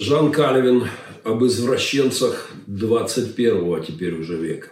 Жан 0.00 0.30
Кальвин 0.30 0.84
об 1.24 1.44
извращенцах 1.44 2.52
21 2.68 3.74
а 3.74 3.80
теперь 3.80 4.14
уже 4.14 4.36
века. 4.36 4.68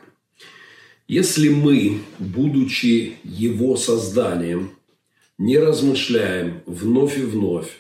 Если 1.09 1.49
мы, 1.49 1.99
будучи 2.21 3.17
его 3.25 3.77
созданием, 3.77 4.71
не 5.37 5.59
размышляем 5.59 6.63
вновь 6.65 7.19
и 7.19 7.23
вновь 7.23 7.71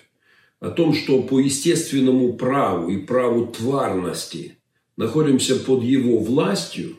о 0.59 0.71
том, 0.71 0.93
что 0.93 1.23
по 1.23 1.39
естественному 1.39 2.33
праву 2.33 2.89
и 2.89 2.99
праву 2.99 3.47
тварности 3.47 4.59
находимся 4.97 5.55
под 5.55 5.85
его 5.85 6.19
властью, 6.19 6.97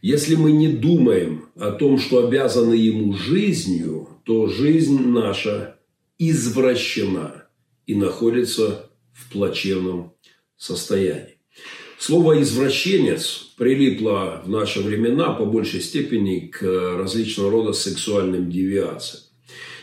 если 0.00 0.36
мы 0.36 0.52
не 0.52 0.68
думаем 0.68 1.46
о 1.56 1.72
том, 1.72 1.98
что 1.98 2.24
обязаны 2.24 2.74
ему 2.74 3.14
жизнью, 3.14 4.10
то 4.22 4.46
жизнь 4.46 5.08
наша 5.08 5.76
извращена 6.18 7.46
и 7.88 7.96
находится 7.96 8.89
в 9.20 9.32
плачевном 9.32 10.14
состоянии. 10.56 11.36
Слово 11.98 12.40
«извращенец» 12.40 13.52
прилипло 13.58 14.42
в 14.44 14.48
наши 14.48 14.80
времена 14.80 15.32
по 15.32 15.44
большей 15.44 15.82
степени 15.82 16.46
к 16.46 16.62
различного 16.96 17.50
рода 17.50 17.72
сексуальным 17.74 18.50
девиациям. 18.50 19.24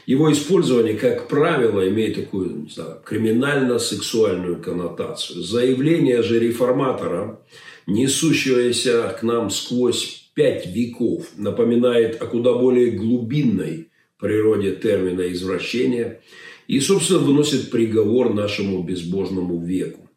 Его 0.07 0.31
использование, 0.31 0.95
как 0.95 1.27
правило, 1.27 1.87
имеет 1.87 2.15
такую 2.15 2.67
криминально-сексуальную 3.05 4.61
коннотацию. 4.61 5.43
Заявление 5.43 6.23
же 6.23 6.39
реформатора, 6.39 7.41
несущееся 7.85 9.15
к 9.19 9.21
нам 9.21 9.49
сквозь 9.51 10.31
пять 10.33 10.65
веков, 10.65 11.27
напоминает 11.35 12.21
о 12.21 12.25
куда 12.25 12.53
более 12.53 12.91
глубинной 12.91 13.89
природе 14.17 14.75
термина 14.75 15.31
«извращение» 15.31 16.21
и, 16.67 16.79
собственно, 16.79 17.19
выносит 17.19 17.71
приговор 17.71 18.33
нашему 18.33 18.83
безбожному 18.83 19.63
веку. 19.63 20.09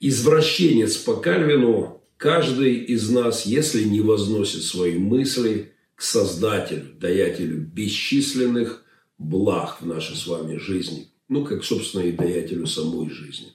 Извращенец 0.00 0.96
по 0.96 1.14
Кальвину 1.14 2.00
каждый 2.16 2.74
из 2.74 3.10
нас, 3.10 3.46
если 3.46 3.84
не 3.84 4.00
возносит 4.00 4.62
свои 4.62 4.98
мысли 4.98 5.72
к 5.94 6.02
Создателю, 6.02 6.86
даятелю 6.98 7.58
бесчисленных 7.58 8.84
благ 9.18 9.80
в 9.80 9.86
нашей 9.86 10.16
с 10.16 10.26
вами 10.26 10.56
жизни. 10.56 11.08
Ну, 11.28 11.44
как, 11.44 11.64
собственно, 11.64 12.02
и 12.02 12.12
даятелю 12.12 12.66
самой 12.66 13.10
жизни. 13.10 13.48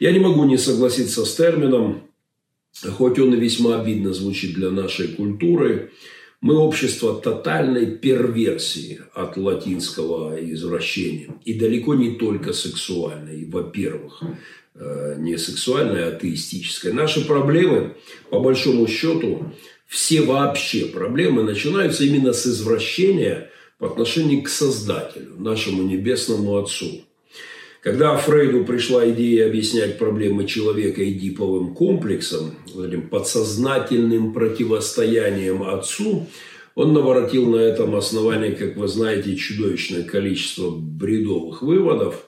Я 0.00 0.12
не 0.12 0.18
могу 0.18 0.44
не 0.44 0.58
согласиться 0.58 1.24
с 1.24 1.34
термином, 1.34 2.10
хоть 2.96 3.18
он 3.18 3.34
и 3.34 3.40
весьма 3.40 3.80
обидно 3.80 4.12
звучит 4.12 4.54
для 4.54 4.70
нашей 4.70 5.08
культуры. 5.08 5.92
Мы 6.44 6.58
общество 6.58 7.14
тотальной 7.14 7.86
перверсии 7.86 9.00
от 9.14 9.38
латинского 9.38 10.36
извращения. 10.52 11.28
И 11.46 11.54
далеко 11.54 11.94
не 11.94 12.16
только 12.16 12.52
сексуальной, 12.52 13.46
во-первых. 13.46 14.22
Э, 14.74 15.14
не 15.16 15.38
сексуальной, 15.38 16.04
а 16.04 16.08
атеистической. 16.08 16.92
Наши 16.92 17.24
проблемы, 17.24 17.96
по 18.28 18.40
большому 18.40 18.86
счету, 18.86 19.54
все 19.86 20.20
вообще 20.20 20.84
проблемы 20.84 21.44
начинаются 21.44 22.04
именно 22.04 22.34
с 22.34 22.46
извращения 22.46 23.50
по 23.78 23.86
отношению 23.86 24.42
к 24.42 24.50
Создателю, 24.50 25.36
нашему 25.38 25.82
Небесному 25.84 26.58
Отцу. 26.58 27.06
Когда 27.84 28.16
Фрейду 28.16 28.64
пришла 28.64 29.06
идея 29.10 29.46
объяснять 29.46 29.98
проблемы 29.98 30.46
человека 30.46 31.06
эдиповым 31.06 31.74
комплексом, 31.74 32.54
этим 32.66 33.10
подсознательным 33.10 34.32
противостоянием 34.32 35.62
Отцу, 35.62 36.26
он 36.74 36.94
наворотил 36.94 37.44
на 37.50 37.58
этом 37.58 37.94
основании, 37.94 38.52
как 38.52 38.78
вы 38.78 38.88
знаете, 38.88 39.36
чудовищное 39.36 40.02
количество 40.02 40.70
бредовых 40.70 41.60
выводов. 41.60 42.26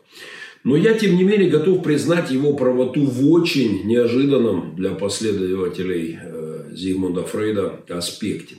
Но 0.62 0.76
я, 0.76 0.92
тем 0.92 1.16
не 1.16 1.24
менее, 1.24 1.48
готов 1.48 1.82
признать 1.82 2.30
его 2.30 2.52
правоту 2.52 3.06
в 3.06 3.32
очень 3.32 3.86
неожиданном 3.86 4.76
для 4.76 4.90
последователей 4.90 6.18
э, 6.20 6.64
Зигмунда 6.74 7.22
Фрейда 7.22 7.80
аспекте 7.88 8.56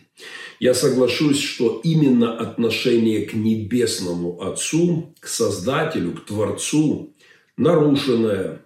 я 0.59 0.73
соглашусь, 0.73 1.41
что 1.41 1.81
именно 1.83 2.37
отношение 2.37 3.25
к 3.25 3.33
Небесному 3.33 4.41
Отцу, 4.41 5.13
к 5.19 5.27
Создателю, 5.27 6.13
к 6.13 6.25
Творцу, 6.25 7.13
нарушенное, 7.57 8.61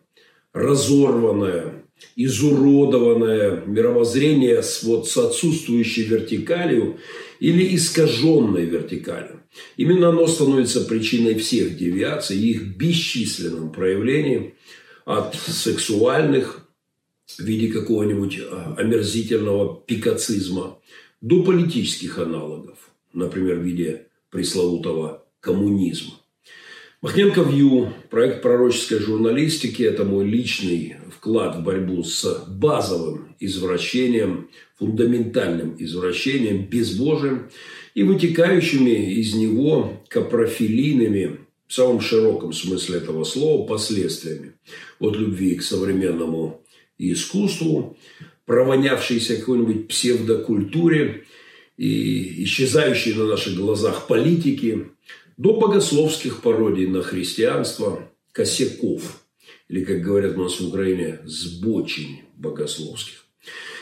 разорванное, 0.54 1.86
изуродованное 2.16 3.64
мировоззрение 3.66 4.64
с, 4.64 4.84
вот, 4.84 5.08
с 5.08 5.18
отсутствующей 5.18 6.04
вертикалью 6.04 6.98
или 7.40 7.76
искаженной 7.76 8.66
вертикалью. 8.66 9.42
Именно 9.78 10.10
оно 10.10 10.28
становится 10.28 10.82
причиной 10.82 11.36
всех 11.36 11.78
девиаций 11.78 12.38
и 12.38 12.52
их 12.52 12.78
бесчисленном 12.78 13.72
проявлении 13.72 14.56
от 15.06 15.36
сексуальных 15.36 16.68
в 17.28 17.44
виде 17.44 17.72
какого-нибудь 17.72 18.40
а, 18.50 18.76
омерзительного 18.78 19.82
пикацизма 19.86 20.80
до 21.22 21.44
политических 21.44 22.18
аналогов, 22.18 22.92
например, 23.14 23.60
в 23.60 23.64
виде 23.64 24.08
пресловутого 24.30 25.24
коммунизма. 25.40 26.14
Махненко 27.02 27.42
Вью, 27.42 27.94
проект 28.12 28.44
пророческой 28.44 29.00
журналистики– 29.00 29.82
это 29.84 30.04
мой 30.04 30.26
личный 30.28 30.98
вклад 31.10 31.56
в 31.56 31.64
борьбу 31.64 32.04
с 32.04 32.46
базовым 32.48 33.36
извращением, 33.40 34.50
фундаментальным 34.78 35.76
извращением, 35.80 36.68
безбожием 36.68 37.50
и 37.96 38.04
вытекающими 38.04 39.14
из 39.16 39.34
него 39.34 40.04
капрофилийными, 40.10 41.40
в 41.68 41.74
самом 41.74 42.02
широком 42.02 42.54
смысле 42.54 42.98
этого 42.98 43.24
слова, 43.24 43.66
последствиями 43.66 44.54
от 45.00 45.16
любви 45.16 45.56
к 45.56 45.64
современному 45.64 46.62
искусству, 47.00 47.98
провонявшейся 48.46 49.38
какой-нибудь 49.38 49.88
псевдокультуре 49.88 51.26
и 51.78 52.44
исчезающей 52.44 53.14
на 53.14 53.26
наших 53.26 53.56
глазах 53.56 54.08
политики, 54.08 54.88
до 55.38 55.60
богословских 55.60 56.42
пародий 56.42 56.88
на 56.88 57.02
христианство, 57.02 58.08
косяков, 58.32 59.24
или, 59.70 59.84
как 59.84 60.02
говорят 60.02 60.38
у 60.38 60.44
нас 60.44 60.60
в 60.60 60.68
Украине, 60.68 61.20
сбочень 61.26 62.22
богословских. 62.36 63.26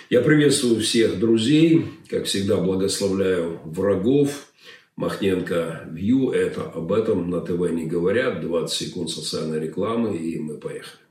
Я 0.09 0.21
приветствую 0.21 0.81
всех 0.81 1.19
друзей, 1.19 1.85
как 2.09 2.25
всегда 2.25 2.57
благословляю 2.57 3.59
врагов. 3.65 4.47
Махненко 4.95 5.87
Вью, 5.91 6.31
это 6.31 6.63
об 6.63 6.91
этом 6.91 7.29
на 7.29 7.41
ТВ 7.41 7.69
не 7.71 7.85
говорят. 7.85 8.41
20 8.41 8.87
секунд 8.87 9.09
социальной 9.09 9.59
рекламы, 9.59 10.17
и 10.17 10.39
мы 10.39 10.57
поехали. 10.57 11.08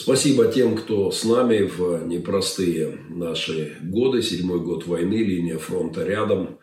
Спасибо 0.00 0.46
тем, 0.46 0.76
кто 0.76 1.10
с 1.10 1.24
нами 1.24 1.62
в 1.62 2.06
непростые 2.06 3.00
наши 3.08 3.78
годы. 3.82 4.22
Седьмой 4.22 4.60
год 4.60 4.86
войны, 4.86 5.16
линия 5.16 5.58
фронта 5.58 6.04
рядом. 6.04 6.60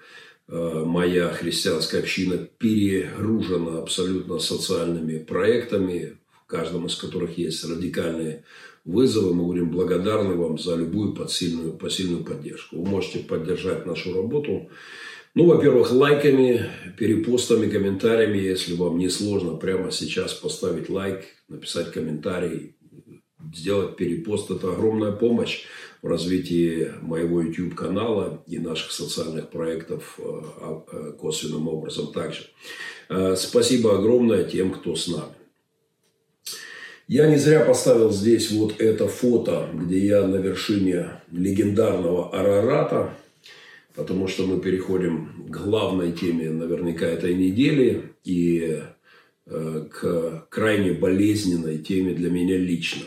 Э, 0.48 0.84
моя 0.86 1.28
христианская 1.28 2.00
община 2.00 2.38
перегружена 2.38 3.80
абсолютно 3.80 4.40
социальными 4.40 5.18
проектами, 5.18 6.18
в 6.46 6.48
каждом 6.48 6.86
из 6.86 6.96
которых 6.96 7.38
есть 7.38 7.70
радикальные 7.70 8.46
вызовы. 8.86 9.34
Мы 9.34 9.44
будем 9.44 9.70
благодарны 9.70 10.36
вам 10.36 10.58
за 10.58 10.78
любую 10.78 11.14
посильную, 11.14 11.74
посильную 11.74 12.24
поддержку. 12.24 12.78
Вы 12.78 12.90
можете 12.90 13.20
поддержать 13.20 13.86
нашу 13.86 14.14
работу 14.14 14.70
ну, 15.34 15.48
во-первых, 15.48 15.92
лайками, 15.92 16.70
перепостами, 16.98 17.70
комментариями, 17.70 18.38
если 18.38 18.74
вам 18.74 18.98
не 18.98 19.10
сложно 19.10 19.58
прямо 19.58 19.92
сейчас 19.92 20.34
поставить 20.34 20.90
лайк, 20.90 21.26
написать 21.50 21.92
комментарий, 21.92 22.78
сделать 23.54 23.96
перепост– 23.96 24.52
это 24.52 24.72
огромная 24.72 25.12
помощь 25.12 25.66
в 26.06 26.08
развитии 26.08 26.92
моего 27.02 27.42
YouTube-канала 27.42 28.44
и 28.46 28.60
наших 28.60 28.92
социальных 28.92 29.50
проектов 29.50 30.20
э, 30.20 30.42
э, 30.92 31.14
косвенным 31.20 31.68
образом 31.68 32.14
также. 32.14 32.44
Э, 33.10 33.36
спасибо 33.36 33.98
огромное 33.98 34.44
тем, 34.44 34.72
кто 34.72 34.96
с 34.96 35.08
нами. 35.08 35.34
Я 37.08 37.28
не 37.28 37.38
зря 37.38 37.66
поставил 37.66 38.12
здесь 38.12 38.52
вот 38.52 38.80
это 38.80 39.08
фото, 39.08 39.68
где 39.74 39.98
я 39.98 40.28
на 40.28 40.36
вершине 40.36 41.22
легендарного 41.32 42.30
Арарата, 42.38 43.12
потому 43.96 44.28
что 44.28 44.46
мы 44.46 44.62
переходим 44.62 45.48
к 45.50 45.58
главной 45.64 46.12
теме 46.12 46.52
наверняка 46.52 47.08
этой 47.08 47.34
недели 47.34 48.12
и 48.24 48.80
к 49.46 50.48
крайне 50.50 50.94
болезненной 50.94 51.78
теме 51.78 52.14
для 52.14 52.32
меня 52.32 52.58
лично. 52.58 53.06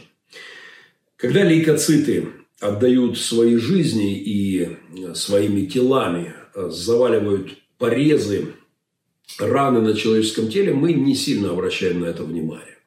Когда 1.18 1.42
лейкоциты 1.42 2.28
отдают 2.60 3.18
свои 3.18 3.56
жизни 3.56 4.16
и 4.16 4.76
своими 5.14 5.66
телами 5.66 6.32
заваливают 6.54 7.58
порезы, 7.76 8.54
раны 9.38 9.80
на 9.80 9.94
человеческом 9.94 10.48
теле, 10.48 10.72
мы 10.72 10.92
не 10.92 11.16
сильно 11.16 11.50
обращаем 11.50 12.00
на 12.00 12.06
это 12.06 12.22
внимание. 12.22 12.78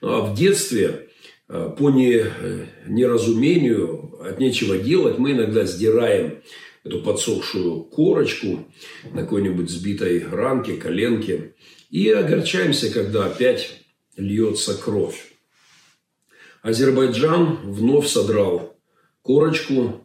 Ну, 0.00 0.08
а 0.08 0.22
в 0.22 0.34
детстве 0.34 1.10
по 1.46 1.90
неразумению, 1.90 4.18
от 4.22 4.40
нечего 4.40 4.78
делать, 4.78 5.18
мы 5.18 5.32
иногда 5.32 5.66
сдираем 5.66 6.42
эту 6.84 7.02
подсохшую 7.02 7.84
корочку 7.84 8.66
на 9.12 9.22
какой-нибудь 9.22 9.68
сбитой 9.68 10.26
ранке, 10.26 10.74
коленке. 10.74 11.54
И 11.90 12.08
огорчаемся, 12.08 12.90
когда 12.90 13.26
опять 13.26 13.84
льется 14.16 14.74
кровь. 14.74 15.33
Азербайджан 16.64 17.58
вновь 17.62 18.08
содрал 18.08 18.74
корочку, 19.20 20.00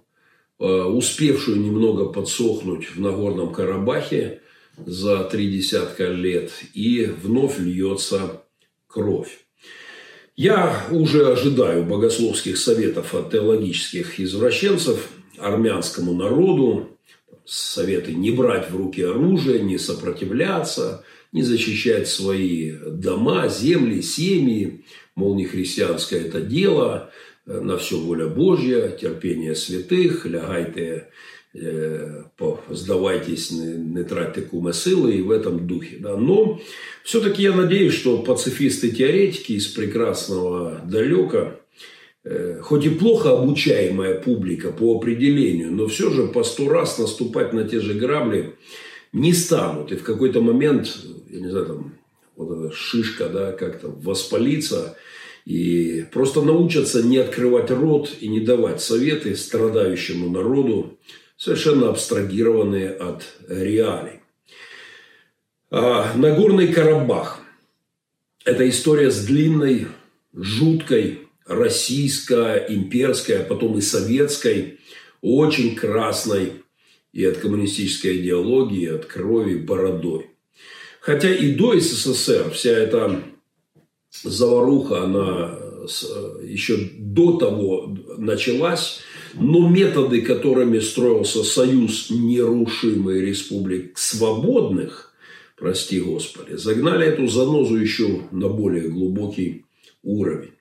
э, 0.59 0.65
успевшую 0.65 1.61
немного 1.61 2.07
подсохнуть 2.07 2.89
в 2.93 2.99
Нагорном 2.99 3.53
Карабахе 3.53 4.41
за 4.77 5.23
три 5.23 5.49
десятка 5.49 6.09
лет, 6.09 6.51
и 6.73 7.05
вновь 7.05 7.59
льется 7.59 8.43
кровь. 8.87 9.39
Я 10.35 10.85
уже 10.91 11.31
ожидаю 11.31 11.85
богословских 11.85 12.57
советов 12.57 13.15
от 13.15 13.31
теологических 13.31 14.19
извращенцев 14.19 15.11
армянскому 15.37 16.13
народу, 16.13 16.89
советы 17.45 18.13
не 18.13 18.31
брать 18.31 18.69
в 18.69 18.75
руки 18.75 19.01
оружие, 19.01 19.61
не 19.61 19.77
сопротивляться, 19.77 21.05
не 21.31 21.41
защищать 21.41 22.09
свои 22.09 22.73
дома, 22.73 23.47
земли, 23.47 24.01
семьи, 24.01 24.83
мол, 25.19 25.35
не 25.35 25.45
христианское 25.45 26.21
это 26.21 26.41
дело, 26.41 27.11
э, 27.45 27.59
на 27.59 27.77
все 27.77 27.97
воля 27.97 28.27
Божья, 28.27 28.89
терпение 28.89 29.55
святых, 29.55 30.25
лягайте, 30.25 31.09
э, 31.53 32.23
сдавайтесь, 32.69 33.51
не, 33.51 34.03
тратьте 34.03 34.41
куме 34.41 34.73
силы 34.73 35.15
и 35.15 35.21
в 35.21 35.31
этом 35.31 35.67
духе. 35.67 35.97
Да. 35.99 36.17
Но 36.17 36.59
все-таки 37.03 37.43
я 37.43 37.53
надеюсь, 37.53 37.93
что 37.93 38.23
пацифисты-теоретики 38.23 39.53
из 39.53 39.67
прекрасного 39.67 40.81
далека 40.85 41.59
Э, 42.25 42.59
хоть 42.61 42.85
и 42.85 42.89
плохо 42.89 43.31
обучаемая 43.31 44.19
публика 44.19 44.71
по 44.71 44.97
определению, 44.97 45.71
но 45.71 45.87
все 45.87 46.11
же 46.11 46.27
по 46.27 46.43
сто 46.43 46.69
раз 46.69 46.97
наступать 46.99 47.53
на 47.53 47.63
те 47.63 47.79
же 47.79 47.93
грабли 47.93 48.55
не 49.13 49.33
станут. 49.33 49.91
И 49.91 49.95
в 49.95 50.03
какой-то 50.03 50.41
момент, 50.41 50.97
я 51.29 51.39
не 51.39 51.49
знаю, 51.49 51.65
там, 51.65 51.93
вот 52.35 52.57
эта 52.57 52.75
шишка, 52.75 53.29
да, 53.29 53.51
как-то 53.53 53.87
воспалится, 53.87 54.97
и 55.49 56.05
просто 56.11 56.43
научатся 56.43 57.01
не 57.01 57.17
открывать 57.17 57.71
рот 57.71 58.11
и 58.19 58.27
не 58.27 58.39
давать 58.39 58.83
советы 58.83 59.35
страдающему 59.35 60.29
народу, 60.29 60.99
совершенно 61.37 61.89
абстрагированные 61.89 62.91
от 62.91 63.23
реалий. 63.47 64.19
А 65.71 66.13
Нагорный 66.15 66.67
Карабах– 66.67 67.41
это 68.45 68.69
история 68.69 69.09
с 69.09 69.25
длинной, 69.25 69.87
жуткой 70.35 71.21
российской, 71.47 72.67
имперской, 72.69 73.41
а 73.41 73.43
потом 73.43 73.75
и 73.79 73.81
советской, 73.81 74.77
очень 75.21 75.75
красной 75.75 76.61
и 77.11 77.25
от 77.25 77.37
коммунистической 77.37 78.17
идеологии, 78.17 78.83
и 78.83 78.93
от 78.93 79.05
крови 79.07 79.55
бородой. 79.55 80.27
Хотя 81.01 81.33
и 81.33 81.55
до 81.55 81.79
СССР 81.79 82.51
вся 82.51 82.69
эта 82.69 83.23
заваруха, 84.23 85.03
она 85.03 85.57
еще 86.43 86.77
до 86.97 87.37
того 87.37 87.95
началась, 88.17 88.99
но 89.33 89.69
методы, 89.69 90.21
которыми 90.21 90.79
строился 90.79 91.43
союз 91.43 92.09
нерушимых 92.09 93.21
республик 93.21 93.97
свободных, 93.97 95.13
прости 95.55 95.99
Господи, 95.99 96.55
загнали 96.55 97.07
эту 97.07 97.27
занозу 97.27 97.77
еще 97.77 98.21
на 98.31 98.49
более 98.49 98.89
глубокий 98.89 99.65
уровень. 100.03 100.53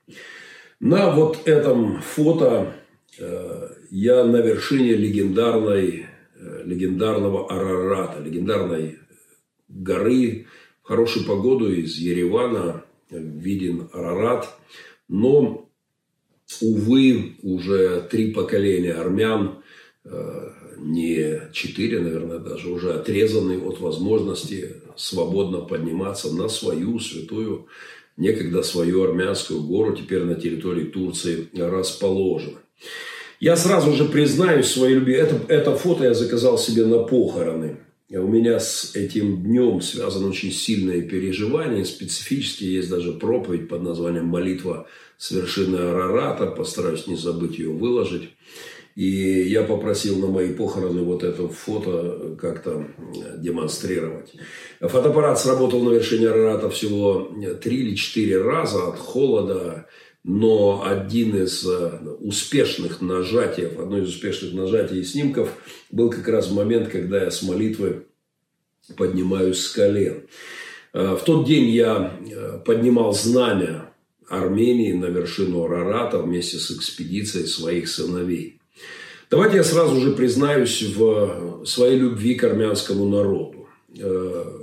На 0.80 1.10
вот 1.10 1.46
этом 1.46 2.00
фото 2.02 2.74
э, 3.18 3.68
я 3.90 4.24
на 4.24 4.36
вершине 4.36 4.94
легендарной, 4.94 6.06
э, 6.36 6.62
легендарного 6.64 7.48
Арарата, 7.50 8.20
легендарной 8.20 8.98
горы. 9.68 10.46
В 10.82 10.88
хорошую 10.88 11.26
погоду 11.26 11.70
из 11.70 11.96
Еревана 11.96 12.84
виден 13.10 13.88
Арарат. 13.92 14.48
Но, 15.08 15.68
увы, 16.60 17.36
уже 17.42 18.06
три 18.10 18.32
поколения 18.32 18.92
армян, 18.92 19.62
э, 20.04 20.50
не 20.78 21.50
четыре, 21.52 22.00
наверное, 22.00 22.38
даже 22.38 22.70
уже 22.70 22.92
отрезаны 22.92 23.60
от 23.60 23.80
возможности 23.80 24.76
свободно 24.96 25.60
подниматься 25.60 26.34
на 26.34 26.48
свою 26.48 26.98
святую 27.00 27.68
некогда 28.18 28.62
свою 28.62 29.04
армянскую 29.04 29.62
гору, 29.62 29.96
теперь 29.96 30.24
на 30.24 30.34
территории 30.34 30.84
Турции 30.84 31.48
расположена. 31.56 32.58
Я 33.40 33.56
сразу 33.56 33.92
же 33.92 34.04
признаюсь 34.04 34.66
своей 34.66 34.96
любви. 34.96 35.14
Это, 35.14 35.40
это 35.48 35.76
фото 35.76 36.04
я 36.04 36.14
заказал 36.14 36.58
себе 36.58 36.84
на 36.84 36.98
похороны. 36.98 37.76
У 38.10 38.26
меня 38.26 38.58
с 38.58 38.96
этим 38.96 39.42
днем 39.42 39.82
связано 39.82 40.28
очень 40.28 40.50
сильное 40.50 41.02
переживание. 41.02 41.84
Специфически 41.84 42.64
есть 42.64 42.88
даже 42.88 43.12
проповедь 43.12 43.68
под 43.68 43.82
названием 43.82 44.24
«Молитва 44.24 44.86
с 45.18 45.30
вершины 45.30 45.76
Арарата». 45.76 46.46
Постараюсь 46.46 47.06
не 47.06 47.16
забыть 47.16 47.58
ее 47.58 47.70
выложить. 47.70 48.30
И 48.94 49.42
я 49.42 49.62
попросил 49.62 50.18
на 50.20 50.28
мои 50.28 50.54
похороны 50.54 51.02
вот 51.02 51.22
это 51.22 51.48
фото 51.48 52.34
как-то 52.40 52.88
демонстрировать. 53.36 54.32
Фотоаппарат 54.80 55.38
сработал 55.38 55.84
на 55.84 55.90
вершине 55.90 56.28
Арарата 56.28 56.70
всего 56.70 57.30
три 57.62 57.76
или 57.80 57.94
четыре 57.94 58.40
раза 58.40 58.88
от 58.88 58.98
холода. 58.98 59.86
Но 60.24 60.84
один 60.84 61.36
из 61.36 61.64
э, 61.66 62.00
успешных 62.20 63.00
нажатий, 63.00 63.66
одно 63.66 63.98
из 63.98 64.08
успешных 64.08 64.52
нажатий 64.52 65.00
и 65.00 65.04
снимков 65.04 65.50
был 65.90 66.10
как 66.10 66.26
раз 66.28 66.50
момент, 66.50 66.88
когда 66.88 67.22
я 67.24 67.30
с 67.30 67.42
молитвы 67.42 68.06
поднимаюсь 68.96 69.60
с 69.60 69.70
колен. 69.70 70.26
Э, 70.92 71.16
в 71.18 71.24
тот 71.24 71.46
день 71.46 71.70
я 71.70 72.18
э, 72.20 72.58
поднимал 72.64 73.12
знамя 73.12 73.92
Армении 74.28 74.92
на 74.92 75.06
вершину 75.06 75.64
Арарата 75.64 76.18
вместе 76.18 76.58
с 76.58 76.70
экспедицией 76.70 77.46
своих 77.46 77.88
сыновей. 77.88 78.60
Давайте 79.30 79.56
я 79.56 79.64
сразу 79.64 80.00
же 80.00 80.12
признаюсь 80.12 80.82
в 80.82 81.64
своей 81.64 81.98
любви 81.98 82.34
к 82.34 82.44
армянскому 82.44 83.08
народу. 83.08 83.68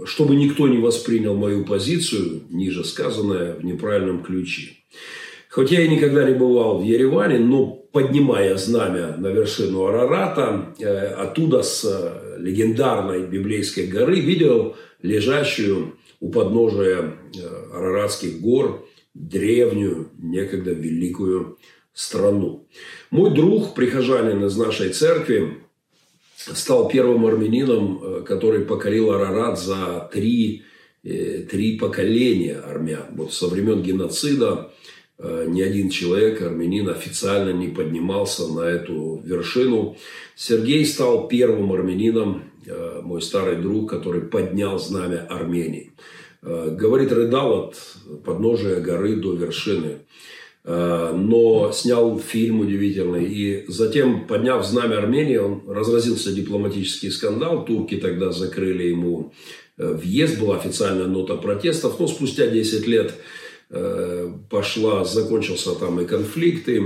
Чтобы 0.06 0.36
никто 0.36 0.68
не 0.68 0.77
воспринял 0.77 1.36
мою 1.36 1.65
позицию, 1.65 2.44
ниже 2.50 2.84
сказанное, 2.84 3.56
в 3.56 3.65
неправильном 3.65 4.24
ключе. 4.24 4.77
Хоть 5.56 5.72
я 5.72 5.84
и 5.84 5.88
никогда 5.88 6.26
не 6.26 6.34
бывал 6.34 6.80
в 6.80 6.84
Ереване, 6.84 7.40
но 7.40 7.68
поднимая 7.68 8.58
знамя 8.58 9.16
на 9.16 9.28
вершину 9.28 9.86
Арарата, 9.86 10.76
э, 10.78 11.08
оттуда 11.14 11.64
с 11.64 11.86
легендарной 12.38 13.26
библейской 13.26 13.88
горы 13.88 14.20
видел 14.20 14.76
лежащую 15.02 15.96
у 16.20 16.30
подножия 16.30 17.00
э, 17.00 17.40
Араратских 17.72 18.42
гор 18.42 18.86
древнюю, 19.14 20.10
некогда 20.18 20.72
великую 20.72 21.58
страну. 21.94 22.68
Мой 23.10 23.34
друг, 23.34 23.76
прихожанин 23.76 24.44
из 24.44 24.58
нашей 24.58 24.90
церкви, 24.90 25.60
стал 26.36 26.90
первым 26.90 27.26
армянином, 27.28 28.02
э, 28.04 28.22
который 28.24 28.66
покорил 28.66 29.12
Арарат 29.12 29.58
за 29.58 30.10
три, 30.12 30.64
э, 31.06 31.46
три 31.50 31.78
поколения 31.78 32.58
армян. 32.58 33.06
Вот 33.12 33.32
со 33.32 33.48
времен 33.48 33.82
геноцида 33.82 34.70
э, 34.70 34.95
ни 35.17 35.62
один 35.62 35.89
человек, 35.89 36.41
армянин, 36.41 36.89
официально 36.89 37.51
не 37.51 37.69
поднимался 37.69 38.48
на 38.48 38.62
эту 38.62 39.22
вершину. 39.24 39.95
Сергей 40.36 40.86
стал 40.86 41.27
первым 41.27 41.72
армянином, 41.72 42.43
мой 43.01 43.22
старый 43.22 43.55
друг, 43.55 43.89
который 43.89 44.22
поднял 44.22 44.77
знамя 44.77 45.25
Армении. 45.29 45.93
Говорит, 46.41 47.13
рыдал 47.13 47.69
от 47.69 47.77
подножия 48.25 48.81
горы 48.81 49.15
до 49.15 49.34
вершины. 49.36 50.00
Э, 50.67 51.12
но 51.15 51.72
снял 51.72 52.19
фильм 52.19 52.62
удивительный. 52.62 53.25
И 53.25 53.65
затем, 53.67 54.25
подняв 54.25 54.65
знамя 54.65 54.98
Армении, 54.98 55.38
он 55.38 55.62
разразился 55.67 56.34
дипломатический 56.34 57.12
скандал. 57.12 57.65
Турки 57.65 57.98
тогда 57.98 58.31
закрыли 58.31 58.86
ему 58.86 59.31
э, 59.77 59.93
въезд, 59.93 60.39
была 60.39 60.57
официальная 60.57 61.05
нота 61.05 61.36
протестов. 61.36 62.00
Но 62.00 62.07
спустя 62.07 62.48
10 62.48 62.88
лет 62.88 63.12
э, 63.12 63.13
пошла, 64.50 65.03
закончился 65.05 65.75
там 65.75 66.00
и 66.00 66.05
конфликт, 66.05 66.69
и 66.69 66.81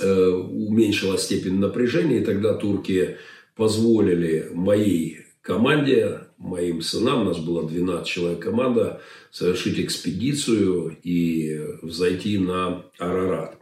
уменьшилась 0.00 1.22
степень 1.22 1.58
напряжения. 1.58 2.18
И 2.18 2.24
тогда 2.24 2.54
турки 2.54 3.16
позволили 3.56 4.50
моей 4.52 5.20
команде, 5.40 6.20
моим 6.38 6.80
сынам, 6.82 7.22
у 7.22 7.24
нас 7.24 7.38
было 7.38 7.68
12 7.68 8.06
человек 8.06 8.40
команда, 8.40 9.00
совершить 9.30 9.78
экспедицию 9.78 10.96
и 11.02 11.60
взойти 11.82 12.38
на 12.38 12.84
Арарат. 12.98 13.58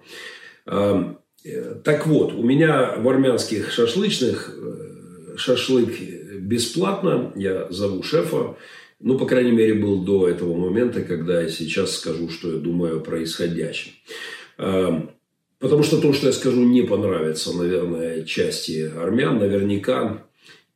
Так 1.84 2.06
вот, 2.06 2.32
у 2.34 2.42
меня 2.42 2.94
в 2.98 3.08
армянских 3.08 3.72
шашлычных 3.72 4.54
э, 4.56 5.36
шашлык 5.36 5.90
бесплатно. 6.38 7.32
Я 7.34 7.66
зову 7.70 8.02
шефа. 8.04 8.56
Ну, 9.02 9.18
по 9.18 9.26
крайней 9.26 9.52
мере, 9.52 9.74
был 9.74 10.04
до 10.04 10.28
этого 10.28 10.56
момента, 10.56 11.02
когда 11.02 11.42
я 11.42 11.48
сейчас 11.48 11.96
скажу, 11.96 12.28
что 12.28 12.52
я 12.52 12.58
думаю 12.58 12.98
о 12.98 13.00
происходящем. 13.00 13.92
А, 14.58 15.08
потому 15.58 15.82
что 15.82 16.00
то, 16.00 16.12
что 16.12 16.28
я 16.28 16.32
скажу, 16.32 16.62
не 16.62 16.82
понравится, 16.82 17.56
наверное, 17.56 18.22
части 18.24 18.90
армян, 18.96 19.38
наверняка, 19.38 20.24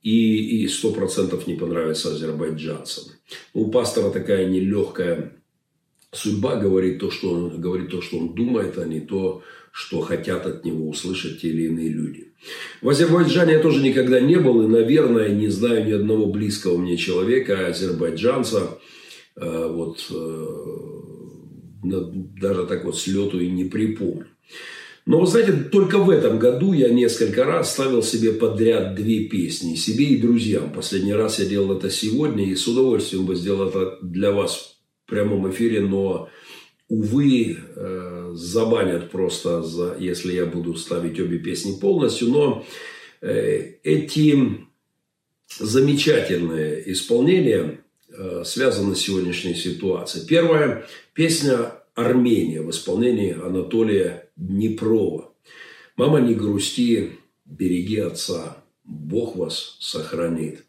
и 0.03 0.69
сто 0.69 0.93
процентов 0.93 1.47
не 1.49 1.55
понравится 1.55 2.11
азербайджанцам. 2.11 3.05
У 3.55 3.71
пастора 3.71 4.11
такая 4.11 4.47
нелегкая 4.47 5.33
судьба 6.13 6.57
говорит 6.57 6.99
то, 6.99 7.11
что 7.11 7.31
он 7.31 7.61
говорит 7.61 7.91
то, 7.91 8.01
что 8.01 8.19
он 8.19 8.35
думает, 8.35 8.79
а 8.79 8.85
не 8.85 9.01
то, 9.01 9.43
что 9.73 10.01
хотят 10.01 10.47
от 10.47 10.65
него 10.65 10.89
услышать 10.89 11.41
те 11.41 11.49
или 11.49 11.67
иные 11.67 11.89
люди. 11.89 12.26
В 12.83 12.89
Азербайджане 12.89 13.55
я 13.55 13.59
тоже 13.61 13.83
никогда 13.83 14.21
не 14.21 14.37
был 14.37 14.63
и, 14.63 14.69
наверное, 14.69 15.31
не 15.31 15.49
знаю 15.49 15.87
ни 15.87 15.93
одного 15.93 16.27
близкого 16.27 16.77
мне 16.77 16.97
человека, 16.97 17.67
азербайджанца, 17.67 18.79
э, 19.37 19.69
вот 19.73 20.07
э, 20.11 20.47
даже 22.41 22.67
так 22.67 22.85
вот 22.85 22.99
с 22.99 23.07
лету 23.07 23.41
и 23.41 23.51
не 23.51 23.65
припомню. 23.65 24.27
Но, 25.07 25.21
вы 25.21 25.27
знаете, 25.29 25.53
только 25.53 25.99
в 25.99 26.11
этом 26.11 26.41
году 26.41 26.73
я 26.73 26.89
несколько 26.89 27.45
раз 27.45 27.73
ставил 27.73 28.03
себе 28.03 28.33
подряд 28.33 28.97
две 28.97 29.27
песни. 29.29 29.77
Себе 29.77 30.07
и 30.07 30.21
друзьям. 30.21 30.73
Последний 30.73 31.15
раз 31.15 31.39
я 31.39 31.47
делал 31.47 31.77
это 31.77 31.91
сегодня. 31.91 32.45
И 32.45 32.57
с 32.57 32.67
удовольствием 32.67 33.25
бы 33.25 33.37
сделал 33.37 33.69
это 33.69 33.99
для 34.03 34.33
вас 34.33 34.79
в 35.05 35.09
прямом 35.09 35.49
эфире. 35.49 35.81
Но 35.81 36.29
увы, 36.89 37.59
э, 37.59 38.31
забанят 38.35 39.11
просто, 39.11 39.63
за, 39.63 39.97
если 39.99 40.35
я 40.35 40.47
буду 40.47 40.75
ставить 40.77 41.19
обе 41.19 41.39
песни 41.39 41.79
полностью. 41.79 42.29
Но 42.29 42.65
э, 43.21 43.75
эти 43.83 44.67
замечательные 45.59 46.91
исполнения 46.93 47.81
э, 48.09 48.43
связаны 48.45 48.95
с 48.95 49.01
сегодняшней 49.01 49.55
ситуацией. 49.55 50.27
Первая 50.27 50.87
песня 51.13 51.73
«Армения» 51.95 52.63
в 52.63 52.71
исполнении 52.71 53.33
Анатолия 53.33 54.29
Днепрова. 54.37 55.33
«Мама, 55.97 56.21
не 56.21 56.35
грусти, 56.35 57.13
береги 57.45 57.99
отца, 57.99 58.63
Бог 58.85 59.37
вас 59.37 59.79
сохранит». 59.81 60.65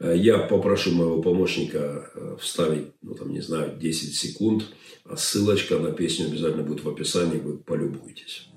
Я 0.00 0.38
попрошу 0.38 0.90
моего 0.90 1.22
помощника 1.22 2.10
вставить, 2.40 2.88
ну 3.00 3.14
там, 3.14 3.32
не 3.32 3.40
знаю, 3.40 3.78
10 3.78 4.14
секунд. 4.14 4.64
А 5.06 5.18
ссылочка 5.18 5.78
на 5.78 5.90
песню 5.92 6.26
обязательно 6.26 6.62
будет 6.62 6.82
в 6.82 6.88
описании, 6.88 7.38
вы 7.38 7.58
полюбуйтесь. 7.58 8.48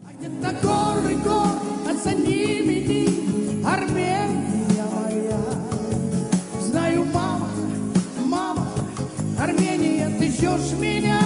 Знаю, 6.61 7.03
мама, 7.13 7.49
мама, 8.23 8.69
Армения, 9.37 10.09
ты 10.17 10.29
ждешь 10.29 10.79
меня. 10.79 11.19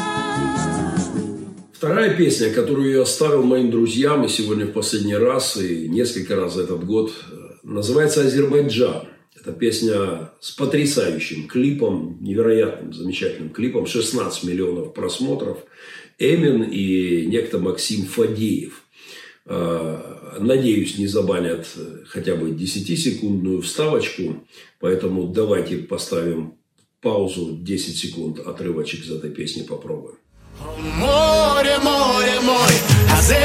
Вторая 1.72 2.18
песня, 2.18 2.52
которую 2.52 2.92
я 2.92 3.04
оставил 3.04 3.44
моим 3.44 3.70
друзьям 3.70 4.26
и 4.26 4.28
сегодня 4.28 4.66
в 4.66 4.72
последний 4.72 5.16
раз, 5.16 5.56
и 5.56 5.88
несколько 5.88 6.36
раз 6.36 6.56
за 6.56 6.64
этот 6.64 6.84
год, 6.84 7.12
э, 7.12 7.36
называется 7.62 8.22
«Азербайджан». 8.22 9.08
Это 9.42 9.54
песня 9.54 10.30
с 10.40 10.52
потрясающим 10.52 11.48
клипом, 11.48 12.20
невероятным, 12.22 12.94
замечательным 12.94 13.50
клипом, 13.50 13.88
16 13.88 14.44
миллионов 14.44 14.94
просмотров. 14.94 15.66
Эмин 16.20 16.62
и 16.62 17.26
некто 17.26 17.58
Максим 17.58 18.06
Фадеев. 18.06 18.84
А, 19.48 20.38
надеюсь, 20.40 21.00
не 21.00 21.08
забанят 21.08 21.68
хотя 22.06 22.36
бы 22.36 22.52
10-секундную 22.52 23.62
вставочку, 23.62 24.46
поэтому 24.80 25.28
давайте 25.28 25.78
поставим 25.78 26.54
паузу 27.02 27.58
10 27.60 27.98
секунд, 27.98 28.38
отрывочек 28.40 29.04
из 29.04 29.10
этой 29.10 29.32
песни 29.32 29.64
попробуем. 29.64 30.18
Море, 31.00 31.80
море, 31.80 32.40
мой, 32.42 32.70
Азербайджан. 33.12 33.42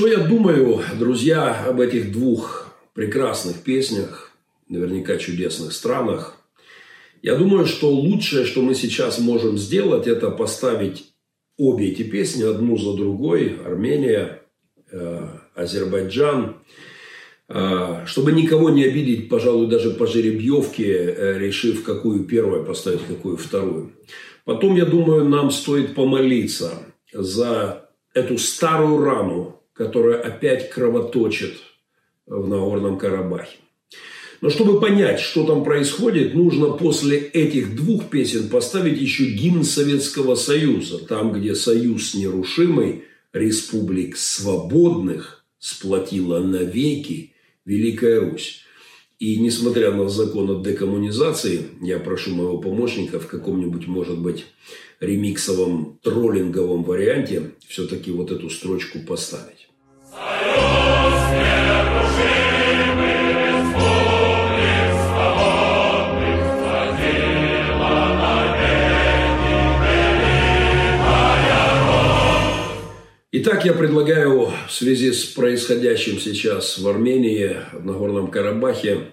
Что 0.00 0.08
я 0.08 0.16
думаю, 0.16 0.80
друзья, 0.98 1.66
об 1.68 1.78
этих 1.78 2.10
двух 2.10 2.68
прекрасных 2.94 3.58
песнях, 3.58 4.32
наверняка 4.66 5.18
чудесных 5.18 5.74
странах. 5.74 6.38
Я 7.20 7.36
думаю, 7.36 7.66
что 7.66 7.90
лучшее, 7.90 8.46
что 8.46 8.62
мы 8.62 8.74
сейчас 8.74 9.18
можем 9.18 9.58
сделать, 9.58 10.06
это 10.06 10.30
поставить 10.30 11.12
обе 11.58 11.90
эти 11.90 12.02
песни 12.02 12.44
одну 12.44 12.78
за 12.78 12.94
другой. 12.94 13.58
Армения, 13.62 14.40
э, 14.90 15.28
Азербайджан. 15.54 16.56
Э, 17.48 18.06
чтобы 18.06 18.32
никого 18.32 18.70
не 18.70 18.84
обидеть, 18.84 19.28
пожалуй, 19.28 19.68
даже 19.68 19.90
по 19.90 20.06
жеребьевке, 20.06 20.94
э, 20.94 21.38
решив, 21.38 21.84
какую 21.84 22.24
первую 22.24 22.64
поставить, 22.64 23.04
какую 23.06 23.36
вторую. 23.36 23.92
Потом, 24.46 24.76
я 24.76 24.86
думаю, 24.86 25.26
нам 25.26 25.50
стоит 25.50 25.94
помолиться 25.94 26.72
за 27.12 27.90
эту 28.14 28.38
старую 28.38 29.04
рану, 29.04 29.59
которая 29.80 30.20
опять 30.20 30.68
кровоточит 30.68 31.54
в 32.26 32.46
Нагорном 32.46 32.98
Карабахе. 32.98 33.56
Но 34.42 34.50
чтобы 34.50 34.78
понять, 34.78 35.20
что 35.20 35.46
там 35.46 35.64
происходит, 35.64 36.34
нужно 36.34 36.72
после 36.72 37.16
этих 37.16 37.74
двух 37.74 38.10
песен 38.10 38.50
поставить 38.50 39.00
еще 39.00 39.24
гимн 39.24 39.64
Советского 39.64 40.34
Союза, 40.34 40.98
там, 40.98 41.32
где 41.32 41.54
союз 41.54 42.12
нерушимый 42.12 43.04
республик 43.32 44.18
свободных 44.18 45.46
сплотила 45.58 46.40
навеки 46.40 47.32
Великая 47.64 48.20
Русь. 48.20 48.60
И 49.18 49.38
несмотря 49.40 49.92
на 49.92 50.10
закон 50.10 50.50
о 50.50 50.62
декоммунизации, 50.62 51.68
я 51.80 51.98
прошу 51.98 52.34
моего 52.34 52.58
помощника 52.58 53.18
в 53.18 53.28
каком-нибудь, 53.28 53.86
может 53.86 54.18
быть, 54.18 54.44
ремиксовом 55.00 55.98
троллинговом 56.02 56.84
варианте 56.84 57.52
все-таки 57.66 58.10
вот 58.10 58.30
эту 58.30 58.50
строчку 58.50 58.98
поставить. 58.98 59.59
Итак, 73.42 73.64
я 73.64 73.72
предлагаю 73.72 74.52
в 74.66 74.70
связи 74.70 75.12
с 75.12 75.24
происходящим 75.24 76.18
сейчас 76.18 76.76
в 76.78 76.86
Армении, 76.86 77.56
в 77.72 77.86
Нагорном 77.86 78.30
Карабахе, 78.30 79.12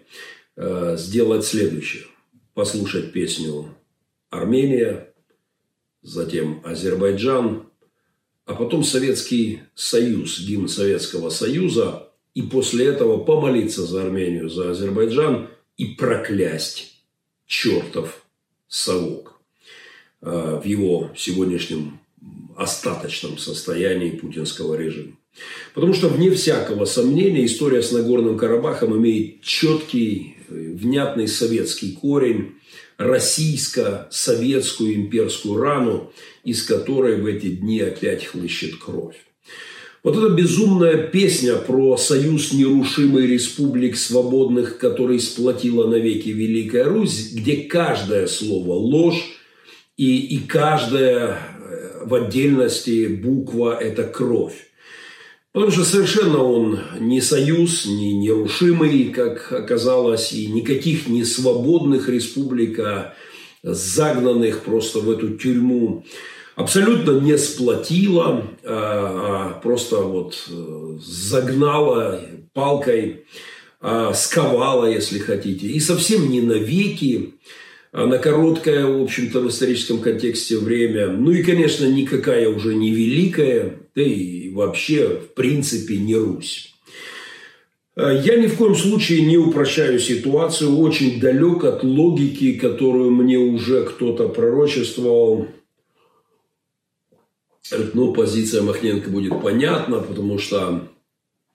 э, 0.58 0.96
сделать 0.98 1.46
следующее. 1.46 2.04
Послушать 2.54 3.14
песню 3.14 3.74
«Армения», 4.30 5.14
затем 6.02 6.62
Азербайджан, 6.66 7.67
а 8.48 8.56
потом 8.56 8.84
Советский 8.84 9.60
Союз, 9.76 10.40
гимн 10.40 10.70
Советского 10.70 11.30
Союза, 11.30 12.10
и 12.34 12.42
после 12.42 12.86
этого 12.86 13.18
помолиться 13.18 13.86
за 13.86 14.04
Армению, 14.04 14.50
за 14.50 14.72
Азербайджан 14.72 15.50
и 15.76 15.86
проклясть 15.86 17.04
чертов 17.46 18.24
совок 18.70 19.40
э, 20.22 20.62
в 20.64 20.66
его 20.66 21.12
сегодняшнем 21.16 22.00
остаточном 22.56 23.38
состоянии 23.38 24.12
путинского 24.12 24.76
режима. 24.76 25.18
Потому 25.74 25.94
что, 25.94 26.08
вне 26.08 26.32
всякого 26.32 26.86
сомнения, 26.86 27.46
история 27.46 27.82
с 27.82 27.92
Нагорным 27.92 28.38
Карабахом 28.38 28.96
имеет 28.98 29.42
четкий, 29.42 30.38
э, 30.48 30.54
внятный 30.54 31.28
советский 31.28 31.92
корень, 31.92 32.56
российско-советскую 32.98 34.96
имперскую 34.96 35.60
рану, 35.62 36.12
из 36.44 36.64
которой 36.64 37.22
в 37.22 37.26
эти 37.26 37.50
дни 37.50 37.80
опять 37.80 38.26
хлыщет 38.26 38.76
кровь. 38.78 39.16
Вот 40.04 40.18
эта 40.18 40.30
безумная 40.30 41.08
песня 41.08 41.56
про 41.56 41.98
союз 41.98 42.54
нерушимой 42.54 43.28
республик 43.28 43.98
свободных, 43.98 44.78
который 44.78 45.20
сплотила 45.20 45.88
навеки 45.88 46.30
Великая 46.30 46.86
Русь, 46.86 47.34
где 47.34 47.58
каждое 47.64 48.28
слово 48.28 48.74
ложь 48.74 49.22
и, 49.98 50.18
и 50.18 50.38
каждая 50.40 51.40
э, 51.60 52.06
в 52.06 52.14
отдельности 52.14 53.08
буква– 53.08 53.78
это 53.82 54.04
кровь. 54.04 54.67
Потому 55.58 55.72
что 55.72 55.86
совершенно 55.86 56.44
он 56.44 56.82
не 57.00 57.20
союз, 57.20 57.88
не 57.88 58.14
нерушимый, 58.14 59.06
как 59.06 59.52
оказалось, 59.52 60.32
и 60.32 60.46
никаких 60.46 61.08
не 61.08 61.24
свободных 61.24 62.10
республик, 62.10 62.78
а 62.78 63.16
загнанных 63.64 64.60
просто 64.62 65.00
в 65.00 65.10
эту 65.10 65.36
тюрьму. 65.36 66.06
Абсолютно 66.56 67.20
не 67.22 67.36
сплотила, 67.40 68.44
а, 68.64 69.56
а 69.56 69.60
просто 69.60 69.98
вот 70.02 70.48
э, 70.48 71.00
загнала 71.00 72.22
палкой, 72.54 73.26
а, 73.82 74.14
сковала, 74.14 74.86
если 74.86 75.18
хотите. 75.18 75.66
И 75.66 75.80
совсем 75.80 76.30
не 76.30 76.42
навеки, 76.42 77.34
на 78.06 78.20
короткое, 78.20 78.86
в 78.86 79.02
общем-то, 79.02 79.42
в 79.42 79.50
историческом 79.50 80.00
контексте 80.00 80.58
время. 80.58 81.08
Ну 81.08 81.32
и, 81.32 81.42
конечно, 81.42 81.86
никакая 81.86 82.48
уже 82.48 82.76
не 82.76 82.92
великая, 82.92 83.80
да 83.96 84.04
и 84.04 84.50
вообще, 84.50 85.08
в 85.08 85.34
принципе, 85.34 85.98
не 85.98 86.16
Русь. 86.16 86.76
Э, 87.96 88.22
я 88.24 88.38
ни 88.38 88.46
в 88.46 88.56
коем 88.56 88.76
случае 88.76 89.26
не 89.26 89.38
упрощаю 89.38 90.00
ситуацию, 90.00 90.78
очень 90.78 91.20
далек 91.20 91.64
от 91.64 91.84
логики, 91.84 92.54
которую 92.54 93.12
мне 93.12 93.40
уже 93.40 93.84
кто-то 93.84 94.30
пророчествовал. 94.30 95.48
Ну, 97.94 98.14
позиция 98.14 98.62
Махненко 98.62 99.10
будет 99.10 99.42
понятна, 99.42 100.00
потому 100.00 100.38
что 100.38 100.88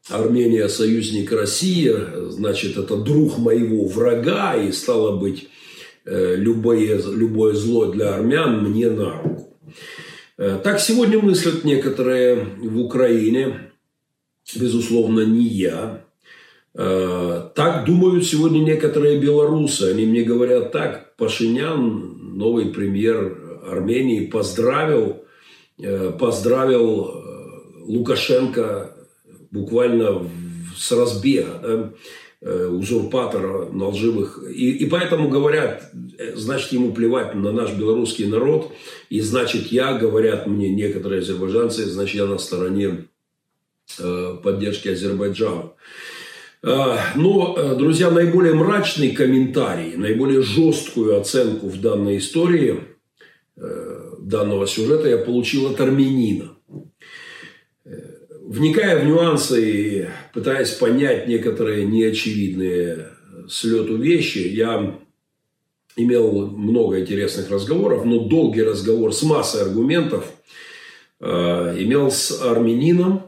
Армения 0.08 0.68
союзник 0.68 1.30
России, 1.30 1.94
значит, 2.30 2.76
это 2.76 2.96
друг 2.96 3.38
моего 3.38 3.86
врага, 3.86 4.56
и 4.56 4.72
стало 4.72 5.16
быть, 5.16 5.48
любое, 6.04 7.00
любое 7.02 7.54
зло 7.54 7.86
для 7.86 8.14
армян 8.14 8.64
мне 8.64 8.90
на 8.90 9.22
руку. 9.22 9.58
Э, 10.38 10.58
так 10.62 10.80
сегодня 10.80 11.18
мыслят 11.20 11.64
некоторые 11.64 12.34
в 12.34 12.80
Украине, 12.80 13.70
безусловно, 14.56 15.20
не 15.20 15.44
я. 15.44 16.04
Э, 16.74 17.48
так 17.54 17.84
думают 17.84 18.24
сегодня 18.24 18.58
некоторые 18.60 19.20
белорусы. 19.20 19.90
Они 19.90 20.06
мне 20.06 20.22
говорят 20.22 20.72
так, 20.72 21.16
Пашинян, 21.16 22.36
новый 22.36 22.66
премьер 22.66 23.60
Армении, 23.70 24.26
поздравил, 24.26 25.24
поздравил 26.18 27.22
Лукашенко 27.86 28.92
буквально 29.52 30.26
с 30.76 30.90
разбега, 30.92 31.60
э, 31.62 31.90
узурпатора 32.44 33.66
на 33.70 33.88
лживых. 33.88 34.42
И, 34.50 34.70
и 34.70 34.86
поэтому 34.86 35.28
говорят, 35.28 35.90
э, 36.18 36.34
значит, 36.34 36.72
ему 36.72 36.92
плевать 36.92 37.34
на 37.34 37.52
наш 37.52 37.72
белорусский 37.72 38.26
народ, 38.26 38.72
и 39.10 39.20
значит, 39.20 39.68
я, 39.68 39.94
говорят 39.94 40.46
мне 40.46 40.68
некоторые 40.70 41.20
азербайджанцы, 41.20 41.84
значит, 41.84 42.16
я 42.16 42.26
на 42.26 42.38
стороне 42.38 43.06
э, 43.98 44.36
поддержки 44.42 44.88
Азербайджана. 44.88 45.72
Но, 47.16 47.74
друзья, 47.74 48.08
наиболее 48.08 48.54
мрачный 48.54 49.10
комментарий, 49.10 49.96
наиболее 49.96 50.42
жесткую 50.42 51.20
оценку 51.20 51.66
в 51.66 51.80
данной 51.80 52.18
истории, 52.18 52.84
данного 53.56 54.68
сюжета 54.68 55.08
я 55.08 55.18
получил 55.18 55.66
от 55.72 55.80
армянина 55.80 56.52
вникая 58.52 59.00
в 59.00 59.06
нюансы 59.06 59.70
и 59.70 60.08
пытаясь 60.34 60.70
понять 60.72 61.26
некоторые 61.26 61.86
неочевидные 61.86 63.08
слету 63.48 63.96
вещи, 63.96 64.38
я 64.38 64.98
имел 65.96 66.48
много 66.48 67.00
интересных 67.00 67.50
разговоров, 67.50 68.04
но 68.04 68.20
долгий 68.20 68.62
разговор 68.62 69.14
с 69.14 69.22
массой 69.22 69.62
аргументов 69.62 70.30
э, 71.20 71.26
имел 71.78 72.10
с 72.10 72.42
армянином, 72.42 73.22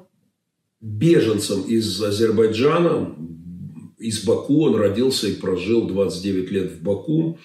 беженцем 0.80 1.62
из 1.62 2.02
Азербайджана, 2.02 3.16
из 3.98 4.24
Баку. 4.24 4.64
Он 4.64 4.76
родился 4.76 5.28
и 5.28 5.34
прожил 5.34 5.86
29 5.86 6.50
лет 6.50 6.72
в 6.72 6.82
Баку. 6.82 7.38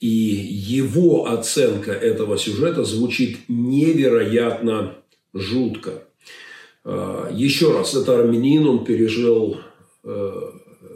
И 0.00 0.08
его 0.08 1.26
оценка 1.26 1.92
этого 1.92 2.36
сюжета 2.36 2.84
звучит 2.84 3.38
невероятно 3.48 4.98
жутко. 5.32 6.02
А, 6.88 7.28
еще 7.32 7.72
раз, 7.72 7.94
это 7.94 8.16
армянин, 8.16 8.66
он 8.68 8.84
пережил, 8.84 9.58
э, 10.04 10.32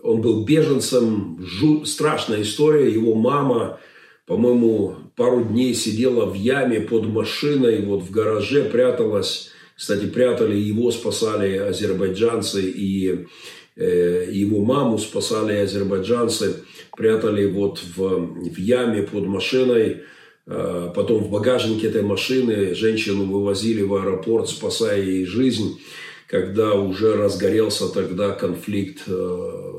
он 0.04 0.20
был 0.20 0.44
беженцем, 0.44 1.44
страшная 1.85 2.42
история. 2.42 2.92
Его 2.92 3.14
мама, 3.16 3.80
по-моему, 4.25 4.94
пару 5.16 5.42
дней 5.42 5.75
сидела 5.75 6.26
в 6.26 6.35
яме 6.35 6.80
под 6.80 7.06
машиной, 7.06 7.85
вот 7.85 8.02
в 8.02 8.11
гараже 8.12 8.64
пряталась. 8.64 9.50
Кстати, 9.76 10.06
прятали 10.06 10.57
его, 10.57 10.92
спасали 10.92 11.57
азербайджанцы, 11.57 12.62
и 12.62 13.26
э, 13.74 14.29
его 14.31 14.64
маму 14.64 14.96
спасали 14.96 15.57
азербайджанцы, 15.57 16.64
прятали 16.96 17.46
вот 17.46 17.81
в, 17.96 18.48
в 18.48 18.59
яме 18.59 19.03
под 19.03 19.26
машиной. 19.26 20.03
Э, 20.46 20.90
потом 20.94 21.24
в 21.24 21.31
багажнике 21.31 21.88
этой 21.88 22.03
машины 22.03 22.74
женщину 22.74 23.24
вывозили 23.24 23.83
в 23.83 23.94
аэропорт, 23.94 24.48
спасая 24.48 25.03
ей 25.03 25.26
жизнь, 25.26 25.81
когда 26.26 26.74
уже 26.74 27.14
разгорелся 27.16 27.88
тогда 27.88 28.31
конфликт, 28.33 29.03
э, 29.07 29.70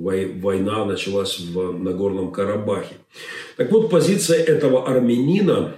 война 0.00 0.84
началась 0.86 1.38
в 1.38 1.78
Нагорном 1.78 2.32
Карабахе. 2.32 2.96
Так 3.56 3.70
вот, 3.70 3.90
позиция 3.90 4.42
этого 4.42 4.88
армянина, 4.88 5.76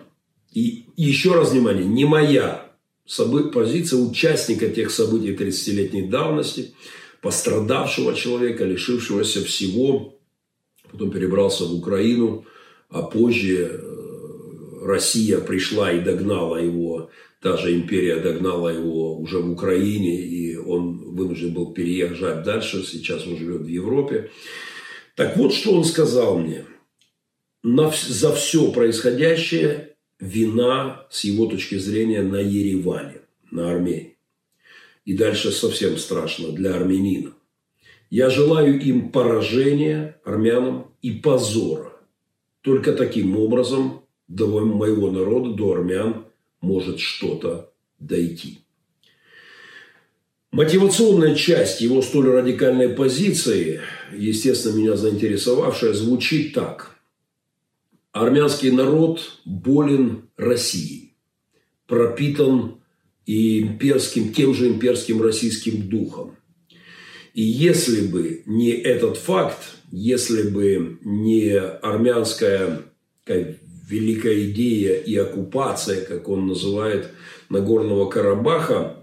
и 0.52 0.84
еще 0.96 1.34
раз 1.34 1.50
внимание, 1.50 1.84
не 1.84 2.04
моя, 2.04 2.70
позиция 3.52 3.98
участника 3.98 4.68
тех 4.68 4.90
событий 4.90 5.34
30-летней 5.34 6.02
давности, 6.02 6.74
пострадавшего 7.20 8.14
человека, 8.14 8.64
лишившегося 8.64 9.44
всего, 9.44 10.18
потом 10.90 11.10
перебрался 11.10 11.64
в 11.64 11.74
Украину, 11.74 12.44
а 12.90 13.02
позже 13.02 13.80
э, 13.82 13.91
Россия 14.82 15.38
пришла 15.38 15.92
и 15.92 16.00
догнала 16.00 16.56
его, 16.56 17.10
та 17.40 17.56
же 17.56 17.74
империя 17.74 18.16
догнала 18.16 18.72
его 18.72 19.16
уже 19.18 19.38
в 19.38 19.50
Украине, 19.50 20.20
и 20.20 20.56
он 20.56 21.14
вынужден 21.14 21.54
был 21.54 21.72
переезжать 21.72 22.42
дальше, 22.42 22.84
сейчас 22.84 23.26
он 23.26 23.36
живет 23.36 23.62
в 23.62 23.68
Европе. 23.68 24.30
Так 25.14 25.36
вот, 25.36 25.52
что 25.52 25.72
он 25.72 25.84
сказал 25.84 26.38
мне. 26.38 26.64
На, 27.62 27.92
за 27.92 28.34
все 28.34 28.72
происходящее 28.72 29.94
вина, 30.18 31.06
с 31.10 31.24
его 31.24 31.46
точки 31.46 31.76
зрения, 31.76 32.22
на 32.22 32.40
Ереване, 32.40 33.20
на 33.50 33.70
Армении. 33.70 34.16
И 35.04 35.14
дальше 35.14 35.52
совсем 35.52 35.96
страшно 35.96 36.52
для 36.52 36.74
армянина. 36.74 37.34
Я 38.10 38.30
желаю 38.30 38.80
им 38.80 39.10
поражения, 39.10 40.20
армянам, 40.24 40.92
и 41.02 41.12
позора. 41.12 41.92
Только 42.60 42.92
таким 42.92 43.36
образом 43.36 44.02
до 44.34 44.46
моего 44.46 45.10
народа, 45.10 45.52
до 45.52 45.72
армян 45.72 46.24
может 46.60 47.00
что-то 47.00 47.72
дойти. 47.98 48.60
Мотивационная 50.50 51.34
часть 51.34 51.80
его 51.80 52.02
столь 52.02 52.30
радикальной 52.30 52.90
позиции, 52.90 53.80
естественно, 54.14 54.76
меня 54.76 54.96
заинтересовавшая, 54.96 55.92
звучит 55.92 56.54
так. 56.54 56.96
Армянский 58.12 58.70
народ 58.70 59.38
болен 59.46 60.28
Россией, 60.36 61.14
пропитан 61.86 62.80
и 63.24 63.62
имперским, 63.62 64.32
тем 64.32 64.54
же 64.54 64.68
имперским 64.68 65.22
российским 65.22 65.88
духом. 65.88 66.36
И 67.32 67.42
если 67.42 68.06
бы 68.06 68.42
не 68.44 68.70
этот 68.70 69.16
факт, 69.16 69.62
если 69.90 70.48
бы 70.48 70.98
не 71.02 71.58
армянская 71.58 72.82
великая 73.92 74.50
идея 74.50 74.96
и 74.96 75.14
оккупация, 75.16 76.04
как 76.04 76.28
он 76.28 76.46
называет, 76.46 77.10
Нагорного 77.50 78.08
Карабаха, 78.08 78.96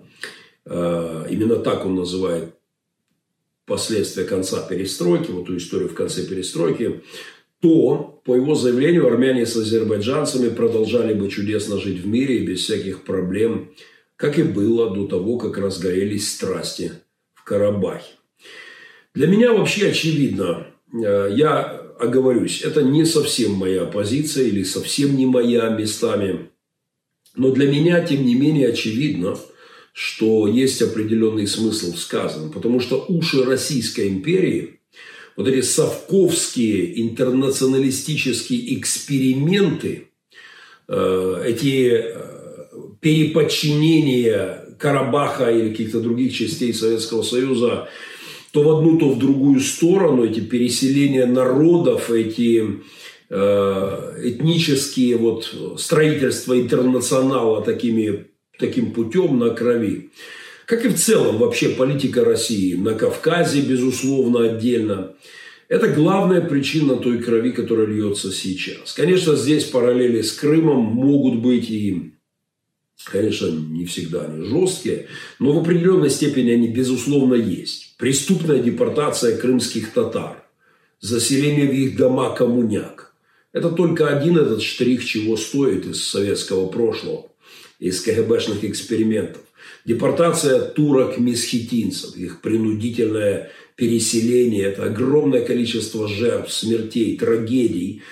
э, 0.66 1.26
именно 1.30 1.58
так 1.58 1.86
он 1.86 1.96
называет 1.96 2.56
последствия 3.66 4.24
конца 4.24 4.62
перестройки, 4.68 5.30
вот 5.30 5.46
ту 5.46 5.58
историю 5.58 5.90
в 5.90 5.94
конце 5.94 6.26
перестройки, 6.26 7.02
то, 7.62 8.22
по 8.26 8.36
его 8.36 8.56
заявлению, 8.56 9.08
армяне 9.08 9.46
с 9.46 9.56
азербайджанцами 9.56 10.50
продолжали 10.50 11.14
бы 11.14 11.30
чудесно 11.30 11.78
жить 11.80 12.00
в 12.00 12.08
мире 12.08 12.40
и 12.40 12.46
без 12.46 12.62
всяких 12.62 13.04
проблем, 13.04 13.72
как 14.16 14.40
и 14.40 14.44
было 14.44 14.90
до 14.96 15.06
того, 15.06 15.38
как 15.38 15.58
разгорелись 15.58 16.34
страсти 16.34 16.94
в 17.36 17.44
Карабахе. 17.44 18.16
Для 19.14 19.28
меня 19.28 19.54
вообще 19.54 19.90
очевидно, 19.90 20.68
э, 20.94 21.30
я 21.36 21.89
оговорюсь, 22.00 22.62
это 22.62 22.82
не 22.82 23.06
совсем 23.06 23.54
моя 23.54 23.86
позиция 23.86 24.46
или 24.46 24.64
совсем 24.64 25.18
не 25.18 25.26
моя 25.26 25.70
местами. 25.70 26.50
Но 27.36 27.52
для 27.52 27.70
меня, 27.72 28.04
тем 28.06 28.26
не 28.26 28.36
менее, 28.36 28.70
очевидно, 28.70 29.38
что 29.94 30.48
есть 30.48 30.82
определенный 30.82 31.48
смысл 31.48 31.94
в 31.94 32.00
сказанном. 32.00 32.52
Потому 32.52 32.80
что 32.80 33.06
уши 33.08 33.44
Российской 33.44 34.08
империи, 34.08 34.80
вот 35.36 35.48
эти 35.48 35.62
совковские 35.62 37.02
интернационалистические 37.02 38.80
эксперименты, 38.80 40.08
э, 40.88 41.44
эти 41.46 41.92
э, 41.92 42.40
переподчинения 43.02 44.66
Карабаха 44.80 45.52
или 45.52 45.70
каких-то 45.70 46.00
других 46.00 46.34
частей 46.34 46.74
Советского 46.74 47.22
Союза 47.22 47.90
то 48.52 48.64
в 48.64 48.78
одну, 48.78 48.98
то 48.98 49.10
в 49.10 49.20
другую 49.20 49.60
сторону, 49.60 50.26
эти 50.26 50.40
переселения 50.40 51.26
народов, 51.26 52.10
эти 52.12 52.82
э, 53.30 54.22
этнические 54.24 55.18
вот 55.18 55.54
строительства 55.78 56.60
интернационала 56.60 57.64
такими, 57.64 58.28
таким 58.58 58.92
путем 58.92 59.38
на 59.38 59.52
крови. 59.52 60.10
Как 60.66 60.86
и 60.86 60.90
в 60.90 60.96
целом 60.96 61.38
вообще 61.38 61.70
политика 61.70 62.24
России 62.24 62.76
на 62.76 62.94
Кавказе, 62.94 63.62
безусловно, 63.62 64.52
отдельно. 64.52 65.14
Это 65.68 65.88
главная 65.88 66.42
причина 66.42 66.96
той 66.96 67.20
крови, 67.20 67.52
которая 67.52 67.86
льется 67.86 68.32
сейчас. 68.32 68.94
Конечно, 68.94 69.36
здесь 69.36 69.66
параллели 69.66 70.22
с 70.22 70.32
Крымом 70.32 70.82
могут 70.82 71.42
быть 71.42 71.70
и 71.70 72.14
Конечно, 73.12 73.48
не 73.48 73.86
всегда 73.86 74.26
они 74.26 74.46
жесткие, 74.46 75.08
но 75.40 75.54
в 75.54 75.60
определенной 75.60 76.12
степени 76.12 76.52
они, 76.52 76.68
безусловно, 76.68 77.34
есть. 77.34 77.96
Преступная 77.98 78.62
депортация 78.62 79.38
крымских 79.38 79.92
татар, 79.94 80.44
заселение 81.02 81.68
в 81.68 81.74
их 81.74 81.98
дома 81.98 82.36
коммуняк. 82.36 83.14
Это 83.52 83.72
только 83.72 84.08
один 84.08 84.38
этот 84.38 84.62
штрих, 84.62 85.04
чего 85.04 85.38
стоит 85.38 85.88
из 85.88 86.04
советского 86.04 86.68
прошлого, 86.68 87.32
из 87.80 88.00
КГБшных 88.02 88.64
экспериментов. 88.64 89.42
Депортация 89.86 90.60
турок-месхетинцев, 90.60 92.16
их 92.16 92.42
принудительное 92.42 93.52
переселение, 93.76 94.66
это 94.66 94.84
огромное 94.84 95.42
количество 95.42 96.08
жертв, 96.08 96.54
смертей, 96.54 97.18
трагедий. 97.18 98.04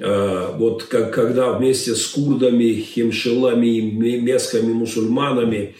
А, 0.00 0.52
вот 0.56 0.84
как, 0.84 1.14
когда 1.14 1.52
вместе 1.52 1.94
с 1.94 2.06
курдами, 2.06 2.72
химшилами, 2.72 3.80
месками, 4.20 4.72
мусульманами 4.72 5.74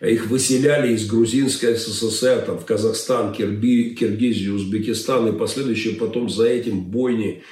их 0.00 0.26
выселяли 0.26 0.94
из 0.94 1.06
Грузинской 1.06 1.76
СССР, 1.76 2.42
там, 2.46 2.58
в 2.58 2.64
Казахстан, 2.64 3.32
Кирби, 3.32 3.94
Киргизию, 3.94 4.56
Узбекистан 4.56 5.28
и 5.28 5.38
последующие 5.38 5.94
потом 5.94 6.28
за 6.28 6.48
этим 6.48 6.80
бойни. 6.82 7.42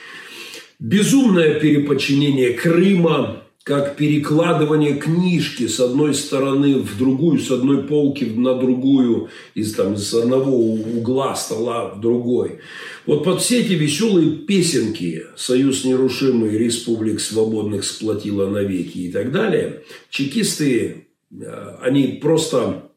Безумное 0.81 1.61
переподчинение 1.61 2.55
Крыма, 2.55 3.40
как 3.63 3.97
перекладывание 3.97 4.95
книжки 4.95 5.67
с 5.67 5.81
одной 5.81 6.15
стороны 6.15 6.79
в 6.79 6.97
другую, 6.97 7.39
с 7.41 7.51
одной 7.51 7.83
полки 7.85 8.25
на 8.25 8.55
другую, 8.55 9.29
из, 9.55 9.75
там, 9.75 9.97
с 9.99 10.15
одного 10.15 10.57
угла 10.57 11.35
стола 11.35 11.91
в 11.91 12.01
другой. 12.01 12.61
Вот 13.05 13.23
под 13.23 13.43
все 13.43 13.61
эти 13.61 13.73
веселые 13.73 14.31
песенки 14.31 15.25
«Союз 15.37 15.85
нерушимый, 15.85 16.57
республик 16.57 17.21
свободных 17.21 17.85
сплотила 17.85 18.49
навеки» 18.49 18.99
и 18.99 19.13
так 19.13 19.31
далее, 19.31 19.83
чекисты, 20.09 21.09
э, 21.31 21.77
они 21.83 22.19
просто 22.23 22.91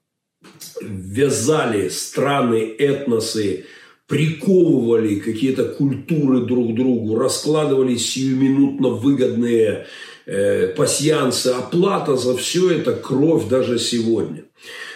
вязали 0.81 1.89
страны, 1.89 2.73
этносы, 2.77 3.65
приковывали 4.07 5.15
какие-то 5.15 5.65
культуры 5.65 6.45
друг 6.45 6.71
к 6.71 6.75
другу, 6.75 7.15
раскладывали 7.17 7.95
сиюминутно 7.95 8.89
выгодные 8.89 9.87
э, 10.25 10.67
пасьянсы, 10.75 11.47
оплата 11.47 12.15
за 12.15 12.35
все 12.35 12.71
это 12.71 12.93
кровь 12.93 13.47
даже 13.47 13.79
сегодня. 13.79 14.45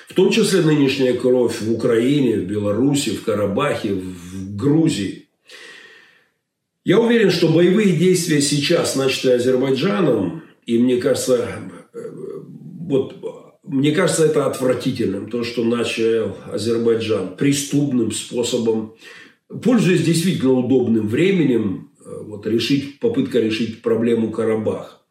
В 0.08 0.14
том 0.14 0.32
числе 0.32 0.62
нынешняя 0.62 1.14
кровь 1.14 1.62
в 1.62 1.72
Украине, 1.72 2.38
в 2.38 2.46
Беларуси, 2.46 3.10
в 3.10 3.24
Карабахе, 3.24 3.94
в 3.94 4.56
Грузии. 4.56 5.28
Я 6.86 7.00
уверен, 7.00 7.32
что 7.32 7.50
боевые 7.50 7.92
действия 7.92 8.42
сейчас, 8.42 8.96
начатые 8.96 9.36
Азербайджаном, 9.36 10.44
и 10.66 10.80
мне 10.80 10.98
кажется, 10.98 11.48
э, 11.94 12.00
вот 12.88 13.16
мне 13.68 13.92
кажется, 13.92 14.26
это 14.26 14.46
отвратительным, 14.46 15.30
то, 15.30 15.44
что 15.44 15.64
начал 15.64 16.38
Азербайджан 16.52 17.36
преступным 17.36 18.12
способом, 18.12 18.96
пользуясь 19.62 20.04
действительно 20.04 20.54
удобным 20.54 21.08
временем, 21.08 21.92
э, 22.00 22.10
вот, 22.24 22.48
решить, 22.48 23.00
попытка 23.00 23.40
решить 23.40 23.82
проблему 23.82 24.32
Карабах. 24.32 25.06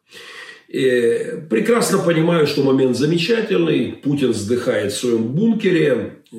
И 0.67 1.43
прекрасно 1.49 1.99
понимаю, 1.99 2.45
что 2.45 2.63
момент 2.63 2.97
замечательный. 2.97 3.93
Путин 3.93 4.31
вздыхает 4.31 4.91
в 4.91 4.97
своем 4.97 5.23
бункере. 5.23 6.17
Э, 6.31 6.37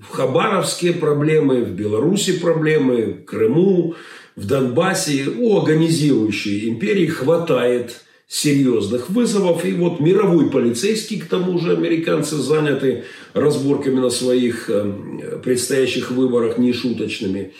в 0.00 0.10
Хабаровске 0.10 0.92
проблемы, 0.92 1.64
в 1.64 1.70
Беларуси 1.70 2.38
проблемы, 2.38 3.06
в 3.06 3.24
Крыму, 3.24 3.94
в 4.36 4.46
Донбассе. 4.46 5.24
У 5.38 5.58
агонизирующей 5.58 6.68
империи 6.68 7.06
хватает 7.06 8.02
серьезных 8.28 9.10
вызовов. 9.10 9.64
И 9.64 9.72
вот 9.72 10.00
мировой 10.00 10.50
полицейский, 10.50 11.18
к 11.18 11.26
тому 11.26 11.58
же 11.58 11.72
американцы 11.72 12.36
заняты 12.36 13.04
разборками 13.34 13.98
на 13.98 14.10
своих 14.10 14.68
э, 14.68 15.40
предстоящих 15.42 16.10
выборах 16.10 16.58
нешуточными. 16.58 17.52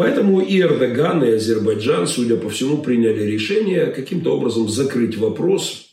Поэтому 0.00 0.40
и 0.40 0.58
Эрдоган, 0.58 1.22
и 1.22 1.32
Азербайджан, 1.32 2.06
судя 2.06 2.38
по 2.38 2.48
всему, 2.48 2.78
приняли 2.78 3.22
решение 3.22 3.84
каким-то 3.88 4.34
образом 4.34 4.66
закрыть 4.66 5.18
вопрос 5.18 5.90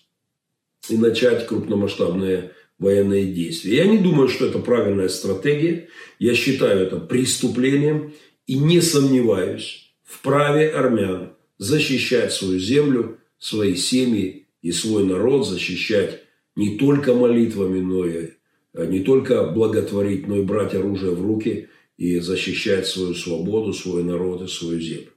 и 0.88 0.98
начать 0.98 1.46
крупномасштабные 1.46 2.52
военные 2.80 3.26
действия. 3.26 3.80
Я 3.80 3.86
не 3.86 3.98
думаю, 3.98 4.30
что 4.30 4.46
это 4.46 4.60
правильная 4.60 5.10
стратегия. 5.10 5.90
Я 6.20 6.36
считаю 6.36 6.80
это 6.80 7.02
преступлением 7.02 8.14
и 8.46 8.58
не 8.58 8.80
сомневаюсь 8.80 9.92
в 10.06 10.22
праве 10.22 10.70
армян 10.70 11.34
защищать 11.58 12.32
свою 12.32 12.60
землю, 12.60 13.18
свои 13.38 13.76
семьи 13.76 14.48
и 14.62 14.72
свой 14.72 15.04
народ 15.04 15.46
защищать 15.46 16.22
не 16.56 16.78
только 16.78 17.14
молитвами, 17.14 17.82
но 17.82 18.06
и 18.06 18.30
а 18.74 18.86
не 18.86 19.02
только 19.02 19.44
благотворить, 19.44 20.28
но 20.28 20.38
и 20.38 20.44
брать 20.44 20.76
оружие 20.76 21.14
в 21.14 21.22
руки 21.26 21.68
и 21.98 22.20
защищать 22.20 22.88
свою 22.88 23.14
свободу, 23.14 23.74
свой 23.74 24.04
народ 24.04 24.44
и 24.44 24.48
свою 24.48 24.80
землю. 24.80 25.12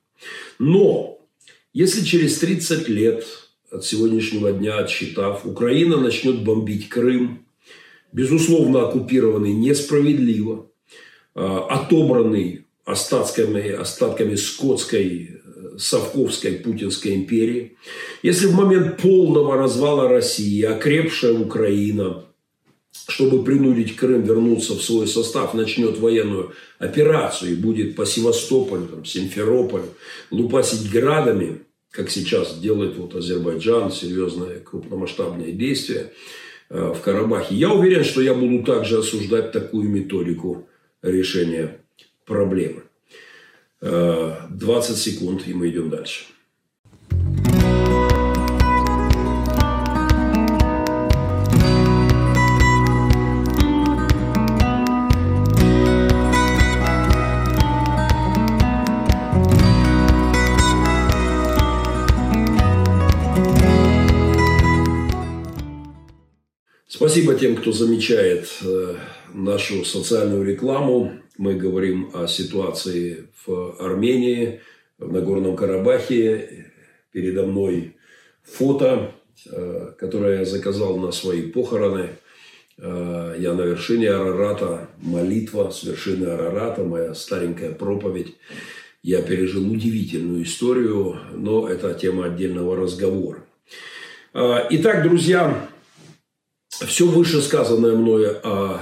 Но 0.58 1.18
если 1.72 2.04
через 2.04 2.38
30 2.38 2.88
лет 2.88 3.26
от 3.70 3.84
сегодняшнего 3.84 4.52
дня 4.52 4.78
отсчитав, 4.78 5.46
Украина 5.46 5.96
начнет 5.96 6.42
бомбить 6.42 6.88
Крым, 6.88 7.46
безусловно 8.12 8.88
оккупированный 8.88 9.52
несправедливо, 9.52 10.70
а, 11.34 11.66
отобранный 11.68 12.66
остатками, 12.84 13.70
остатками 13.70 14.34
скотской 14.34 15.40
Совковской 15.78 16.52
Путинской 16.52 17.14
империи, 17.14 17.76
если 18.22 18.46
в 18.46 18.54
момент 18.54 18.98
полного 18.98 19.56
развала 19.56 20.08
России 20.08 20.62
окрепшая 20.62 21.32
Украина, 21.32 22.24
чтобы 22.92 23.44
принудить 23.44 23.96
Крым 23.96 24.22
вернуться 24.22 24.74
в 24.74 24.83
свой 24.83 25.07
состав, 25.07 25.55
начнет 25.55 25.98
военную 25.98 26.53
операцию 26.79 27.53
и 27.53 27.57
будет 27.57 27.96
по 27.96 28.07
Севастополю, 28.07 28.87
там, 28.87 29.05
Симферополю 29.05 29.87
лупасить 30.31 30.90
градами, 30.90 31.62
как 31.90 32.11
сейчас 32.11 32.59
делает 32.59 32.96
вот 32.96 33.14
Азербайджан, 33.14 33.90
серьезное 33.90 34.61
крупномасштабное 34.61 35.53
действие 35.53 36.12
э, 36.68 36.92
в 36.96 37.00
Карабахе. 37.00 37.55
Я 37.55 37.72
уверен, 37.72 38.05
что 38.05 38.22
я 38.22 38.35
буду 38.35 38.64
также 38.64 38.98
осуждать 38.98 39.53
такую 39.53 39.88
методику 39.88 40.68
решения 41.03 41.79
проблемы. 42.24 42.83
20 43.81 44.96
секунд, 44.96 45.48
и 45.48 45.55
мы 45.55 45.70
идем 45.70 45.88
дальше. 45.88 46.24
Спасибо 67.11 67.35
тем, 67.35 67.57
кто 67.57 67.73
замечает 67.73 68.49
э, 68.62 68.94
нашу 69.35 69.85
социальную 69.85 70.44
рекламу. 70.44 71.14
Мы 71.38 71.55
говорим 71.55 72.09
о 72.14 72.29
ситуации 72.29 73.27
в 73.44 73.75
Армении, 73.81 74.61
в 74.96 75.12
Нагорном 75.12 75.57
Карабахе. 75.57 76.66
Передо 77.11 77.46
мной 77.46 77.96
фото, 78.44 79.11
э, 79.44 79.92
которое 79.99 80.38
я 80.38 80.44
заказал 80.44 80.99
на 80.99 81.11
свои 81.11 81.42
похороны. 81.42 82.11
Э, 82.79 83.35
я 83.40 83.55
на 83.55 83.62
вершине 83.62 84.11
Арарата, 84.11 84.88
молитва 84.99 85.70
с 85.70 85.83
вершины 85.83 86.27
Арарата, 86.27 86.85
моя 86.85 87.14
старенькая 87.14 87.73
проповедь. 87.73 88.37
Я 89.03 89.20
пережил 89.23 89.68
удивительную 89.68 90.44
историю, 90.44 91.18
но 91.35 91.68
это 91.68 91.92
тема 91.92 92.27
отдельного 92.27 92.77
разговора. 92.77 93.44
Итак, 94.33 95.03
друзья, 95.03 95.69
все 96.86 97.06
вышесказанное 97.06 97.94
мною 97.94 98.40
о 98.42 98.80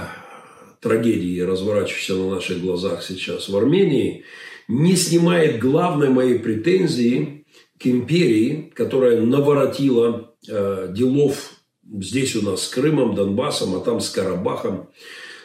трагедии, 0.79 1.41
разворачивающейся 1.41 2.15
на 2.15 2.35
наших 2.35 2.61
глазах 2.61 3.03
сейчас 3.03 3.49
в 3.49 3.57
Армении, 3.57 4.23
не 4.67 4.95
снимает 4.95 5.59
главной 5.59 6.09
моей 6.09 6.39
претензии 6.39 7.45
к 7.79 7.87
империи, 7.87 8.71
которая 8.75 9.21
наворотила 9.21 10.35
э, 10.47 10.87
делов 10.95 11.51
здесь 11.83 12.35
у 12.35 12.43
нас 12.43 12.63
с 12.63 12.69
Крымом, 12.69 13.15
Донбассом, 13.15 13.75
а 13.75 13.79
там 13.79 13.99
с 13.99 14.09
Карабахом 14.09 14.89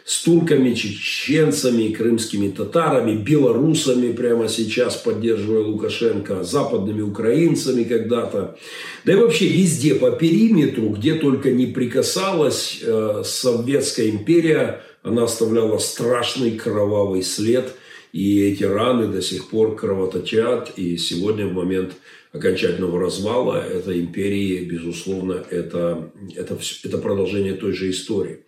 с 0.04 0.22
турками, 0.22 0.74
чеченцами, 0.74 1.92
крымскими 1.92 2.50
татарами, 2.50 3.16
белорусами 3.16 4.12
прямо 4.12 4.48
сейчас, 4.48 4.96
поддерживая 4.96 5.62
Лукашенко, 5.62 6.44
западными 6.44 7.00
украинцами 7.00 7.84
когда-то. 7.84 8.58
Да 9.06 9.12
и 9.14 9.16
вообще 9.16 9.48
везде 9.48 9.94
по 9.94 10.10
периметру, 10.10 10.90
где 10.90 11.14
только 11.14 11.52
не 11.52 11.66
прикасалась 11.66 12.80
э, 12.82 13.22
Советская 13.24 14.10
империя, 14.10 14.82
она 15.02 15.24
оставляла 15.24 15.78
страшный 15.78 16.52
кровавый 16.52 17.22
след 17.22 17.74
И 18.12 18.40
эти 18.42 18.64
раны 18.64 19.08
до 19.08 19.22
сих 19.22 19.48
пор 19.48 19.74
кровоточат. 19.74 20.72
И 20.76 20.96
сегодня 20.98 21.46
в 21.46 21.52
момент 21.52 21.94
окончательного 22.32 23.00
развала 23.00 23.56
этой 23.56 24.00
империи, 24.00 24.64
безусловно, 24.64 25.44
это, 25.50 26.10
это, 26.36 26.58
это 26.84 26.98
продолжение 26.98 27.54
той 27.54 27.72
же 27.72 27.90
истории. 27.90 28.40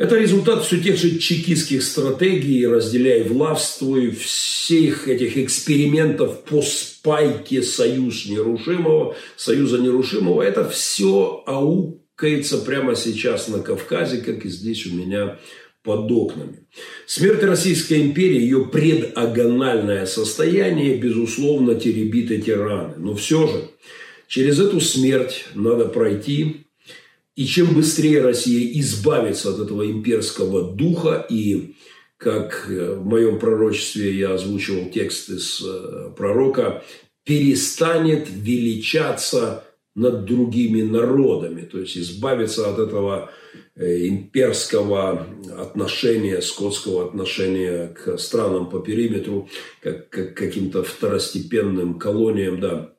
Это 0.00 0.16
результат 0.16 0.64
все 0.64 0.80
тех 0.80 0.96
же 0.96 1.18
чекистских 1.18 1.82
стратегий, 1.82 2.66
разделяй 2.66 3.22
властвуй, 3.22 4.12
всех 4.12 5.08
этих 5.08 5.36
экспериментов 5.36 6.42
по 6.44 6.62
спайке 6.62 7.62
союз 7.62 8.24
нерушимого, 8.24 9.14
союза 9.36 9.76
нерушимого. 9.76 10.40
Это 10.40 10.66
все 10.66 11.44
аукается 11.46 12.62
прямо 12.62 12.96
сейчас 12.96 13.48
на 13.48 13.58
Кавказе, 13.58 14.22
как 14.22 14.46
и 14.46 14.48
здесь 14.48 14.86
у 14.86 14.94
меня 14.94 15.38
под 15.82 16.10
окнами. 16.10 16.66
Смерть 17.06 17.42
Российской 17.42 18.00
империи, 18.00 18.40
ее 18.40 18.70
предагональное 18.72 20.06
состояние, 20.06 20.96
безусловно, 20.96 21.74
теребит 21.74 22.30
эти 22.30 22.52
раны. 22.52 22.94
Но 22.96 23.14
все 23.14 23.46
же, 23.46 23.68
через 24.28 24.60
эту 24.60 24.80
смерть 24.80 25.44
надо 25.54 25.84
пройти, 25.84 26.69
и 27.36 27.46
чем 27.46 27.74
быстрее 27.74 28.22
Россия 28.22 28.78
избавится 28.80 29.50
от 29.50 29.60
этого 29.60 29.90
имперского 29.90 30.74
духа 30.74 31.26
и 31.28 31.74
как 32.20 32.66
в 32.68 33.02
моем 33.02 33.38
пророчестве 33.38 34.14
я 34.14 34.34
озвучивал 34.34 34.90
текст 34.90 35.30
из 35.30 35.62
э, 35.64 36.10
пророка, 36.14 36.84
перестанет 37.24 38.28
величаться 38.30 39.64
над 39.94 40.26
другими 40.26 40.82
народами, 40.82 41.62
то 41.62 41.78
есть 41.78 41.96
избавиться 41.96 42.70
от 42.70 42.78
этого 42.78 43.30
э, 43.74 44.06
имперского 44.06 45.26
отношения, 45.58 46.42
скотского 46.42 47.06
отношения 47.06 47.88
к 47.88 48.18
странам 48.18 48.68
по 48.68 48.80
периметру, 48.80 49.48
как, 49.80 50.10
как 50.10 50.36
каким-то 50.36 50.82
второстепенным 50.82 51.98
колониям, 51.98 52.60
да, 52.60 52.92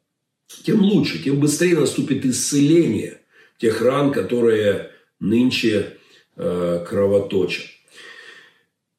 тем 0.66 0.82
лучше, 0.82 1.24
тем 1.24 1.40
быстрее 1.40 1.78
наступит 1.78 2.26
исцеление 2.26 3.21
тех 3.62 3.82
ран, 3.82 4.12
которые 4.12 4.90
нынче 5.20 5.98
э, 6.36 6.86
кровоточат. 6.88 7.66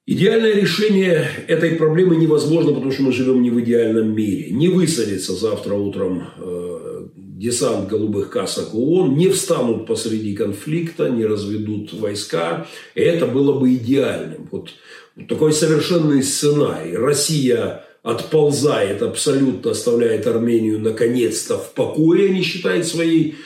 Идеальное 0.06 0.54
решение 0.54 1.28
этой 1.48 1.72
проблемы 1.72 2.16
невозможно, 2.16 2.72
потому 2.72 2.92
что 2.92 3.02
мы 3.02 3.12
живем 3.12 3.42
не 3.42 3.50
в 3.50 3.60
идеальном 3.60 4.14
мире. 4.14 4.50
Не 4.50 4.68
высадится 4.68 5.32
завтра 5.32 5.74
утром 5.74 6.28
э, 6.38 7.06
десант 7.16 7.88
голубых 7.88 8.30
касок 8.30 8.74
ООН, 8.74 9.16
не 9.16 9.28
встанут 9.28 9.86
посреди 9.86 10.34
конфликта, 10.34 11.08
не 11.08 11.24
разведут 11.24 11.92
войска. 11.92 12.66
И 12.94 13.00
это 13.00 13.26
было 13.26 13.58
бы 13.58 13.74
идеальным. 13.74 14.48
Вот, 14.50 14.70
вот 15.16 15.28
такой 15.28 15.52
совершенный 15.52 16.22
сценарий. 16.22 16.96
Россия 16.96 17.84
отползает 18.02 19.02
абсолютно, 19.02 19.70
оставляет 19.70 20.26
Армению 20.26 20.80
наконец-то 20.80 21.58
в 21.58 21.72
покое, 21.74 22.30
не 22.30 22.42
считает 22.42 22.86
своей 22.86 23.36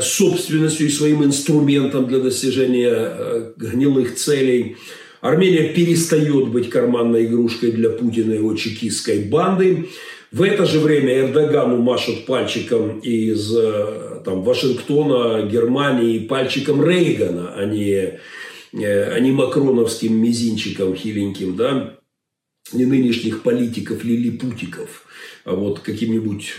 собственностью 0.00 0.86
и 0.86 0.90
своим 0.90 1.24
инструментом 1.24 2.06
для 2.06 2.18
достижения 2.18 2.92
э, 2.92 3.52
гнилых 3.56 4.16
целей. 4.16 4.76
Армения 5.20 5.72
перестает 5.74 6.48
быть 6.48 6.70
карманной 6.70 7.26
игрушкой 7.26 7.72
для 7.72 7.90
Путина 7.90 8.32
и 8.32 8.36
его 8.38 8.56
чекистской 8.56 9.24
банды. 9.24 9.88
В 10.32 10.42
это 10.42 10.64
же 10.64 10.80
время 10.80 11.20
Эрдогану 11.20 11.78
машут 11.78 12.26
пальчиком 12.26 13.00
из 13.00 13.54
э, 13.54 14.22
там, 14.24 14.42
Вашингтона, 14.42 15.42
Германии, 15.42 16.20
пальчиком 16.20 16.84
Рейгана, 16.84 17.54
а 17.54 17.64
не, 17.64 18.18
а 18.72 19.18
не 19.18 19.30
макроновским 19.30 20.16
мизинчиком 20.16 20.94
хиленьким, 20.94 21.56
да, 21.56 21.98
не 22.72 22.86
нынешних 22.86 23.42
политиков, 23.42 24.04
лилипутиков, 24.04 25.04
а 25.44 25.54
вот 25.54 25.80
каким-нибудь 25.80 26.54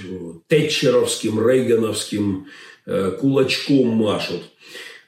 тэтчеровским, 0.47 1.45
рейгановским 1.47 2.45
Э, 2.45 2.70
кулачком 2.85 3.87
машут. 3.89 4.41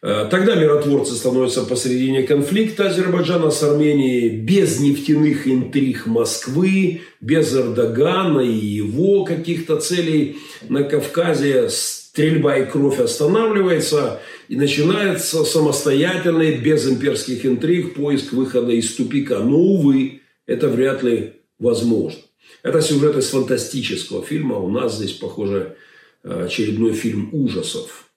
Э, 0.06 0.28
тогда 0.30 0.56
миротворцы 0.56 1.14
становятся 1.14 1.64
посредине 1.64 2.24
конфликта 2.24 2.88
Азербайджана 2.90 3.52
с 3.52 3.64
Арменией 3.64 4.38
без 4.38 4.82
нефтяных 4.82 5.48
интриг 5.48 6.06
Москвы, 6.08 7.04
без 7.22 7.56
Эрдогана 7.56 8.42
и 8.42 8.54
его 8.54 9.24
каких-то 9.24 9.78
целей 9.78 10.36
на 10.68 10.84
Кавказе. 10.84 11.70
Стрельба 11.70 12.58
и 12.58 12.70
кровь 12.70 13.00
останавливается 13.00 14.20
и 14.50 14.58
начинается 14.58 15.46
самостоятельный, 15.46 16.58
без 16.58 16.88
имперских 16.88 17.46
интриг, 17.46 17.96
поиск 17.96 18.34
выхода 18.34 18.74
из 18.74 18.94
тупика. 18.94 19.40
Но, 19.40 19.58
увы, 19.58 20.20
это 20.46 20.68
вряд 20.68 21.02
ли 21.02 21.36
возможно. 21.60 22.20
Это 22.62 22.82
сюжет 22.82 23.16
из 23.16 23.30
фантастического 23.30 24.22
фильма. 24.22 24.58
У 24.58 24.70
нас 24.70 24.98
здесь, 24.98 25.14
похоже, 25.14 25.78
очередной 26.24 26.94
фильм 26.94 27.30
ужасов 27.32 28.10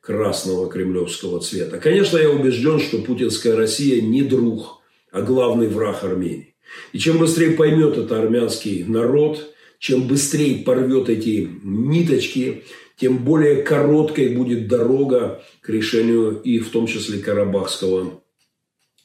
красного 0.00 0.68
кремлевского 0.68 1.40
цвета. 1.40 1.78
Конечно, 1.78 2.16
я 2.16 2.30
убежден, 2.30 2.80
что 2.80 2.98
путинская 2.98 3.54
Россия 3.54 4.00
не 4.00 4.22
друг, 4.22 4.80
а 5.12 5.22
главный 5.22 5.68
враг 5.68 6.02
Армении. 6.02 6.54
И 6.92 6.98
чем 6.98 7.18
быстрее 7.18 7.50
поймет 7.52 7.98
это 7.98 8.18
армянский 8.18 8.84
народ, 8.84 9.54
чем 9.78 10.06
быстрее 10.06 10.64
порвет 10.64 11.08
эти 11.08 11.48
ниточки, 11.62 12.64
тем 12.96 13.18
более 13.18 13.62
короткой 13.62 14.28
будет 14.30 14.68
дорога 14.68 15.42
к 15.62 15.68
решению 15.68 16.40
и 16.42 16.58
в 16.58 16.70
том 16.70 16.86
числе 16.86 17.18
карабахского 17.18 18.22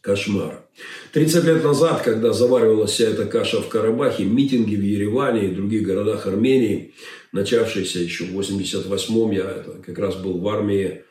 кошмара. 0.02 0.66
30 1.14 1.46
лет 1.46 1.64
назад, 1.64 2.02
когда 2.04 2.34
заваривалась 2.34 2.92
вся 2.92 3.06
эта 3.06 3.26
каша 3.26 3.62
в 3.62 3.70
Карабахе, 3.70 4.26
митинги 4.26 4.76
в 4.76 4.82
Ереване 4.82 5.48
и 5.48 5.56
других 5.56 5.84
городах 5.84 6.28
Армении 6.28 6.94
начавшийся 7.36 8.00
еще 8.00 8.24
в 8.24 8.40
88-м, 8.40 9.32
я 9.32 9.64
как 9.86 10.00
раз 10.00 10.16
был 10.16 10.40
в 10.40 10.48
армии, 10.48 11.04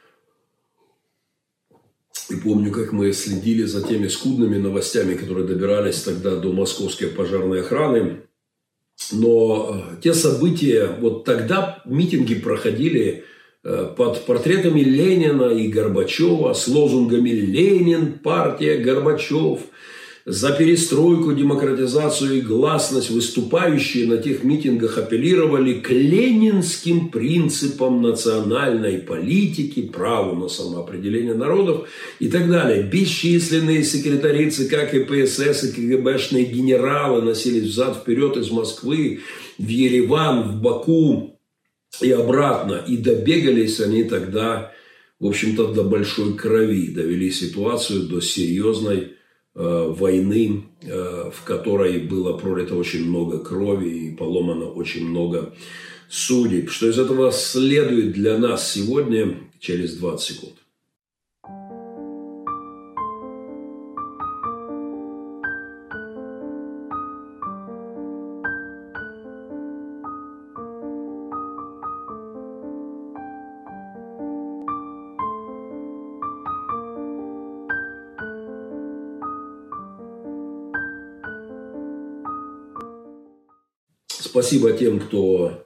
и 2.30 2.36
помню, 2.36 2.72
как 2.72 2.92
мы 2.92 3.12
следили 3.12 3.64
за 3.64 3.86
теми 3.86 4.08
скудными 4.08 4.56
новостями, 4.56 5.14
которые 5.14 5.46
добирались 5.46 6.00
тогда 6.00 6.36
до 6.36 6.52
московской 6.52 7.08
пожарной 7.08 7.60
охраны. 7.60 8.22
Но 9.12 9.90
э, 9.92 10.00
те 10.02 10.14
события, 10.14 10.86
вот 10.98 11.24
тогда 11.24 11.82
митинги 11.84 12.36
проходили 12.36 13.24
э, 13.62 13.92
под 13.94 14.24
портретами 14.24 14.80
Ленина 14.80 15.50
и 15.50 15.68
Горбачева 15.68 16.54
с 16.54 16.66
лозунгами 16.68 17.30
«Ленин, 17.30 18.18
партия, 18.20 18.78
Горбачев», 18.78 19.60
за 20.26 20.52
перестройку, 20.52 21.34
демократизацию 21.34 22.38
и 22.38 22.40
гласность 22.40 23.10
выступающие 23.10 24.06
на 24.06 24.16
тех 24.16 24.42
митингах 24.42 24.96
апеллировали 24.96 25.74
к 25.80 25.90
ленинским 25.90 27.10
принципам 27.10 28.00
национальной 28.00 28.98
политики, 28.98 29.82
праву 29.82 30.34
на 30.34 30.48
самоопределение 30.48 31.34
народов 31.34 31.88
и 32.20 32.28
так 32.28 32.48
далее. 32.48 32.84
Бесчисленные 32.84 33.84
секретари 33.84 34.50
ЦК 34.50 34.90
КПСС 34.90 35.64
и 35.64 35.72
КГБшные 35.72 36.46
генералы 36.46 37.20
носились 37.20 37.64
взад-вперед 37.64 38.38
из 38.38 38.50
Москвы 38.50 39.20
в 39.58 39.68
Ереван, 39.68 40.42
в 40.48 40.62
Баку 40.62 41.38
и 42.00 42.10
обратно. 42.10 42.82
И 42.88 42.96
добегались 42.96 43.78
они 43.78 44.04
тогда, 44.04 44.72
в 45.20 45.26
общем-то, 45.26 45.74
до 45.74 45.84
большой 45.84 46.32
крови, 46.32 46.94
довели 46.94 47.30
ситуацию 47.30 48.04
до 48.04 48.22
серьезной 48.22 49.10
войны, 49.54 50.64
э, 50.82 51.30
в 51.32 51.44
которой 51.44 51.98
было 51.98 52.36
пролито 52.36 52.74
очень 52.74 53.08
много 53.08 53.38
крови 53.38 53.88
и 53.88 54.16
поломано 54.16 54.66
очень 54.66 55.08
много 55.08 55.54
судеб. 56.08 56.70
Что 56.70 56.88
из 56.88 56.98
этого 56.98 57.30
следует 57.30 58.12
для 58.12 58.36
нас 58.38 58.72
сегодня 58.72 59.38
через 59.60 59.96
20 59.96 60.26
секунд. 60.26 60.63
Спасибо 84.44 84.72
тем, 84.72 85.00
кто 85.00 85.64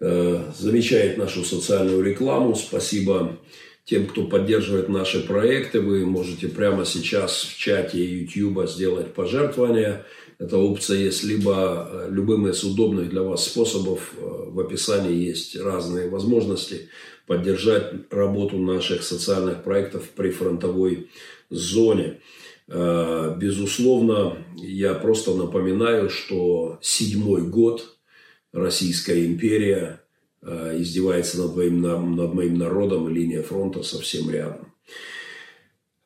э, 0.00 0.42
замечает 0.58 1.18
нашу 1.18 1.44
социальную 1.44 2.02
рекламу. 2.02 2.54
Спасибо 2.54 3.36
тем, 3.84 4.06
кто 4.06 4.24
поддерживает 4.24 4.88
наши 4.88 5.20
проекты. 5.20 5.82
Вы 5.82 6.06
можете 6.06 6.48
прямо 6.48 6.86
сейчас 6.86 7.42
в 7.42 7.58
чате 7.58 8.02
YouTube 8.02 8.66
сделать 8.70 9.12
пожертвование. 9.12 10.06
Эта 10.38 10.56
опция 10.56 10.96
есть 11.00 11.24
либо 11.24 11.90
э, 11.92 12.08
любым 12.10 12.48
из 12.48 12.64
удобных 12.64 13.10
для 13.10 13.20
вас 13.20 13.44
способов. 13.44 14.14
Э, 14.16 14.22
в 14.48 14.60
описании 14.60 15.12
есть 15.12 15.54
разные 15.54 16.08
возможности 16.08 16.88
поддержать 17.26 17.92
работу 18.10 18.56
наших 18.56 19.02
социальных 19.02 19.62
проектов 19.62 20.04
при 20.16 20.30
фронтовой 20.30 21.10
зоне. 21.50 22.20
Безусловно, 22.68 24.38
я 24.56 24.94
просто 24.94 25.34
напоминаю, 25.34 26.10
что 26.10 26.78
седьмой 26.82 27.42
год 27.42 27.95
Российская 28.52 29.26
империя 29.26 30.00
издевается 30.42 31.38
над 31.38 31.56
моим, 31.56 31.80
над 31.80 32.34
моим 32.34 32.58
народом, 32.58 33.08
линия 33.08 33.42
фронта 33.42 33.82
совсем 33.82 34.30
рядом. 34.30 34.72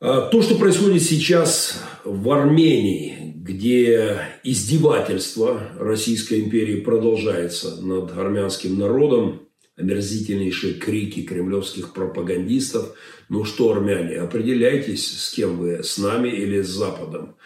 То, 0.00 0.40
что 0.42 0.55
происходит 0.55 1.03
сейчас 1.03 1.79
в 2.05 2.31
Армении, 2.31 3.35
где 3.37 4.18
издевательство 4.42 5.61
Российской 5.79 6.40
империи 6.40 6.81
продолжается 6.81 7.85
над 7.85 8.16
армянским 8.16 8.79
народом, 8.79 9.42
омерзительнейшие 9.76 10.74
крики 10.74 11.22
кремлевских 11.22 11.92
пропагандистов. 11.92 12.94
Ну 13.29 13.44
что, 13.44 13.72
армяне, 13.72 14.16
определяйтесь, 14.16 15.07
с 15.07 15.31
кем 15.33 15.59
вы, 15.59 15.83
с 15.83 15.98
нами 15.98 16.29
или 16.29 16.62
с 16.62 16.68
Западом. 16.68 17.37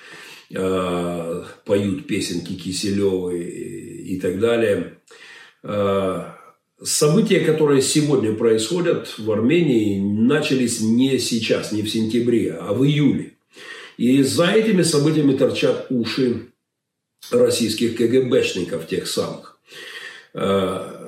А, 0.57 1.45
поют 1.65 2.07
песенки 2.07 2.55
Киселевой 2.55 3.43
и 4.05 4.21
так 4.21 4.38
далее. 4.38 4.99
А, 5.62 6.37
события, 6.83 7.40
которые 7.40 7.83
сегодня 7.83 8.35
происходят 8.35 9.19
в 9.19 9.31
Армении, 9.31 10.01
начались 10.01 10.81
не 10.81 11.19
сейчас, 11.19 11.73
не 11.73 11.83
в 11.83 11.90
сентябре, 11.90 12.53
а 12.53 12.73
в 12.73 12.85
июле. 12.85 13.33
И 13.97 14.23
за 14.23 14.47
этими 14.47 14.83
событиями 14.83 15.37
торчат 15.37 15.87
уши 15.90 16.49
российских 17.31 17.97
КГБшников 17.97 18.87
тех 18.87 19.07
самых. 19.07 19.59
А, 20.35 21.01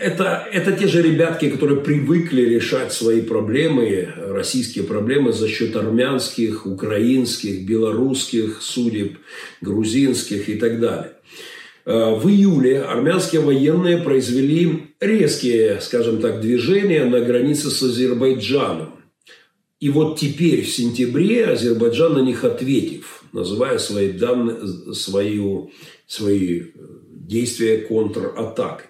это, 0.00 0.48
это 0.50 0.72
те 0.72 0.88
же 0.88 1.02
ребятки, 1.02 1.50
которые 1.50 1.80
привыкли 1.80 2.42
решать 2.42 2.92
свои 2.92 3.20
проблемы, 3.20 4.08
российские 4.16 4.84
проблемы 4.84 5.32
за 5.32 5.46
счет 5.46 5.76
армянских, 5.76 6.64
украинских, 6.64 7.66
белорусских 7.66 8.62
судеб, 8.62 9.18
грузинских 9.60 10.48
и 10.48 10.54
так 10.54 10.80
далее. 10.80 11.12
Э, 11.86 12.14
в 12.14 12.28
июле 12.28 12.82
армянские 12.82 13.40
военные 13.40 13.98
произвели 13.98 14.88
резкие, 15.00 15.80
скажем 15.80 16.20
так, 16.20 16.40
движения 16.40 17.04
на 17.04 17.20
границе 17.20 17.70
с 17.70 17.82
Азербайджаном. 17.82 18.94
И 19.80 19.88
вот 19.88 20.18
теперь, 20.18 20.62
в 20.62 20.68
сентябре, 20.68 21.46
Азербайджан 21.46 22.14
на 22.14 22.18
них 22.18 22.44
ответив, 22.44 23.24
называя 23.32 23.78
свои, 23.78 24.12
данные, 24.12 24.58
свою, 24.92 25.70
свои 26.06 26.64
действия 27.08 27.78
контратакой. 27.78 28.86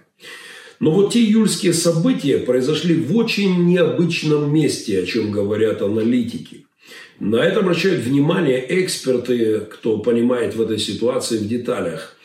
Но 0.81 0.93
вот 0.93 1.13
те 1.13 1.21
июльские 1.21 1.75
события 1.75 2.39
произошли 2.39 2.95
в 2.95 3.15
очень 3.15 3.67
необычном 3.67 4.53
месте, 4.53 5.03
о 5.03 5.07
чем 5.07 5.31
говорят 5.31 5.83
аналитики. 5.83 6.67
На 7.21 7.37
это 7.37 7.61
обращают 7.61 8.03
внимание 8.03 8.65
эксперты, 8.83 9.61
кто 9.61 9.99
понимает 9.99 10.57
в 10.57 10.63
этой 10.63 10.79
ситуации 10.79 11.37
в 11.37 11.47
деталях. 11.47 12.17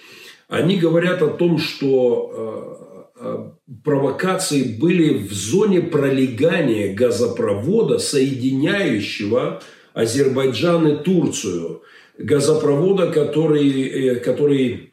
Они 0.48 0.78
говорят 0.78 1.22
о 1.22 1.30
том, 1.30 1.58
что 1.58 3.10
э, 3.18 3.20
э, 3.20 3.50
провокации 3.84 4.78
были 4.80 5.14
в 5.14 5.34
зоне 5.34 5.82
пролегания 5.82 6.94
газопровода, 6.94 7.98
соединяющего 7.98 9.62
Азербайджан 9.94 10.88
и 10.88 11.04
Турцию. 11.04 11.82
Газопровода, 12.18 13.08
который, 13.08 13.70
э, 13.82 14.16
который 14.16 14.92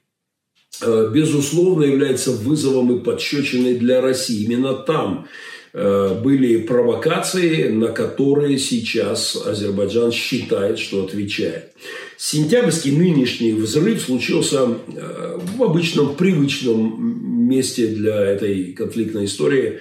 безусловно, 0.80 1.84
является 1.84 2.32
вызовом 2.32 2.96
и 2.96 3.04
подщечиной 3.04 3.74
для 3.74 4.00
России. 4.00 4.44
Именно 4.46 4.72
там 4.72 5.28
были 5.74 6.62
провокации, 6.62 7.68
на 7.68 7.88
которые 7.88 8.58
сейчас 8.58 9.36
Азербайджан 9.36 10.12
считает, 10.12 10.78
что 10.78 11.04
отвечает. 11.04 11.72
Сентябрьский 12.24 12.96
нынешний 12.96 13.52
взрыв 13.52 14.00
случился 14.00 14.78
э, 14.86 15.38
в 15.56 15.62
обычном, 15.62 16.14
привычном 16.14 17.48
месте 17.48 17.88
для 17.88 18.16
этой 18.24 18.72
конфликтной 18.72 19.24
истории, 19.24 19.80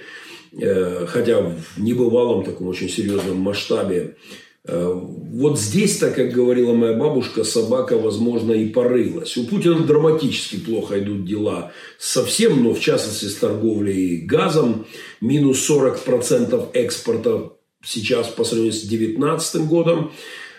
хотя 1.06 1.40
в 1.40 1.78
небывалом 1.78 2.44
таком 2.44 2.68
очень 2.68 2.90
серьезном 2.90 3.38
масштабе 3.38 4.16
Э, 4.64 4.92
вот 4.94 5.58
здесь-то, 5.58 6.10
как 6.10 6.30
говорила 6.30 6.72
моя 6.72 6.92
бабушка, 6.92 7.42
собака, 7.42 7.98
возможно, 7.98 8.52
и 8.52 8.68
порылась. 8.68 9.36
У 9.36 9.44
Путина 9.44 9.80
драматически 9.80 10.56
плохо 10.56 11.00
идут 11.00 11.24
дела 11.24 11.72
совсем, 11.98 12.62
но 12.62 12.72
в 12.72 12.80
частности 12.80 13.24
с 13.24 13.34
торговлей 13.34 14.18
газом. 14.18 14.86
Минус 15.20 15.68
40% 15.68 16.70
экспорта 16.74 17.52
сейчас 17.84 18.28
по 18.28 18.44
сравнению 18.44 18.74
с 18.74 18.82
2019 18.82 19.66
годом. 19.66 20.12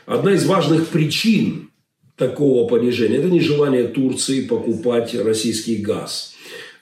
Одна 0.06 0.34
из 0.34 0.46
важных 0.46 0.88
причин 0.88 1.69
такого 2.15 2.67
понижения– 2.67 3.17
это 3.19 3.30
нежелание 3.30 3.88
Турции 3.88 4.41
покупать 4.41 5.15
российский 5.15 5.78
газ. 5.78 6.34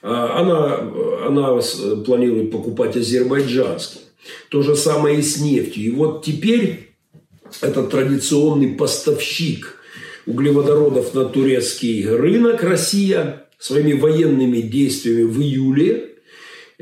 А 0.02 0.40
она, 0.40 1.26
она 1.26 1.60
планирует 2.04 2.50
покупать 2.50 2.96
азербайджанский. 2.96 4.00
То 4.48 4.62
же 4.62 4.76
самое 4.76 5.18
и 5.18 5.22
с 5.22 5.40
нефтью. 5.40 5.84
И 5.84 5.90
вот 5.90 6.24
теперь 6.24 6.90
это 7.60 7.84
традиционный 7.84 8.68
поставщик 8.68 9.78
углеводородов 10.26 11.14
на 11.14 11.24
турецкий 11.24 12.06
рынок 12.08 12.62
Россия 12.62 13.46
своими 13.58 13.92
военными 13.92 14.60
действиями 14.60 15.24
в 15.24 15.40
июле 15.40 16.11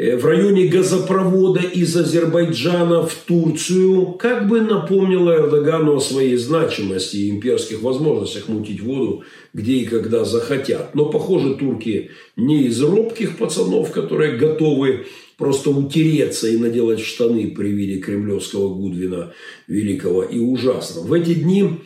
в 0.01 0.25
районе 0.25 0.67
газопровода 0.69 1.61
из 1.61 1.95
Азербайджана 1.95 3.07
в 3.07 3.15
Турцию 3.15 4.13
как 4.13 4.49
бы 4.49 4.63
напомнила 4.63 5.33
Эрдогану 5.33 5.97
о 5.97 6.01
своей 6.01 6.37
значимости 6.37 7.17
и 7.17 7.31
имперских 7.31 7.83
возможностях 7.83 8.49
мутить 8.49 8.81
воду 8.81 9.25
где 9.53 9.75
и 9.75 9.85
когда 9.85 10.25
захотят. 10.25 10.95
Но, 10.95 11.07
похоже, 11.07 11.55
турки 11.55 12.11
не 12.37 12.65
из 12.65 12.81
робких 12.81 13.37
пацанов, 13.37 13.91
которые 13.91 14.39
готовы 14.39 15.07
просто 15.37 15.71
утереться 15.71 16.49
и 16.49 16.57
наделать 16.57 17.01
штаны 17.01 17.51
при 17.51 17.69
виде 17.69 17.99
кремлевского 18.01 18.75
Гудвина 18.75 19.33
великого 19.67 20.23
и 20.23 20.39
ужасного. 20.39 21.07
В 21.07 21.13
эти 21.13 21.35
дни 21.35 21.81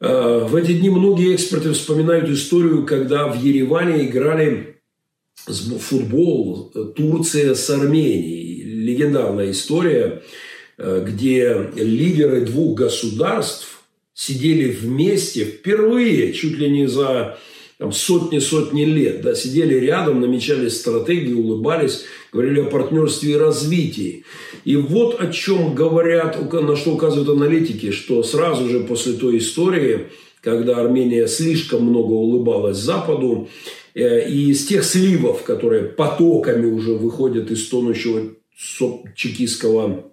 э, 0.00 0.46
в 0.48 0.54
эти 0.54 0.72
дни 0.72 0.90
многие 0.90 1.34
эксперты 1.34 1.72
вспоминают 1.72 2.28
историю, 2.30 2.86
когда 2.86 3.28
в 3.28 3.42
Ереване 3.42 4.06
играли 4.06 4.75
футбол 5.36 6.72
Турция 6.94 7.54
с 7.54 7.68
Арменией. 7.70 8.62
Легендарная 8.62 9.50
история, 9.50 10.22
э, 10.78 11.04
где 11.06 11.70
лидеры 11.76 12.42
двух 12.42 12.78
государств 12.78 13.82
сидели 14.14 14.70
вместе 14.70 15.44
впервые, 15.44 16.32
чуть 16.32 16.58
ли 16.58 16.70
не 16.70 16.86
за 16.86 17.38
сотни-сотни 17.78 18.84
лет, 18.84 19.20
да, 19.20 19.34
сидели 19.34 19.74
рядом, 19.74 20.20
намечали 20.20 20.68
стратегии, 20.68 21.34
улыбались, 21.34 22.04
говорили 22.32 22.60
о 22.60 22.70
партнерстве 22.70 23.32
и 23.32 23.36
развитии. 23.36 24.24
И 24.64 24.76
вот 24.76 25.20
о 25.20 25.30
чем 25.30 25.74
говорят, 25.74 26.52
на 26.52 26.76
что 26.76 26.92
указывают 26.92 27.28
аналитики, 27.28 27.90
что 27.90 28.22
сразу 28.22 28.68
же 28.68 28.80
после 28.80 29.12
той 29.12 29.38
истории, 29.38 30.06
когда 30.40 30.76
Армения 30.76 31.26
слишком 31.26 31.84
много 31.84 32.12
улыбалась 32.12 32.78
Западу, 32.78 33.48
э, 33.48 33.85
и 34.02 34.50
из 34.50 34.66
тех 34.66 34.84
сливов, 34.84 35.42
которые 35.42 35.84
потоками 35.84 36.66
уже 36.66 36.92
выходят 36.92 37.50
из 37.50 37.68
тонущего 37.68 38.34
чекистского 39.14 40.06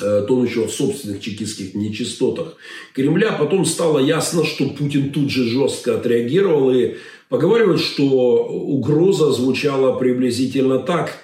Э, 0.00 0.24
тонущего 0.28 0.68
в 0.68 0.70
собственных 0.70 1.20
чекистских 1.20 1.74
нечистотах 1.74 2.56
Кремля. 2.94 3.32
Потом 3.32 3.64
стало 3.64 3.98
ясно, 3.98 4.44
что 4.44 4.68
Путин 4.68 5.10
тут 5.10 5.28
же 5.28 5.44
жестко 5.44 5.96
отреагировал. 5.96 6.70
И 6.72 6.94
поговаривают, 7.28 7.80
что 7.80 8.44
угроза 8.44 9.32
звучала 9.32 9.98
приблизительно 9.98 10.78
так, 10.78 11.16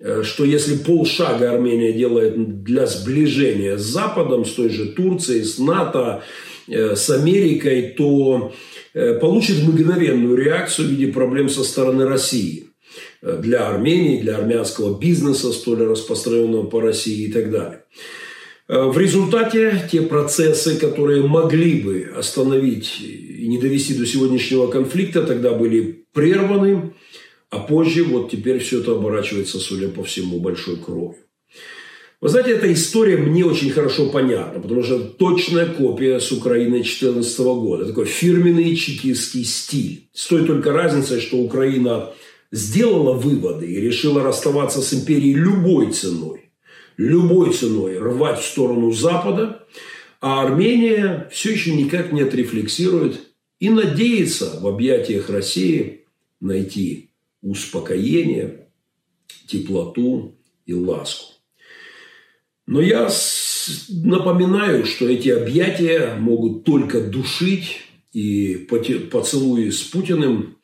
э, 0.00 0.24
что 0.24 0.44
если 0.44 0.76
полшага 0.76 1.52
Армения 1.52 1.92
делает 1.92 2.64
для 2.64 2.86
сближения 2.86 3.76
с 3.76 3.82
Западом, 3.82 4.44
с 4.44 4.52
той 4.54 4.70
же 4.70 4.86
Турцией, 4.86 5.44
с 5.44 5.58
НАТО, 5.58 6.24
э, 6.66 6.96
с 6.96 7.08
Америкой, 7.10 7.94
то 7.96 8.52
получит 9.20 9.62
мгновенную 9.62 10.36
реакцию 10.36 10.88
в 10.88 10.90
виде 10.90 11.12
проблем 11.12 11.48
со 11.48 11.64
стороны 11.64 12.06
России 12.06 12.68
для 13.22 13.68
Армении, 13.68 14.20
для 14.20 14.36
армянского 14.36 14.98
бизнеса, 14.98 15.52
столь 15.52 15.84
распространенного 15.84 16.66
по 16.66 16.80
России 16.80 17.26
и 17.26 17.32
так 17.32 17.50
далее. 17.50 17.82
Э, 18.68 18.86
в 18.86 18.98
результате 18.98 19.88
те 19.90 20.02
процессы, 20.02 20.76
которые 20.76 21.22
могли 21.22 21.80
бы 21.80 22.12
остановить 22.16 23.00
и 23.00 23.46
не 23.46 23.58
довести 23.58 23.94
до 23.94 24.06
сегодняшнего 24.06 24.66
конфликта, 24.66 25.22
тогда 25.22 25.52
были 25.52 26.04
прерваны, 26.12 26.94
а 27.50 27.60
позже 27.60 28.04
вот 28.04 28.30
теперь 28.30 28.58
все 28.58 28.80
это 28.80 28.92
оборачивается, 28.92 29.58
судя 29.58 29.88
по 29.88 30.02
всему, 30.02 30.40
большой 30.40 30.76
кровью. 30.76 31.25
Вы 32.20 32.28
знаете, 32.28 32.52
эта 32.52 32.72
история 32.72 33.18
мне 33.18 33.44
очень 33.44 33.70
хорошо 33.70 34.08
понятна, 34.08 34.60
потому 34.60 34.82
что 34.82 34.96
это 34.96 35.04
точная 35.04 35.66
копия 35.66 36.18
с 36.18 36.32
Украины 36.32 36.76
2014 36.76 37.38
года. 37.38 37.86
Такой 37.86 38.06
фирменный 38.06 38.74
чекистский 38.74 39.44
стиль. 39.44 40.08
С 40.12 40.26
той 40.26 40.46
только 40.46 40.72
разницей, 40.72 41.20
что 41.20 41.36
Украина 41.36 42.10
сделала 42.50 43.12
выводы 43.12 43.66
и 43.66 43.80
решила 43.80 44.22
расставаться 44.22 44.80
с 44.80 44.94
империей 44.94 45.34
любой 45.34 45.92
ценой 45.92 46.46
любой 46.96 47.52
ценой 47.52 47.98
рвать 47.98 48.40
в 48.40 48.46
сторону 48.46 48.90
Запада, 48.92 49.66
А 50.20 50.42
Армения 50.42 51.28
все 51.30 51.52
еще 51.52 51.74
никак 51.74 52.10
не 52.10 52.22
отрефлексирует 52.22 53.20
и 53.60 53.68
надеется 53.68 54.58
в 54.60 54.66
объятиях 54.66 55.28
России 55.28 56.06
найти 56.40 57.10
успокоение, 57.42 58.68
теплоту 59.46 60.34
и 60.64 60.74
ласку. 60.74 61.35
Но 62.66 62.80
я 62.80 63.08
напоминаю, 63.88 64.84
что 64.86 65.08
эти 65.08 65.28
объятия 65.28 66.16
могут 66.18 66.64
только 66.64 67.00
душить, 67.00 67.82
и 68.12 68.54
поцелуи 69.10 69.70
с 69.70 69.82
Путиным 69.82 70.56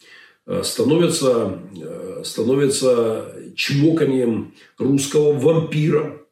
э, 0.46 0.62
становятся, 0.64 1.60
э, 1.76 2.22
становятся 2.24 3.36
чмоканием 3.54 4.54
русского 4.78 5.32
вампира, 5.32 6.22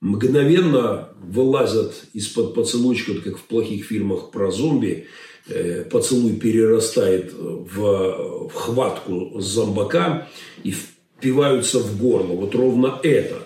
мгновенно 0.00 1.08
вылазят 1.20 1.94
из-под 2.12 2.54
поцелуйчика, 2.54 3.14
как 3.22 3.38
в 3.38 3.44
плохих 3.44 3.86
фильмах 3.86 4.30
про 4.30 4.50
зомби, 4.52 5.06
э, 5.48 5.84
поцелуй 5.90 6.36
перерастает 6.36 7.32
в, 7.32 8.48
в 8.48 8.52
хватку 8.52 9.40
зомбака 9.40 10.28
и 10.62 10.72
впиваются 10.72 11.80
в 11.80 11.98
горло. 11.98 12.34
Вот 12.34 12.54
ровно 12.54 13.00
это 13.02 13.45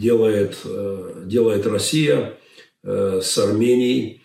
делает, 0.00 0.56
э, 0.64 1.24
делает 1.26 1.66
Россия 1.66 2.38
э, 2.82 3.20
с 3.22 3.38
Арменией 3.38 4.22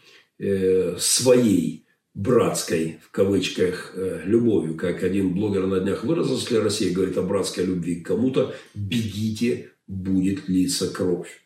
своей 1.00 1.86
братской, 2.14 3.00
в 3.02 3.10
кавычках, 3.12 3.96
любовью. 4.26 4.76
Как 4.76 5.02
один 5.02 5.34
блогер 5.34 5.66
на 5.66 5.80
днях 5.80 6.04
выразился, 6.04 6.44
если 6.44 6.58
Россия 6.58 6.94
говорит 6.94 7.18
о 7.18 7.22
братской 7.22 7.64
любви 7.64 8.02
к 8.02 8.08
кому-то, 8.08 8.54
бегите, 8.74 9.72
будет 9.88 10.50
литься 10.50 10.90
кровь. 10.90 11.42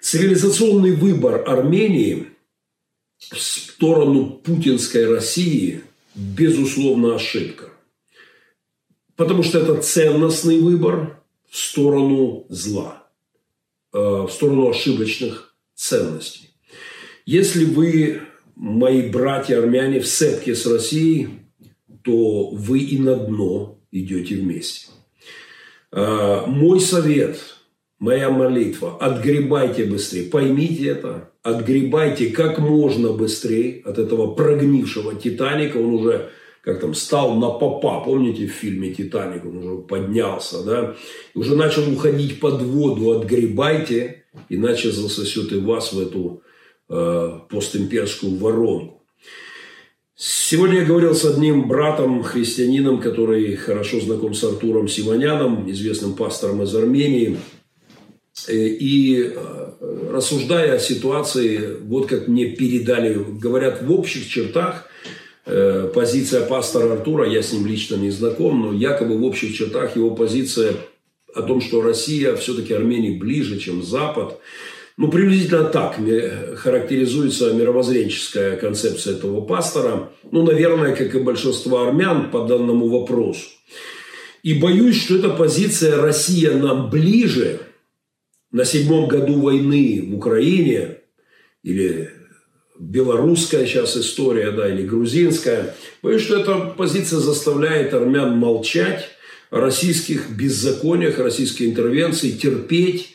Цивилизационный 0.00 0.90
выбор 0.96 1.48
Армении 1.48 2.26
в 3.30 3.38
сторону 3.38 4.40
путинской 4.44 5.08
России 5.08 5.82
безусловно 6.16 7.14
ошибка. 7.14 7.70
Потому 9.14 9.44
что 9.44 9.60
это 9.60 9.80
ценностный 9.80 10.58
выбор 10.58 11.22
в 11.48 11.56
сторону 11.56 12.46
зла, 12.48 12.94
э, 12.96 13.03
в 13.98 14.28
сторону 14.28 14.68
ошибочных 14.68 15.54
ценностей. 15.74 16.50
Если 17.26 17.64
вы, 17.64 18.20
мои 18.56 19.08
братья 19.08 19.58
армяне, 19.58 20.00
в 20.00 20.06
сепке 20.06 20.54
с 20.54 20.66
Россией, 20.66 21.28
то 22.02 22.50
вы 22.50 22.80
и 22.80 22.98
на 22.98 23.16
дно 23.16 23.78
идете 23.90 24.36
вместе. 24.36 24.88
Э, 25.92 26.42
мой 26.46 26.80
совет– 26.80 27.38
моя 28.04 28.30
молитва. 28.30 28.98
Отгребайте 29.00 29.84
быстрее. 29.84 30.24
Поймите 30.24 30.88
это. 30.88 31.30
Отгребайте 31.42 32.26
как 32.26 32.58
можно 32.58 33.12
быстрее 33.12 33.80
от 33.84 33.98
этого 33.98 34.34
прогнившего 34.34 35.14
Титаника. 35.14 35.78
Он 35.78 35.94
уже 35.94 36.30
как 36.64 36.80
там, 36.80 36.94
стал 36.94 37.34
на 37.34 37.50
попа, 37.50 38.00
помните 38.00 38.46
в 38.46 38.50
фильме 38.50 38.92
«Титаник», 38.92 39.44
он 39.44 39.58
уже 39.58 39.82
поднялся, 39.82 40.62
да, 40.64 40.96
уже 41.34 41.56
начал 41.56 41.90
уходить 41.92 42.40
под 42.40 42.62
воду, 42.62 43.12
отгребайте, 43.12 44.24
иначе 44.48 44.90
засосет 44.90 45.52
и 45.52 45.58
вас 45.58 45.92
в 45.92 46.00
эту 46.00 46.42
э, 46.88 47.38
постимперскую 47.50 48.36
воронку. 48.36 49.02
Сегодня 50.16 50.80
я 50.80 50.84
говорил 50.84 51.14
с 51.14 51.24
одним 51.24 51.68
братом, 51.68 52.22
христианином, 52.22 53.00
который 53.00 53.56
хорошо 53.56 54.00
знаком 54.00 54.32
с 54.32 54.44
Артуром 54.44 54.88
Симоняном, 54.88 55.70
известным 55.70 56.14
пастором 56.14 56.62
из 56.62 56.74
Армении– 56.74 57.36
Э, 58.48 58.52
и 58.52 59.22
э, 59.22 59.70
рассуждая 60.10 60.74
о 60.74 60.78
ситуации, 60.78 61.76
вот 61.82 62.08
как 62.08 62.28
мне 62.28 62.46
передали, 62.46 63.14
говорят, 63.14 63.82
в 63.82 63.92
общих 63.92 64.28
чертах, 64.28 64.88
позиция 65.44 66.46
пастора 66.46 66.92
Артура, 66.92 67.28
я 67.28 67.42
с 67.42 67.52
ним 67.52 67.66
лично 67.66 67.96
не 67.96 68.10
знаком, 68.10 68.60
но 68.60 68.72
якобы 68.72 69.16
в 69.18 69.24
общих 69.24 69.56
чертах 69.56 69.96
его 69.96 70.14
позиция 70.14 70.74
о 71.34 71.42
том, 71.42 71.60
что 71.60 71.82
Россия 71.82 72.34
все-таки 72.36 72.72
Армении 72.72 73.18
ближе, 73.18 73.58
чем 73.58 73.82
Запад. 73.82 74.38
Ну, 74.96 75.10
приблизительно 75.10 75.64
так 75.64 75.96
характеризуется 76.56 77.52
мировоззренческая 77.52 78.56
концепция 78.56 79.14
этого 79.14 79.40
пастора. 79.40 80.10
Ну, 80.30 80.44
наверное, 80.44 80.94
как 80.94 81.14
и 81.14 81.18
большинство 81.18 81.82
армян 81.82 82.30
по 82.30 82.46
данному 82.46 82.88
вопросу. 82.88 83.48
И 84.44 84.54
боюсь, 84.54 85.02
что 85.02 85.16
эта 85.16 85.30
позиция 85.30 86.00
«Россия 86.00 86.52
нам 86.54 86.90
ближе»– 86.90 87.60
на 88.54 88.64
седьмом 88.64 89.08
году 89.08 89.40
войны 89.40 90.00
в 90.08 90.14
Украине, 90.14 90.98
или 91.64 92.08
белорусская 92.78 93.66
сейчас 93.66 93.96
история, 93.96 94.50
да, 94.50 94.68
или 94.68 94.86
грузинская, 94.86 95.74
боюсь, 96.02 96.22
что 96.22 96.38
эта 96.38 96.74
позиция 96.76 97.20
заставляет 97.20 97.94
армян 97.94 98.36
молчать 98.36 99.10
о 99.50 99.60
российских 99.60 100.30
беззакониях, 100.30 101.18
российской 101.18 101.64
интервенции, 101.64 102.32
терпеть, 102.32 103.14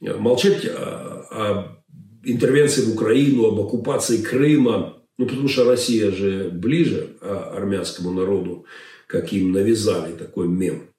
молчать 0.00 0.64
о, 0.64 1.26
о 1.30 1.82
интервенции 2.24 2.82
в 2.82 2.94
Украину, 2.94 3.46
об 3.46 3.60
оккупации 3.60 4.18
Крыма, 4.18 4.96
ну, 5.18 5.26
потому 5.26 5.48
что 5.48 5.64
Россия 5.64 6.10
же 6.10 6.48
ближе 6.50 7.16
а, 7.20 7.52
армянскому 7.56 8.10
народу, 8.10 8.64
как 9.06 9.32
им 9.32 9.52
навязали 9.52 10.12
такой 10.12 10.48
мем. 10.48 10.90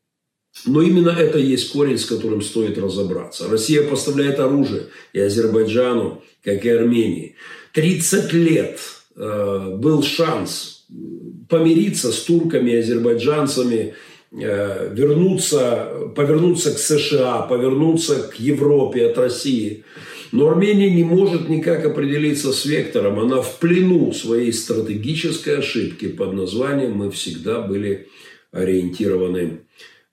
Но 0.66 0.82
именно 0.82 1.10
это 1.10 1.40
есть 1.40 1.72
корень, 1.72 1.98
с 1.98 2.06
которым 2.06 2.42
стоит 2.42 2.78
разобраться. 2.78 3.48
Россия 3.50 3.88
поставляет 3.88 4.40
оружие 4.40 4.88
и 5.14 5.20
Азербайджану, 5.20 6.22
как 6.44 6.66
и 6.66 6.70
Армении. 6.70 7.36
30 7.74 8.34
лет 8.34 8.80
э, 9.16 9.76
был 9.78 10.04
шанс 10.04 10.86
помириться 11.50 12.12
с 12.12 12.22
турками, 12.24 12.76
азербайджанцами, 12.76 13.94
э, 14.32 14.94
вернуться, 14.94 16.12
повернуться 16.16 16.74
к 16.74 16.78
США, 16.78 17.42
повернуться 17.42 18.24
к 18.24 18.36
Европе 18.36 19.08
от 19.08 19.18
России. 19.18 19.84
Но 20.32 20.48
Армения 20.48 20.90
не 20.90 21.04
может 21.04 21.50
никак 21.50 21.86
определиться 21.86 22.54
с 22.54 22.66
вектором. 22.66 23.20
Она 23.20 23.42
в 23.42 23.60
плену 23.60 24.14
своей 24.14 24.54
стратегической 24.54 25.60
ошибки 25.60 26.08
под 26.08 26.34
названием 26.34 26.94
«Мы 26.94 27.12
всегда 27.12 27.62
были 27.62 28.08
ориентированы 28.54 29.60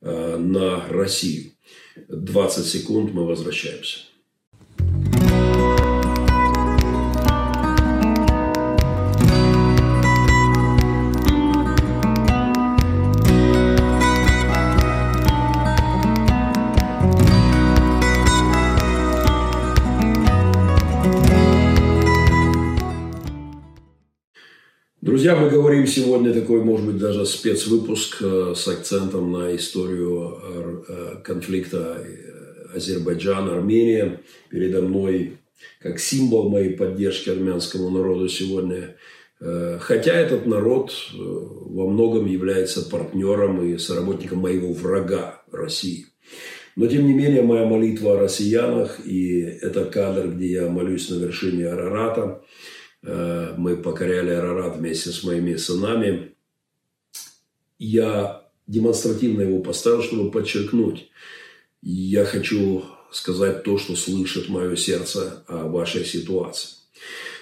Э, 0.00 0.36
на 0.36 0.86
Россию. 0.88 1.52
20 2.08 2.64
секунд, 2.64 3.12
мы 3.12 3.26
возвращаемся. 3.26 3.98
Друзья, 25.18 25.34
мы 25.34 25.50
говорим 25.50 25.84
сегодня 25.84 26.32
такой, 26.32 26.62
может 26.62 26.86
быть, 26.86 26.98
даже 26.98 27.26
спецвыпуск 27.26 28.18
э, 28.22 28.54
с 28.54 28.68
акцентом 28.68 29.32
на 29.32 29.56
историю 29.56 30.38
э, 30.40 31.14
конфликта 31.24 32.00
э, 32.00 32.76
Азербайджан-Армения. 32.76 34.20
Передо 34.48 34.80
мной 34.80 35.38
как 35.82 35.98
символ 35.98 36.50
моей 36.50 36.76
поддержки 36.76 37.30
армянскому 37.30 37.90
народу 37.90 38.28
сегодня. 38.28 38.94
Хотя 39.80 40.14
этот 40.14 40.46
народ 40.46 40.92
во 41.12 41.88
многом 41.88 42.26
является 42.26 42.88
партнером 42.88 43.60
и 43.66 43.76
соработником 43.76 44.38
моего 44.38 44.72
врага 44.72 45.42
России. 45.50 46.06
Но, 46.76 46.86
тем 46.86 47.04
не 47.08 47.12
менее, 47.12 47.42
моя 47.42 47.66
молитва 47.66 48.14
о 48.14 48.20
россиянах, 48.20 49.04
и 49.04 49.40
это 49.40 49.84
кадр, 49.84 50.28
где 50.28 50.46
я 50.46 50.68
молюсь 50.68 51.10
на 51.10 51.16
вершине 51.16 51.66
Арарата– 51.66 52.40
мы 53.02 53.76
покоряли 53.76 54.30
Арарат 54.30 54.76
вместе 54.76 55.10
с 55.10 55.22
моими 55.24 55.56
сынами. 55.56 56.32
Я 57.78 58.48
демонстративно 58.66 59.42
его 59.42 59.60
поставил, 59.60 60.02
чтобы 60.02 60.30
подчеркнуть. 60.30 61.10
Я 61.82 62.24
хочу 62.24 62.84
сказать 63.10 63.62
то, 63.62 63.78
что 63.78 63.96
слышит 63.96 64.48
мое 64.48 64.76
сердце 64.76 65.44
о 65.46 65.68
вашей 65.68 66.04
ситуации. 66.04 66.70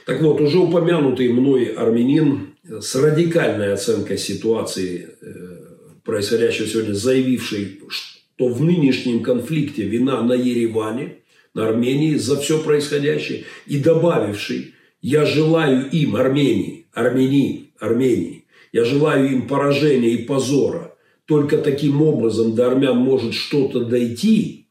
Так 0.07 0.23
вот, 0.23 0.41
уже 0.41 0.59
упомянутый 0.59 1.33
мной 1.33 1.65
армянин 1.65 2.55
с 2.63 2.95
радикальной 2.95 3.73
оценкой 3.73 4.19
ситуации, 4.19 5.09
э, 5.21 5.57
происходящей 6.05 6.67
сегодня, 6.67 6.95
заявивший, 6.95 7.81
что 7.89 8.49
в 8.49 8.63
нынешнем 8.63 9.23
конфликте 9.23 9.83
вина 9.83 10.23
на 10.23 10.35
Ереване, 10.35 11.17
на 11.55 11.67
Армении 11.67 12.15
за 12.15 12.37
все 12.37 12.63
происходящее, 12.63 13.45
и 13.67 13.79
добавивший, 13.79 14.75
я 15.07 15.25
желаю 15.25 15.89
им, 15.89 16.17
Армении, 16.17 16.89
Армении, 16.93 17.71
Армении, 17.79 18.45
я 18.73 18.85
желаю 18.85 19.31
им 19.31 19.47
поражения 19.47 20.09
и 20.09 20.25
позора. 20.25 20.97
Только 21.27 21.59
таким 21.59 22.03
образом 22.03 22.57
до 22.57 22.67
армян 22.67 22.97
может 22.97 23.33
что-то 23.33 23.85
дойти. 23.85 24.67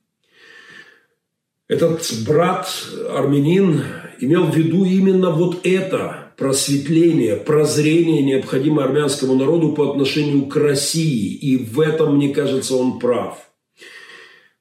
Этот 1.70 2.02
брат 2.28 2.68
армянин 3.12 3.82
имел 4.20 4.48
в 4.48 4.58
виду 4.58 4.84
именно 4.84 5.32
вот 5.32 5.66
это 5.66 6.34
просветление, 6.36 7.38
прозрение, 7.38 8.22
необходимое 8.22 8.88
армянскому 8.88 9.36
народу 9.36 9.72
по 9.72 9.90
отношению 9.90 10.48
к 10.48 10.58
России. 10.58 11.34
И 11.34 11.56
в 11.64 11.80
этом, 11.80 12.18
мне 12.18 12.34
кажется, 12.34 12.76
он 12.76 13.00
прав. 13.00 13.38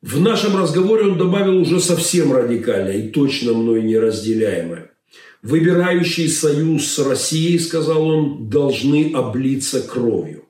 В 0.02 0.20
нашем 0.20 0.56
разговоре 0.56 1.06
он 1.06 1.18
добавил 1.18 1.60
уже 1.60 1.80
совсем 1.80 2.32
радикальное 2.32 2.98
и 2.98 3.08
точно 3.08 3.54
мной 3.54 3.82
неразделяемое. 3.82 4.93
Выбирающий 5.44 6.28
союз 6.28 6.86
с 6.86 6.98
Россией, 6.98 7.60
сказал 7.60 8.04
он, 8.04 8.48
должны 8.48 9.12
облиться 9.14 9.80
кровью. 9.80 10.46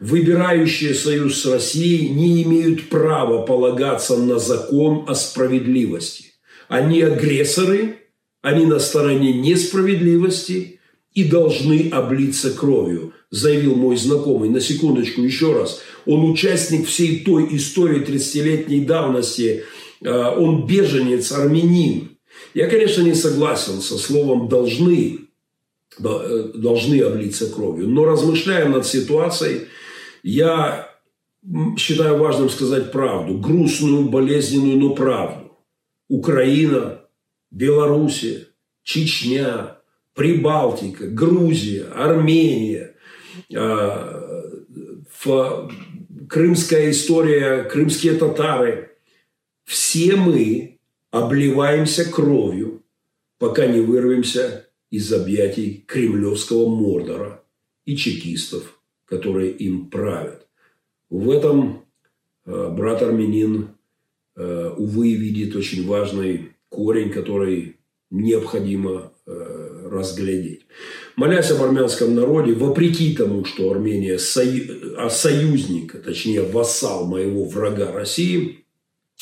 Выбирающие 0.00 0.94
союз 0.94 1.42
с 1.42 1.46
Россией 1.46 2.08
не 2.08 2.42
имеют 2.42 2.88
права 2.88 3.42
полагаться 3.42 4.16
на 4.16 4.40
закон 4.40 5.04
о 5.06 5.14
справедливости. 5.14 6.32
Они 6.66 7.00
агрессоры, 7.02 7.98
они 8.42 8.66
на 8.66 8.80
стороне 8.80 9.32
несправедливости 9.34 10.80
и 11.14 11.22
должны 11.24 11.88
облиться 11.92 12.50
кровью, 12.50 13.12
заявил 13.30 13.76
мой 13.76 13.96
знакомый. 13.96 14.48
На 14.48 14.60
секундочку 14.60 15.22
еще 15.22 15.52
раз– 15.52 15.80
он 16.06 16.30
участник 16.30 16.86
всей 16.86 17.20
той 17.20 17.54
истории 17.56 18.00
30-летней 18.00 18.80
давности, 18.80 19.64
а, 20.04 20.30
он 20.30 20.66
беженец, 20.66 21.32
армянин. 21.32 22.15
Я, 22.54 22.68
конечно, 22.68 23.02
не 23.02 23.14
согласен 23.14 23.80
со 23.80 23.98
словом 23.98 24.48
«должны», 24.48 25.20
э, 25.98 26.50
должны 26.54 27.00
облиться 27.00 27.52
кровью. 27.52 27.88
Но 27.88 28.04
размышляя 28.04 28.68
над 28.68 28.86
ситуацией, 28.86 29.68
я 30.22 30.90
считаю 31.76 32.18
важным 32.18 32.48
сказать 32.48 32.92
правду. 32.92 33.38
Грустную, 33.38 34.08
болезненную, 34.08 34.78
но 34.78 34.94
правду. 34.94 35.56
Украина, 36.08 37.02
Белоруссия, 37.50 38.48
Чечня, 38.82 39.78
Прибалтика, 40.14 41.08
Грузия, 41.08 41.84
Армения, 41.94 42.94
а, 43.54 44.22
крымская 46.28 46.90
история, 46.90 47.64
крымские 47.64 48.14
татары. 48.14 48.96
Все 49.64 50.16
мы 50.16 50.75
обливаемся 51.10 52.10
кровью, 52.10 52.82
пока 53.38 53.66
не 53.66 53.80
вырвемся 53.80 54.68
из 54.90 55.12
объятий 55.12 55.84
кремлевского 55.86 56.68
мордора 56.68 57.42
и 57.84 57.96
чекистов, 57.96 58.80
которые 59.04 59.52
им 59.52 59.90
правят. 59.90 60.46
В 61.10 61.30
этом 61.30 61.84
э, 62.44 62.68
брат 62.70 63.02
армянин, 63.02 63.68
э, 64.36 64.74
увы, 64.76 65.14
видит 65.14 65.54
очень 65.54 65.86
важный 65.86 66.52
корень, 66.68 67.10
который 67.10 67.76
необходимо 68.10 69.12
э, 69.26 69.88
разглядеть. 69.90 70.66
Молясь 71.16 71.50
об 71.50 71.62
армянском 71.62 72.14
народе, 72.14 72.52
вопреки 72.52 73.14
тому, 73.14 73.44
что 73.44 73.70
Армения 73.70 74.18
сою... 74.18 74.94
а 74.98 75.10
союзник, 75.10 76.02
точнее 76.02 76.42
вассал 76.42 77.06
моего 77.06 77.44
врага 77.44 77.92
России, 77.92 78.65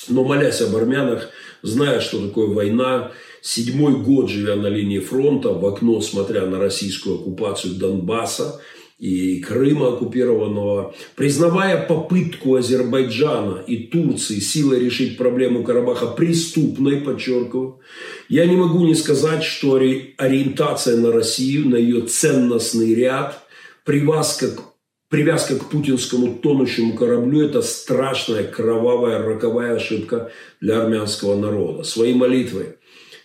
но 0.09 0.25
молясь 0.25 0.61
об 0.61 0.75
армянах, 0.77 1.31
зная, 1.63 2.01
что 2.01 2.27
такое 2.27 2.49
война, 2.49 3.13
седьмой 3.43 3.95
год 3.97 4.31
живя 4.31 4.57
на 4.57 4.67
линии 4.67 4.99
фронта, 4.99 5.51
в 5.51 5.65
окно 5.67 6.01
смотря 6.01 6.47
на 6.47 6.59
российскую 6.59 7.17
оккупацию 7.17 7.75
Донбасса– 7.75 8.61
и 8.99 9.41
Крыма 9.41 9.89
оккупированного, 9.89 10.95
признавая 11.17 11.85
попытку 11.85 12.55
Азербайджана 12.55 13.63
и 13.67 13.89
Турции 13.89 14.39
силой 14.39 14.81
решить 14.81 15.19
проблему 15.19 15.65
Карабаха 15.65 16.07
преступной, 16.07 17.01
подчеркиваю, 17.01 17.81
я 18.29 18.47
не 18.47 18.57
могу 18.57 18.87
не 18.87 18.95
сказать, 18.95 19.43
что 19.43 19.75
ориентация 19.77 20.97
на 20.97 21.13
Россию, 21.13 21.69
на 21.71 21.77
ее 21.77 22.03
ценностный 22.03 22.95
ряд, 22.95 23.43
привязка 23.85 24.53
к 24.53 24.74
Привязка 25.15 25.55
к 25.55 25.71
путинскому 25.71 26.39
тонущему 26.39 26.97
кораблю– 26.97 27.43
это 27.47 27.63
страшная, 27.63 28.43
кровавая, 28.43 29.23
роковая 29.23 29.77
ошибка 29.77 30.33
для 30.61 30.83
армянского 30.83 31.39
народа. 31.39 31.85
Свои 31.85 32.15
молитвы 32.15 32.79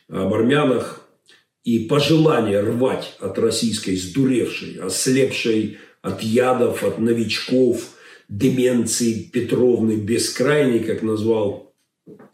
об 0.07 0.31
армянах 0.31 1.01
и 1.63 1.79
пожелание 1.79 2.59
рвать 2.59 3.15
от 3.19 3.39
российской 3.39 3.95
сдуревшей, 3.95 4.79
ослепшей 4.79 5.79
от 6.03 6.21
ядов, 6.21 6.83
от 6.83 6.99
новичков, 6.99 7.89
деменции 8.29 9.23
Петровны 9.23 9.93
бескрайней, 9.93 10.81
как 10.81 11.01
назвал 11.01 11.73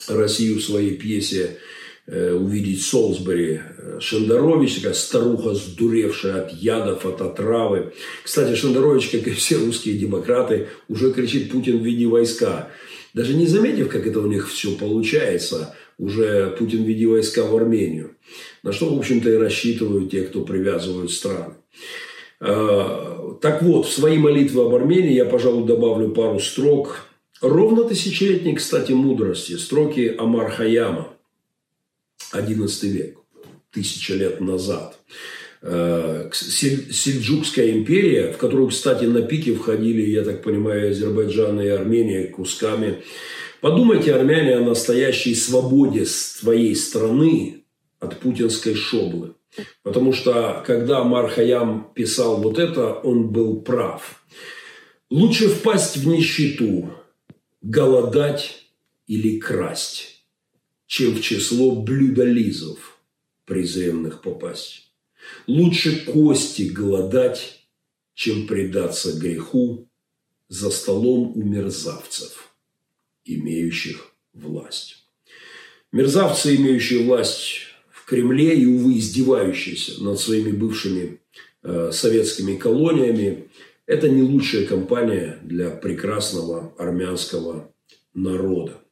Россию 0.10 0.58
в 0.58 0.64
своей 0.64 0.98
пьесе 0.98 1.60
«Увидеть 2.08 2.84
Солсбери» 2.84 3.62
Шендерович, 4.00 4.76
такая 4.76 4.94
старуха, 4.94 5.54
сдуревшая 5.54 6.44
от 6.44 6.54
ядов, 6.54 7.06
от 7.06 7.22
отравы. 7.22 7.94
Кстати, 8.24 8.56
Шендерович, 8.56 9.10
как 9.10 9.28
и 9.28 9.32
все 9.32 9.58
русские 9.58 9.98
демократы, 9.98 10.68
уже 10.88 11.12
кричит 11.12 11.52
«Путин, 11.52 11.82
веди 11.82 12.06
войска». 12.06 12.70
Даже 13.14 13.34
не 13.34 13.48
заметив, 13.48 13.90
как 13.90 14.06
это 14.06 14.20
у 14.20 14.28
них 14.28 14.50
все 14.50 14.72
получается, 14.74 15.74
уже 15.98 16.54
Путин 16.60 16.84
веди 16.84 17.06
войска 17.06 17.44
в 17.44 17.56
Армению. 17.56 18.18
На 18.62 18.74
что, 18.74 18.94
в 18.94 19.00
общем-то, 19.00 19.30
и 19.30 19.38
рассчитывают 19.38 20.12
те, 20.12 20.24
кто 20.24 20.42
привязывают 20.42 21.12
страны. 21.12 21.56
А, 22.42 23.38
так 23.42 23.64
вот, 23.64 23.88
в 23.88 23.94
свои 23.94 24.18
молитвы 24.18 24.64
об 24.64 24.76
Армении 24.76 25.14
я, 25.14 25.26
пожалуй, 25.26 25.66
добавлю 25.66 26.10
пару 26.10 26.40
строк. 26.40 27.06
Ровно 27.42 27.86
тысячелетней, 27.86 28.56
кстати, 28.56 28.92
мудрости. 28.92 29.54
Строки 29.54 30.14
Амар 30.18 30.52
Хаяма, 30.52 31.15
XI 32.40 32.88
век, 32.88 33.18
тысяча 33.72 34.14
лет 34.14 34.42
назад. 34.42 34.98
А, 35.62 36.30
Сельджукская 36.32 37.72
империя, 37.72 38.32
в 38.32 38.38
которую, 38.38 38.70
кстати, 38.70 39.06
на 39.06 39.22
пике 39.22 39.54
входили, 39.54 40.02
я 40.10 40.24
так 40.24 40.44
понимаю, 40.44 40.92
Азербайджан 40.92 41.60
и 41.62 41.68
Армения 41.68 42.28
кусками. 42.28 43.04
Подумайте, 43.62 44.14
армяне, 44.14 44.58
о 44.58 44.62
настоящей 44.62 45.34
свободе 45.34 46.06
своей 46.06 46.76
страны, 46.76 47.64
от 48.00 48.20
путинской 48.20 48.76
шоблы. 48.76 49.34
Потому 49.84 50.14
что 50.14 50.64
когда 50.68 51.04
Мархаям 51.04 51.92
писал 51.96 52.38
вот 52.38 52.60
это, 52.60 52.94
он 52.94 53.30
был 53.30 53.62
прав. 53.62 54.24
Лучше 55.10 55.48
впасть 55.48 55.98
в 55.98 56.08
нищету, 56.08 56.92
голодать 57.62 58.66
или 59.08 59.40
красть, 59.40 60.15
чем 60.88 61.16
в 61.16 61.22
число 61.22 61.76
блюдолизов, 61.76 63.00
презренных 63.46 64.22
попасть. 64.22 64.92
Лучше 65.48 66.06
кости 66.06 66.64
голодать, 66.64 67.68
чем 68.14 68.48
предаться 68.48 69.18
греху 69.20 69.90
за 70.48 70.70
столом 70.70 71.34
у 71.36 71.44
мерзавцев, 71.44 72.54
имеющих 73.24 74.14
власть. 74.34 75.08
Мерзавцы, 75.92 76.56
имеющие 76.56 77.04
власть 77.04 77.62
в 77.90 78.06
Кремле 78.06 78.56
и, 78.56 78.66
увы, 78.66 78.98
издевающиеся 78.98 80.04
над 80.04 80.20
своими 80.20 80.52
бывшими 80.52 81.20
э, 81.64 81.92
советскими 81.92 82.56
колониями, 82.56 83.50
это 83.86 84.10
не 84.10 84.22
лучшая 84.22 84.66
кампания 84.66 85.40
для 85.44 85.70
прекрасного 85.72 86.74
армянского 86.78 87.72
народа. 88.14 88.85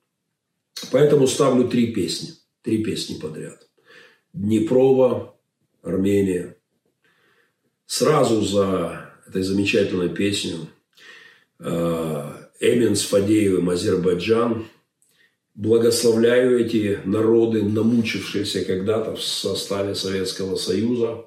Поэтому 0.91 1.27
ставлю 1.27 1.67
три 1.67 1.93
песни, 1.93 2.33
три 2.61 2.83
песни 2.83 3.19
подряд. 3.19 3.67
Днепрова, 4.33 5.35
Армения. 5.81 6.57
Сразу 7.85 8.41
за 8.41 9.13
этой 9.27 9.43
замечательной 9.43 10.09
песню 10.09 10.67
э, 11.59 12.31
Эмин 12.59 12.95
с 12.95 13.03
Фадеевым 13.03 13.69
«Азербайджан» 13.69 14.65
Благословляю 15.55 16.65
эти 16.65 16.99
народы, 17.05 17.61
намучившиеся 17.61 18.65
когда-то 18.65 19.15
в 19.15 19.21
составе 19.21 19.93
Советского 19.93 20.55
Союза. 20.55 21.25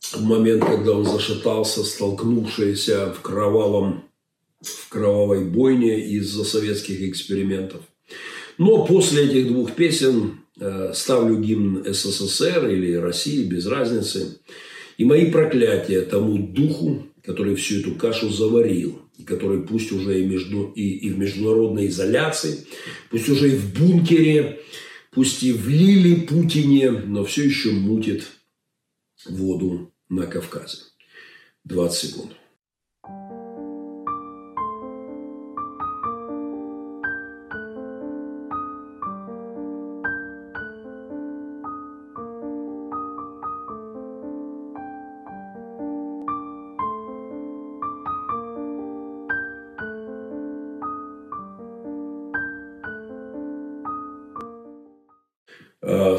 В 0.00 0.20
момент, 0.20 0.64
когда 0.64 0.92
он 0.92 1.04
зашатался, 1.04 1.84
столкнувшиеся 1.84 3.12
в 3.12 3.20
кровавом 3.20 4.10
в 4.60 4.88
кровавой 4.88 5.44
бойне 5.44 6.00
из-за 6.00 6.44
советских 6.44 7.02
экспериментов. 7.02 7.82
Но 8.58 8.86
после 8.86 9.24
этих 9.24 9.48
двух 9.48 9.72
песен 9.72 10.40
э, 10.60 10.92
ставлю 10.94 11.40
гимн 11.40 11.84
СССР 11.92 12.68
или 12.68 12.94
России, 12.94 13.44
без 13.44 13.66
разницы. 13.66 14.38
И 14.96 15.04
мои 15.04 15.30
проклятия 15.30 16.02
тому 16.02 16.38
духу, 16.38 17.06
который 17.24 17.56
всю 17.56 17.80
эту 17.80 17.94
кашу 17.96 18.30
заварил, 18.30 19.02
и 19.18 19.24
который 19.24 19.62
пусть 19.62 19.92
уже 19.92 20.20
и, 20.20 20.24
между, 20.24 20.72
и, 20.74 20.88
и 20.98 21.10
в 21.10 21.18
международной 21.18 21.88
изоляции, 21.88 22.66
пусть 23.10 23.28
уже 23.28 23.52
и 23.52 23.56
в 23.56 23.74
бункере, 23.78 24.60
пусть 25.10 25.42
и 25.42 25.52
в 25.52 25.68
Лиле 25.68 26.26
Путине, 26.26 26.90
но 26.90 27.24
все 27.24 27.44
еще 27.44 27.70
мутит 27.70 28.24
воду 29.26 29.92
на 30.08 30.26
Кавказе. 30.26 30.78
20 31.64 32.10
секунд. 32.10 32.32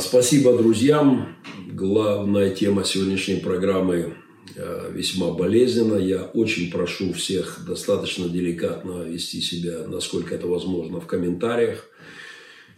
Спасибо 0.05 0.55
друзьям. 0.55 1.35
Главная 1.71 2.51
тема 2.51 2.83
сегодняшней 2.83 3.37
программы 3.37 4.13
э, 4.55 4.91
весьма 4.93 5.31
болезненна. 5.31 5.95
Я 5.95 6.23
очень 6.23 6.71
прошу 6.71 7.11
всех 7.13 7.65
достаточно 7.67 8.29
деликатно 8.29 9.03
вести 9.03 9.41
себя, 9.41 9.87
насколько 9.87 10.35
это 10.35 10.47
возможно, 10.47 10.99
в 11.01 11.07
комментариях. 11.07 11.89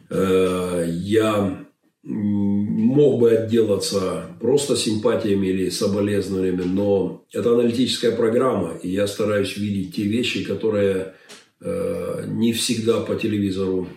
Э, 0.09 0.85
я 0.89 1.65
мог 2.03 3.19
бы 3.19 3.31
отделаться 3.31 4.27
просто 4.39 4.77
симпатиями 4.77 5.47
или 5.47 5.69
соболезнованиями, 5.69 6.63
но 6.63 7.25
это 7.33 7.51
аналитическая 7.51 8.11
программа, 8.11 8.77
и 8.81 8.89
я 8.89 9.07
стараюсь 9.07 9.57
видеть 9.57 9.95
те 9.95 10.03
вещи, 10.03 10.45
которые 10.45 11.15
не 11.59 12.53
всегда 12.53 13.01
по 13.01 13.15
телевизору 13.15 13.89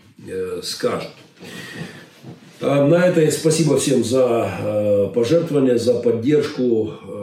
скажут. 0.63 1.11
А, 2.63 2.87
на 2.87 3.07
это 3.07 3.31
спасибо 3.31 3.79
всем 3.79 4.05
за 4.05 4.47
э, 4.61 5.09
пожертвования, 5.15 5.79
за 5.79 5.95
поддержку. 5.95 6.93
Э, 7.09 7.21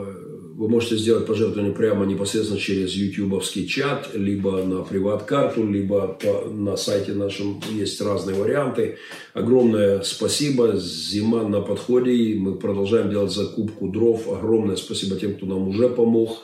вы 0.56 0.68
можете 0.68 0.96
сделать 0.96 1.26
пожертвование 1.26 1.72
прямо 1.72 2.04
непосредственно 2.04 2.58
через 2.58 2.92
ютубовский 2.94 3.64
чат, 3.68 4.08
либо 4.14 4.64
на 4.64 4.82
приват-карту, 4.82 5.64
либо 5.64 6.18
на 6.50 6.76
сайте 6.76 7.12
нашем 7.12 7.62
есть 7.70 8.00
разные 8.00 8.34
варианты. 8.34 8.96
Огромное 9.32 10.02
спасибо. 10.02 10.76
Зима 10.76 11.44
на 11.44 11.60
подходе. 11.60 12.10
и 12.10 12.36
Мы 12.36 12.56
продолжаем 12.56 13.08
делать 13.08 13.30
закупку 13.30 13.86
дров. 13.86 14.26
Огромное 14.26 14.74
спасибо 14.74 15.14
тем, 15.14 15.34
кто 15.34 15.46
нам 15.46 15.68
уже 15.68 15.88
помог. 15.88 16.42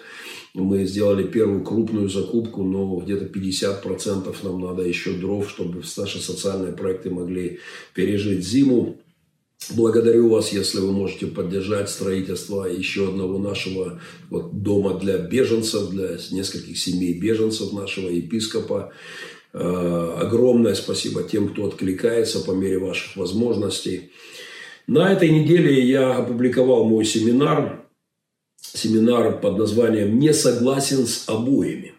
Мы 0.55 0.85
сделали 0.85 1.27
первую 1.27 1.65
крупную 1.65 2.09
закупку, 2.09 2.63
но 2.63 2.97
где-то 3.01 3.25
50% 3.25 4.37
нам 4.45 4.61
надо 4.61 4.83
еще 4.83 5.15
дров, 5.15 5.51
чтобы 5.51 5.83
наши 5.97 6.21
социальные 6.21 6.73
проекты 6.73 7.11
могли 7.11 7.59
пережить 7.93 8.47
зиму. 8.47 8.97
Благодарю 9.75 10.29
вас, 10.29 10.53
если 10.53 10.79
вы 10.79 10.93
можете 10.93 11.27
поддержать 11.27 11.91
строительство 11.91 12.67
еще 12.67 13.09
одного 13.09 13.39
нашего 13.39 14.01
вот, 14.31 14.63
дома 14.63 14.97
для 14.97 15.19
беженцев, 15.19 15.91
для 15.91 16.19
нескольких 16.31 16.79
семей 16.79 17.19
беженцев 17.19 17.73
нашего 17.73 18.09
епископа. 18.09 18.93
Э, 19.53 20.19
огромное 20.21 20.75
спасибо 20.75 21.25
тем, 21.25 21.49
кто 21.49 21.67
откликается 21.67 22.41
по 22.41 22.53
мере 22.53 22.79
ваших 22.79 23.17
возможностей. 23.17 24.13
На 24.87 25.13
этой 25.13 25.31
неделе 25.31 25.83
я 25.83 26.19
опубликовал 26.19 26.85
мой 26.85 27.05
семинар 27.05 27.84
семинар 28.75 29.41
под 29.41 29.57
названием 29.57 30.19
«Не 30.19 30.35
согласен 30.35 31.07
с 31.07 31.25
обоими». 31.29 31.95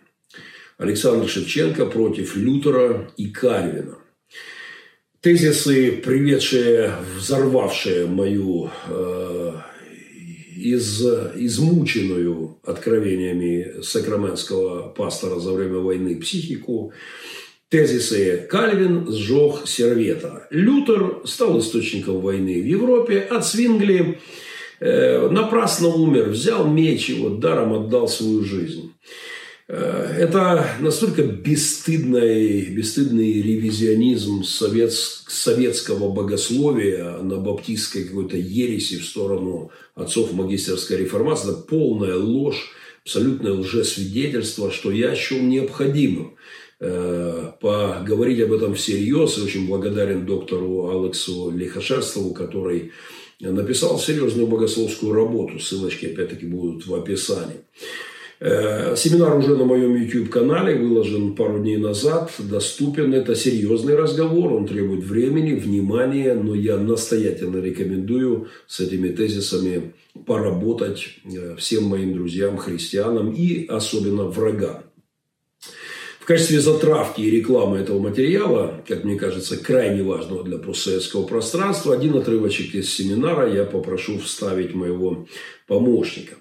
Александр 0.78 1.28
Шевченко 1.30 1.86
против 1.86 2.36
Лютера 2.36 3.09
и 3.15 3.30
Кальвина. 3.30 3.97
Тезисы, 5.21 5.93
приведшие, 6.03 6.93
взорвавшие 7.17 8.05
мою 8.05 8.69
э, 8.88 9.53
из, 10.57 11.01
измученную 11.01 12.59
откровениями 12.63 13.82
сакраменского 13.82 14.89
пастора 14.89 15.39
за 15.39 15.53
время 15.53 15.78
войны 15.78 16.19
психику, 16.19 16.91
Тезисы 17.69 18.45
Кальвин 18.49 19.11
сжег 19.11 19.65
сервета. 19.65 20.45
Лютер 20.51 21.21
стал 21.26 21.57
источником 21.59 22.19
войны 22.19 22.61
в 22.61 22.65
Европе, 22.65 23.28
Цвингли 23.41 24.19
Э, 24.19 24.44
напрасно 24.80 25.88
умер, 25.88 26.30
взял 26.30 26.67
меч 26.67 27.09
и 27.09 27.21
вот 27.21 27.39
даром 27.39 27.73
отдал 27.73 28.07
свою 28.07 28.43
жизнь. 28.43 28.91
Э, 29.67 30.15
это 30.19 30.76
настолько 30.80 31.23
бесстыдный, 31.23 32.65
бесстыдный 32.65 33.41
ревизионизм 33.41 34.43
совет, 34.43 34.93
советского 34.93 36.11
богословия 36.11 37.17
на 37.17 37.38
баптистской 37.38 38.03
какой-то 38.03 38.38
ереси 38.38 38.99
в 38.99 39.05
сторону 39.05 39.71
отцов 39.95 40.34
магистерской 40.34 40.97
реформации. 40.97 41.51
Это 41.51 41.61
полная 41.61 42.15
ложь, 42.15 42.71
абсолютное 43.03 43.53
лжесвидетельство, 43.53 44.71
что 44.71 44.91
я 44.91 45.15
счел 45.15 45.39
необходимым 45.39 46.36
э, 46.80 47.51
поговорить 47.59 48.41
об 48.41 48.53
этом 48.53 48.76
всерьез. 48.76 49.38
И 49.38 49.41
очень 49.41 49.67
благодарен 49.67 50.28
доктору 50.28 50.89
Алексу 50.89 51.49
Лихошерствову, 51.49 52.36
который 52.36 52.91
написал 53.39 53.99
серьезную 53.99 54.47
богословскую 54.47 55.13
работу. 55.13 55.59
Ссылочки, 55.59 56.05
опять-таки, 56.05 56.45
будут 56.45 56.88
в 56.88 56.95
описании. 56.95 57.61
Э, 58.39 58.95
семинар 58.97 59.38
уже 59.38 59.55
на 59.55 59.63
моем 59.63 59.95
YouTube-канале, 59.95 60.75
выложен 60.75 61.36
пару 61.36 61.59
дней 61.59 61.77
назад, 61.77 62.31
доступен. 62.38 63.13
Это 63.13 63.33
серьезный 63.36 63.95
разговор, 63.95 64.53
он 64.53 64.67
требует 64.67 65.03
времени, 65.03 65.53
внимания, 65.53 66.33
но 66.33 66.53
я 66.53 66.77
настоятельно 66.77 67.57
рекомендую 67.57 68.47
с 68.67 68.81
этими 68.81 69.09
тезисами 69.09 69.93
поработать 70.25 71.07
э, 71.23 71.55
всем 71.57 71.86
моим 71.86 72.13
друзьям, 72.13 72.57
христианам 72.57 73.31
и 73.31 73.65
особенно 73.67 74.25
врагам. 74.25 74.84
В 76.26 76.28
качестве 76.28 76.59
затравки 76.59 77.21
и 77.21 77.30
рекламы 77.30 77.78
этого 77.78 77.99
материала, 77.99 78.84
как 78.88 79.03
мне 79.03 79.15
кажется, 79.15 79.57
крайне 79.57 80.01
важного 80.01 80.43
для 80.43 80.57
постсоветского 80.57 81.28
пространства, 81.28 81.93
один 81.93 82.17
отрывочек 82.17 82.73
из 82.73 82.91
семинара 82.91 83.47
я 83.53 83.63
попрошу 83.63 84.17
вставить 84.17 84.73
моего 84.73 85.28
помощника. 85.67 86.34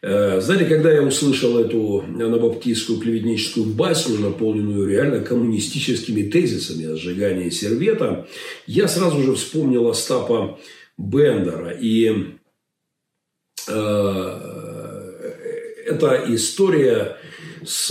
Э, 0.00 0.40
знаете, 0.40 0.64
когда 0.64 0.90
я 0.90 1.02
услышал 1.02 1.58
эту 1.58 1.98
анабаптистскую 2.00 2.98
клеветническую 2.98 3.66
басню, 3.66 4.20
наполненную 4.20 4.88
реально 4.88 5.20
коммунистическими 5.20 6.22
тезисами 6.22 6.86
о 6.86 6.96
сжигании 6.96 7.50
сервета, 7.50 8.26
я 8.66 8.88
сразу 8.88 9.22
же 9.22 9.34
вспомнил 9.34 9.86
Остапа 9.90 10.58
Бендера. 10.96 11.76
И 11.78 12.10
э, 13.68 14.40
эта 15.84 16.24
история 16.26 17.18
с 17.62 17.90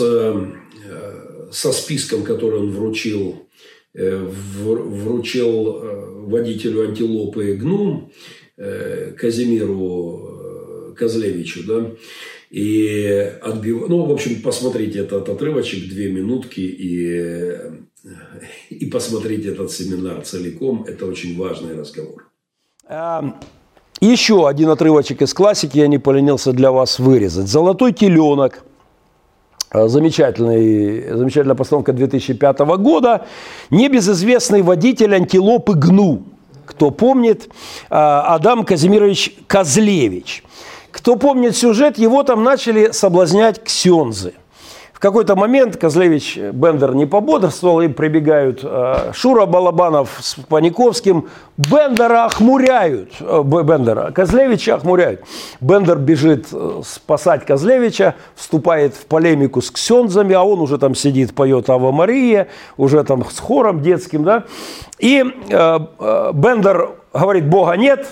со 1.52 1.72
списком, 1.72 2.24
который 2.24 2.60
он 2.60 2.72
вручил, 2.72 3.48
э, 3.94 4.18
вручил 4.64 5.82
э, 5.82 6.26
водителю 6.28 6.90
антилопы 6.90 7.54
Гну, 7.54 8.12
э, 8.58 9.14
Казимиру 9.18 10.96
Козлевичу, 10.98 11.64
да, 11.66 11.92
и 12.50 13.32
отбив... 13.42 13.88
Ну, 13.88 14.06
в 14.06 14.12
общем, 14.12 14.42
посмотрите 14.42 15.00
этот 15.00 15.30
отрывочек, 15.30 15.88
две 15.88 16.12
минутки, 16.12 16.62
и, 16.62 17.56
и 18.70 18.86
посмотрите 18.88 19.50
этот 19.50 19.72
семинар 19.72 20.22
целиком. 20.22 20.84
Это 20.88 21.06
очень 21.06 21.38
важный 21.38 21.78
разговор. 21.78 22.28
Эм, 22.90 23.36
еще 24.02 24.48
один 24.48 24.70
отрывочек 24.70 25.22
из 25.22 25.34
классики 25.34 25.78
я 25.78 25.88
не 25.88 26.00
поленился 26.00 26.52
для 26.52 26.72
вас 26.72 27.00
вырезать. 27.00 27.48
«Золотой 27.48 27.94
теленок» 27.94 28.64
замечательный, 29.72 31.16
замечательная 31.16 31.56
постановка 31.56 31.94
2005 31.94 32.60
года. 32.78 33.26
Небезызвестный 33.70 34.62
водитель 34.62 35.16
антилопы 35.16 35.74
Гну. 35.74 36.24
Кто 36.66 36.92
помнит, 36.92 37.46
э, 37.46 37.50
Адам 37.90 38.64
Казимирович 38.64 39.36
Козлевич. 39.48 40.44
Кто 40.92 41.16
помнит 41.16 41.56
сюжет, 41.56 41.98
его 41.98 42.24
там 42.24 42.44
начали 42.44 42.92
соблазнять 42.92 43.64
ксензы– 43.64 44.34
какой-то 45.00 45.36
момент 45.36 45.78
Козлевич 45.78 46.38
Бендер 46.38 46.94
не 46.94 47.06
пободрствовал, 47.06 47.82
и 47.82 47.88
прибегают 47.88 48.60
э, 48.64 49.12
Шура 49.14 49.46
Балабанов 49.46 50.18
с 50.20 50.36
Паниковским. 50.36 51.30
Бендера 51.58 52.26
охмуряют. 52.26 53.14
Э, 53.22 53.42
Бендера. 53.44 54.12
Козлевича 54.12 54.76
охмуряют. 54.76 55.24
Бендер 55.62 55.98
бежит 55.98 56.48
э, 56.52 56.82
спасать 56.86 57.46
Козлевича, 57.46 58.16
вступает 58.36 58.94
в 58.94 59.06
полемику 59.06 59.62
с 59.62 59.72
ксензами, 59.72 60.36
а 60.36 60.44
он 60.44 60.60
уже 60.60 60.78
там 60.78 60.96
сидит, 60.96 61.34
поет 61.34 61.70
Ава 61.70 61.92
Мария, 61.92 62.50
уже 62.76 63.04
там 63.06 63.24
с 63.24 63.40
хором 63.40 63.82
детским, 63.82 64.26
да. 64.26 64.44
И 65.00 65.24
э, 65.50 65.80
э, 66.00 66.32
Бендер 66.34 66.90
говорит, 67.14 67.48
Бога 67.48 67.74
нет, 67.78 68.06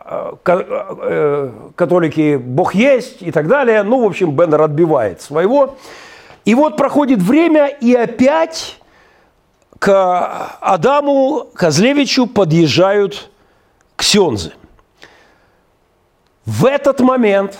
э, 0.00 0.32
э, 0.46 1.50
католики, 1.76 2.36
Бог 2.36 2.74
есть 2.74 3.20
и 3.20 3.30
так 3.30 3.48
далее. 3.48 3.82
Ну, 3.82 4.02
в 4.02 4.06
общем, 4.06 4.34
Бендер 4.34 4.62
отбивает 4.62 5.20
своего. 5.20 5.76
И 6.44 6.54
вот 6.54 6.76
проходит 6.76 7.20
время, 7.20 7.66
и 7.66 7.94
опять 7.94 8.78
к 9.78 10.56
Адаму 10.60 11.48
Козлевичу 11.54 12.26
подъезжают 12.26 13.30
ксензы. 13.96 14.52
В 16.44 16.66
этот 16.66 17.00
момент 17.00 17.58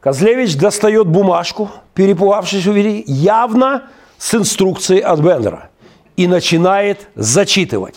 Козлевич 0.00 0.56
достает 0.56 1.08
бумажку, 1.08 1.70
перепугавшись 1.94 2.66
увидеть, 2.66 3.04
явно 3.08 3.88
с 4.16 4.34
инструкцией 4.34 5.00
от 5.00 5.20
Бендера, 5.20 5.70
и 6.16 6.26
начинает 6.28 7.08
зачитывать. 7.16 7.96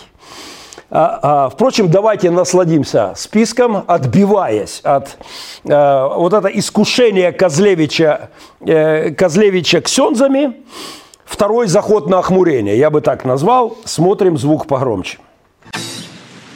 А, 0.93 1.19
а, 1.45 1.49
впрочем, 1.49 1.89
давайте 1.89 2.29
насладимся 2.31 3.13
списком, 3.15 3.85
отбиваясь 3.87 4.81
от 4.83 5.17
э, 5.63 6.07
вот 6.17 6.33
это 6.33 6.49
искушение 6.49 7.31
Козлевича, 7.31 8.29
э, 8.59 9.11
Козлевича 9.11 9.79
ксензами. 9.79 10.65
Второй 11.23 11.67
заход 11.67 12.09
на 12.09 12.19
охмурение, 12.19 12.77
я 12.77 12.89
бы 12.89 12.99
так 12.99 13.23
назвал. 13.23 13.77
Смотрим 13.85 14.37
звук 14.37 14.67
погромче. 14.67 15.19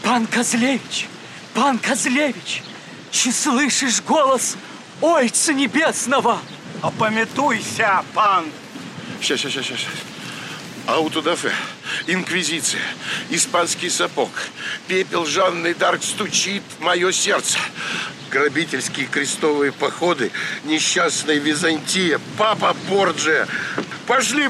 Пан 0.04 0.28
Козлевич, 0.28 1.08
пан 1.54 1.80
Козлевич, 1.80 2.62
чи 3.12 3.32
слышишь 3.32 4.04
голос 4.06 4.58
Ойца 5.02 5.54
Небесного? 5.54 6.40
Опамятуйся, 6.82 8.04
пан! 8.14 8.44
Сейчас, 9.22 9.40
сейчас, 9.40 9.54
сейчас, 9.54 9.66
сейчас. 9.66 10.15
Аутодафе, 10.88 11.52
инквизиция, 12.06 12.82
испанский 13.32 13.90
сапог, 13.90 14.30
пепел 14.88 15.26
Жанны 15.26 15.74
Дарк 15.74 16.04
стучит 16.04 16.62
в 16.78 16.84
мое 16.84 17.12
сердце. 17.12 17.58
Грабительские 18.30 19.08
крестовые 19.08 19.72
походы, 19.72 20.32
несчастная 20.64 21.38
Византия, 21.38 22.20
папа 22.38 22.76
Борджия. 22.88 23.48
Пошли 24.06 24.50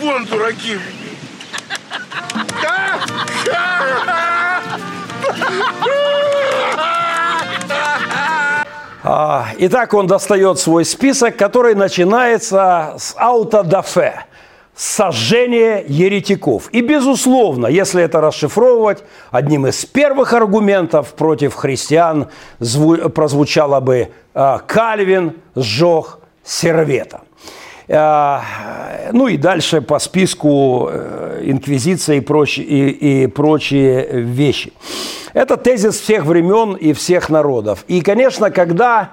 вон, 0.00 0.24
дураки! 0.24 0.78
А, 9.08 9.50
итак, 9.58 9.92
он 9.94 10.06
достает 10.06 10.58
свой 10.58 10.84
список, 10.84 11.36
который 11.36 11.74
начинается 11.74 12.96
с 12.98 13.14
аутодафе 13.16 14.24
сожжение 14.76 15.84
еретиков. 15.88 16.68
И, 16.70 16.82
безусловно, 16.82 17.66
если 17.66 18.02
это 18.02 18.20
расшифровывать, 18.20 19.02
одним 19.30 19.66
из 19.66 19.86
первых 19.86 20.34
аргументов 20.34 21.14
против 21.14 21.54
христиан 21.54 22.28
прозвучало 23.14 23.80
бы 23.80 24.10
а, 24.34 24.58
«Кальвин 24.58 25.36
сжег 25.54 26.18
сервета». 26.44 27.22
А, 27.88 28.42
ну 29.12 29.28
и 29.28 29.36
дальше 29.36 29.80
по 29.80 29.98
списку 29.98 30.88
э, 30.90 31.42
инквизиции 31.44 32.16
и 32.16 32.20
прочие, 32.20 32.66
и, 32.66 33.22
и 33.22 33.26
прочие 33.28 34.22
вещи. 34.22 34.72
Это 35.32 35.56
тезис 35.56 36.00
всех 36.00 36.24
времен 36.24 36.74
и 36.74 36.92
всех 36.92 37.30
народов. 37.30 37.84
И, 37.86 38.00
конечно, 38.00 38.50
когда, 38.50 39.12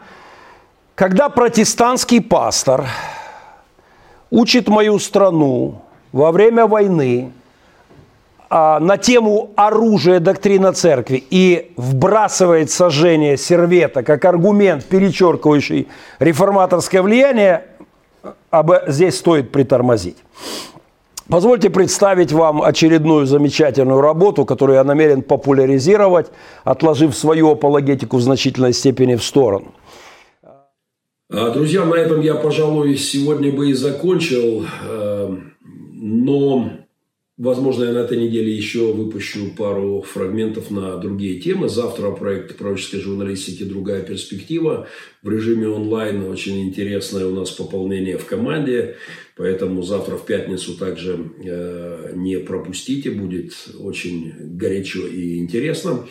когда 0.95 1.29
протестантский 1.29 2.19
пастор 2.19 2.85
учит 4.33 4.67
мою 4.67 4.97
страну 4.97 5.75
во 6.11 6.31
время 6.31 6.65
войны 6.65 7.31
а, 8.49 8.79
на 8.79 8.97
тему 8.97 9.51
оружия 9.55 10.19
доктрина 10.19 10.73
церкви 10.73 11.23
и 11.29 11.71
вбрасывает 11.77 12.71
сожжение 12.71 13.37
сервета 13.37 14.01
как 14.01 14.25
аргумент, 14.25 14.85
перечеркивающий 14.85 15.87
реформаторское 16.19 17.03
влияние, 17.03 17.65
об, 18.49 18.71
здесь 18.87 19.17
стоит 19.17 19.51
притормозить. 19.51 20.17
Позвольте 21.29 21.69
представить 21.69 22.31
вам 22.31 22.63
очередную 22.63 23.27
замечательную 23.27 24.01
работу, 24.01 24.45
которую 24.45 24.77
я 24.77 24.83
намерен 24.83 25.21
популяризировать, 25.21 26.31
отложив 26.63 27.15
свою 27.15 27.51
апологетику 27.51 28.17
в 28.17 28.21
значительной 28.21 28.73
степени 28.73 29.15
в 29.15 29.23
сторону. 29.23 29.73
А, 31.35 31.49
друзья, 31.49 31.83
на 31.83 31.95
этом 31.95 32.21
я, 32.21 32.35
пожалуй, 32.35 32.95
сегодня 32.95 33.51
бы 33.51 33.71
и 33.71 33.73
закончил, 33.73 34.67
э, 34.83 35.37
но 35.95 36.83
Возможно, 37.35 37.85
я 37.85 37.93
на 37.93 37.97
этой 37.97 38.19
неделе 38.19 38.55
еще 38.55 38.93
выпущу 38.93 39.55
пару 39.57 40.03
фрагментов 40.03 40.69
на 40.69 40.97
другие 40.97 41.39
темы. 41.39 41.67
Завтра 41.67 42.11
проект 42.11 42.55
пророческой 42.57 42.99
журналистики 42.99 43.63
«Другая 43.63 44.03
перспектива» 44.03 44.87
в 45.23 45.29
режиме 45.29 45.67
онлайн. 45.67 46.29
Очень 46.29 46.61
интересное 46.61 47.25
у 47.25 47.33
нас 47.33 47.49
пополнение 47.49 48.19
в 48.19 48.25
команде. 48.25 48.97
Поэтому 49.35 49.81
завтра 49.81 50.15
в 50.15 50.27
пятницу 50.27 50.77
также 50.77 51.31
э, 51.43 52.11
не 52.13 52.37
пропустите. 52.37 53.09
Будет 53.09 53.51
очень 53.79 54.31
горячо 54.39 55.07
и 55.07 55.39
интересно. 55.39 56.05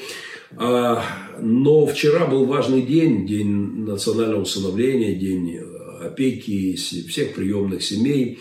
А, 0.57 1.05
но 1.41 1.87
вчера 1.87 2.27
был 2.27 2.45
важный 2.45 2.83
день, 2.83 3.27
день 3.27 3.85
национального 3.85 4.43
усыновления, 4.43 5.15
день 5.15 5.61
опеки 6.05 6.75
всех 6.75 7.35
приемных 7.35 7.83
семей. 7.83 8.39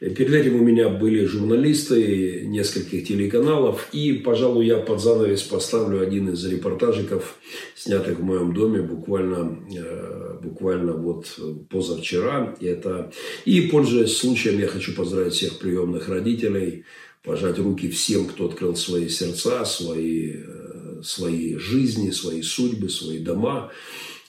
Перед 0.00 0.32
этим 0.32 0.60
у 0.60 0.64
меня 0.64 0.88
были 0.88 1.26
журналисты 1.26 2.44
нескольких 2.46 3.06
телеканалов. 3.06 3.88
И, 3.92 4.14
пожалуй, 4.14 4.66
я 4.66 4.78
под 4.78 5.00
занавес 5.00 5.42
поставлю 5.42 6.00
один 6.00 6.30
из 6.30 6.44
репортажиков, 6.46 7.36
снятых 7.76 8.18
в 8.18 8.22
моем 8.22 8.54
доме 8.54 8.80
буквально, 8.80 9.58
э, 9.76 10.38
буквально 10.42 10.94
вот 10.94 11.26
позавчера. 11.68 12.56
Это... 12.60 13.12
И, 13.44 13.60
пользуясь 13.62 14.16
случаем, 14.16 14.58
я 14.58 14.68
хочу 14.68 14.94
поздравить 14.94 15.34
всех 15.34 15.58
приемных 15.58 16.08
родителей, 16.08 16.84
пожать 17.22 17.58
руки 17.58 17.90
всем, 17.90 18.24
кто 18.26 18.46
открыл 18.46 18.76
свои 18.76 19.08
сердца, 19.08 19.66
свои, 19.66 20.32
э, 20.32 20.79
свои 21.03 21.57
жизни, 21.57 22.11
свои 22.11 22.41
судьбы, 22.41 22.89
свои 22.89 23.19
дома, 23.19 23.71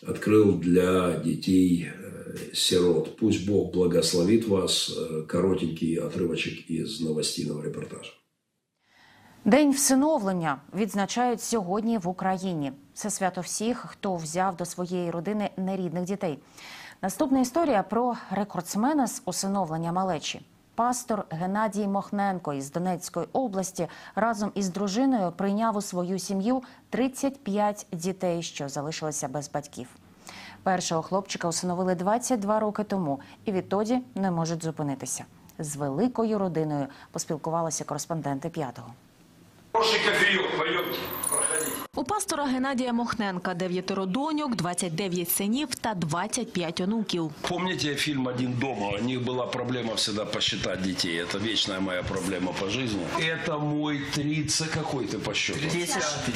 открыл 0.03 0.59
для 0.59 1.17
детей 1.25 1.89
сирот. 2.53 3.17
Пусть 3.17 3.47
Бог 3.47 3.73
благословит 3.73 4.49
вас. 4.49 4.93
Коротенький 5.29 5.99
отрывочок 5.99 6.71
із 6.71 7.01
новостійного 7.01 7.63
репортажу. 7.63 8.13
День 9.45 9.73
всиновлення 9.73 10.61
відзначають 10.77 11.43
сьогодні 11.43 11.99
в 11.99 12.09
Україні. 12.09 12.73
Це 12.95 13.11
свято 13.11 13.41
всіх, 13.41 13.87
хто 13.89 14.17
взяв 14.17 14.57
до 14.57 14.65
своєї 14.65 15.11
родини 15.11 15.51
нерідних 15.57 16.05
дітей. 16.05 16.39
Наступна 17.03 17.41
історія 17.41 17.83
про 17.83 18.17
рекордсмена 18.31 19.07
з 19.07 19.23
усиновлення 19.25 19.93
малечі. 19.93 20.41
Пастор 20.76 21.26
Геннадій 21.30 21.88
Мохненко 21.88 22.54
із 22.54 22.72
Донецької 22.72 23.28
області 23.34 23.88
разом 24.16 24.52
із 24.56 24.70
дружиною 24.70 25.32
прийняв 25.32 25.78
у 25.78 25.82
свою 25.82 26.20
сім'ю 26.20 26.64
35 26.90 27.88
дітей, 27.92 28.44
що 28.44 28.70
залишилися 28.70 29.28
без 29.28 29.50
батьків. 29.52 29.88
Першого 30.64 31.02
хлопчика 31.02 31.48
усиновили 31.48 31.96
22 31.96 32.60
роки 32.60 32.84
тому, 32.84 33.20
і 33.46 33.52
відтоді 33.52 34.00
не 34.16 34.32
можуть 34.32 34.64
зупинитися. 34.64 35.26
З 35.60 35.76
великою 35.76 36.38
родиною 36.40 36.88
поспілкувалися 37.12 37.84
кореспонденти 37.84 38.50
п'ятого. 38.50 38.88
Хороший 39.72 40.00
кофеек, 40.00 40.58
пойдемте. 40.58 40.98
У 41.95 42.05
пастора 42.05 42.45
Геннадія 42.45 42.93
Мохненка 42.93 43.55
дев'ятеро 43.55 44.07
доньок, 44.07 44.57
29 44.57 45.31
синів 45.31 45.69
та 45.81 45.95
25 45.95 46.81
онуків. 46.81 47.31
Помните 47.49 47.95
фильм 47.95 48.27
«Один 48.27 48.53
дома»? 48.53 48.91
У 49.01 49.05
них 49.05 49.21
была 49.25 49.47
проблема 49.51 49.95
всегда 49.95 50.25
посчитать 50.25 50.83
детей. 50.83 51.23
Это 51.23 51.39
вечная 51.39 51.81
моя 51.81 52.03
проблема 52.03 52.53
по 52.61 52.69
жизни. 52.69 53.01
Это 53.19 53.59
мой 53.59 54.01
30... 54.15 54.71
Какой 54.71 55.07
ты 55.07 55.19
по 55.19 55.35
счету? 55.35 55.61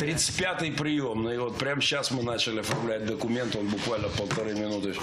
35-й 0.01 0.71
приемный. 0.71 1.39
Вот 1.39 1.59
прямо 1.59 1.81
сейчас 1.81 2.11
мы 2.11 2.23
начали 2.23 2.61
оформлять 2.61 3.07
документ. 3.07 3.57
Он 3.57 3.67
буквально 3.67 4.09
полторы 4.09 4.55
минуты. 4.55 4.95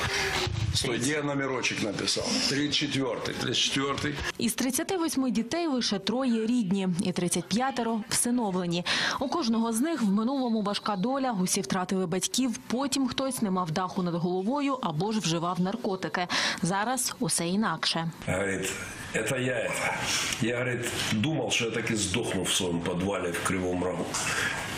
Стой, 0.74 0.98
где 0.98 1.12
я 1.12 1.24
номерочек 1.24 1.84
написал? 1.84 2.24
34-й. 2.52 3.48
34-й. 3.48 4.14
Із 4.38 4.54
38 4.54 5.32
дітей 5.32 5.68
лише 5.68 6.00
троє 6.00 6.46
рідні 6.48 6.88
і 7.04 7.12
35-ро 7.12 8.00
всиновлені. 8.10 8.86
У 9.20 9.28
кожного 9.28 9.74
з 9.74 9.80
них 9.80 10.02
в 10.02 10.12
минулому 10.12 10.41
важка 10.68 10.96
доля. 10.96 11.36
Усі 11.42 11.62
втратили 11.62 12.06
батьків. 12.06 12.60
Потім 12.68 13.08
хтось 13.08 13.42
не 13.42 13.52
мав 13.52 13.72
даху 13.72 14.04
над 14.04 14.16
головою 14.16 14.78
або 14.82 15.12
ж 15.12 15.20
вживав 15.20 15.62
наркотики. 15.62 16.28
Зараз 16.62 17.16
усе 17.20 17.48
інакше. 17.48 18.12
Говорит, 18.28 18.72
это 19.14 19.40
я 19.40 19.54
это. 19.54 19.94
Я, 20.42 20.58
говорит, 20.58 20.86
думал, 21.14 21.52
что 21.52 21.66
я 21.66 21.72
так 21.72 21.92
и 21.92 21.96
сдохну 21.96 22.44
в 22.44 22.50
своем 22.50 22.80
подвале 22.80 23.32
в 23.32 23.44
Кривом 23.44 23.84
Рогу. 23.84 24.06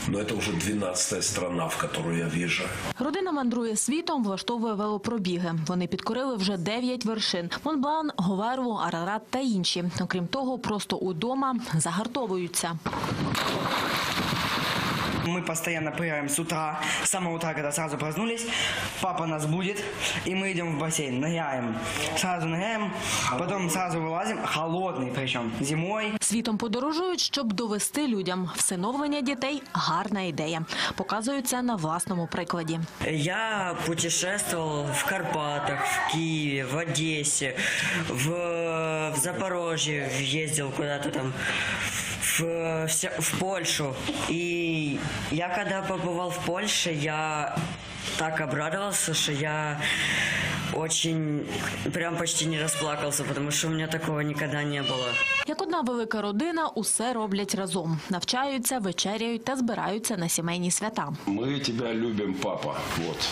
Но 0.08 0.20
это 0.20 0.36
уже 0.36 0.52
12 0.52 1.24
страна, 1.24 1.68
в 1.68 1.78
которую 1.78 2.18
я 2.18 2.28
въезжаю. 2.28 2.70
Родина 3.00 3.32
мандрує 3.32 3.76
світом, 3.76 4.24
влаштовує 4.24 4.74
велопробіги. 4.74 5.54
Вони 5.68 5.88
підкорили 5.88 6.36
вже 6.36 6.58
9 6.58 7.06
вершин: 7.06 7.50
Монблан, 7.64 8.12
Говерву, 8.18 8.72
Арарат 8.72 9.22
та 9.30 9.40
інші. 9.40 9.84
Окрім 10.02 10.28
того, 10.28 10.60
просто 10.60 10.98
удома 10.98 11.56
загартовуються. 11.78 12.72
Мы 15.26 15.42
постоянно 15.42 15.92
прыгаем 15.92 16.30
с 16.30 16.40
утра, 16.40 16.80
с 17.04 17.10
самого 17.10 17.36
утра, 17.36 17.54
когда 17.54 17.72
сразу 17.72 17.98
проснулись. 17.98 18.46
Папа 19.02 19.26
нас 19.26 19.46
будет, 19.46 19.84
и 20.26 20.36
мы 20.36 20.52
идем 20.52 20.76
в 20.76 20.80
бассейн, 20.80 21.20
ныряем. 21.20 21.76
Сразу 22.18 22.48
ныряем, 22.48 22.92
потом 23.38 23.70
сразу 23.70 24.00
вылазим, 24.02 24.40
холодный 24.46 25.12
причем, 25.16 25.52
зимой. 25.62 26.14
Світом 26.22 26.58
подорожують, 26.58 27.20
щоб 27.20 27.54
довести 27.54 28.08
людям. 28.08 28.50
Всиновлення 28.56 29.22
дітей 29.22 29.64
гарна 29.74 30.22
ідея. 30.22 30.62
Показують 30.96 31.48
це 31.48 31.62
на 31.62 31.76
власному 31.76 32.28
прикладі. 32.28 32.80
Я 33.12 33.76
путешествовал 33.86 34.86
в 34.94 35.06
Карпатах, 35.06 35.86
в 35.86 36.12
Киеве, 36.12 36.64
в 36.64 36.78
Одессе, 36.78 37.56
в, 38.10 38.30
в 39.12 39.16
Запорожье 39.18 40.10
ездил 40.22 40.72
куда-то 40.72 41.10
там, 41.10 41.34
В, 42.39 42.87
вся- 42.89 43.21
в 43.21 43.39
Польшу. 43.39 43.95
И 44.29 44.99
я 45.31 45.49
когда 45.49 45.83
побывал 45.83 46.31
в 46.31 46.39
Польше, 46.45 46.91
я 46.93 47.57
так 48.18 48.42
обрадовался, 48.42 49.14
что 49.14 49.32
я 49.32 49.82
очень, 50.74 51.48
прям 51.94 52.18
почти 52.18 52.46
не 52.46 52.60
расплакался, 52.60 53.24
потому 53.24 53.52
что 53.52 53.68
у 53.68 53.72
меня 53.72 53.88
такого 53.88 54.20
никогда 54.20 54.64
не 54.64 54.82
было. 54.84 55.08
Як 55.48 55.62
одна 55.62 55.80
Одна 55.80 55.94
велика 55.94 56.22
родина 56.22 56.68
усе 56.68 57.14
роблять 57.14 57.56
разом. 57.56 58.00
Навчаються, 58.10 58.80
вечеряють 58.80 59.46
та 59.46 59.56
збираються 59.56 60.18
на 60.18 60.30
сімейні 60.30 60.72
свята. 60.72 61.14
Мы 61.26 61.60
тебя 61.60 61.94
любим, 61.94 62.34
папа. 62.34 62.76
Вот. 62.98 63.30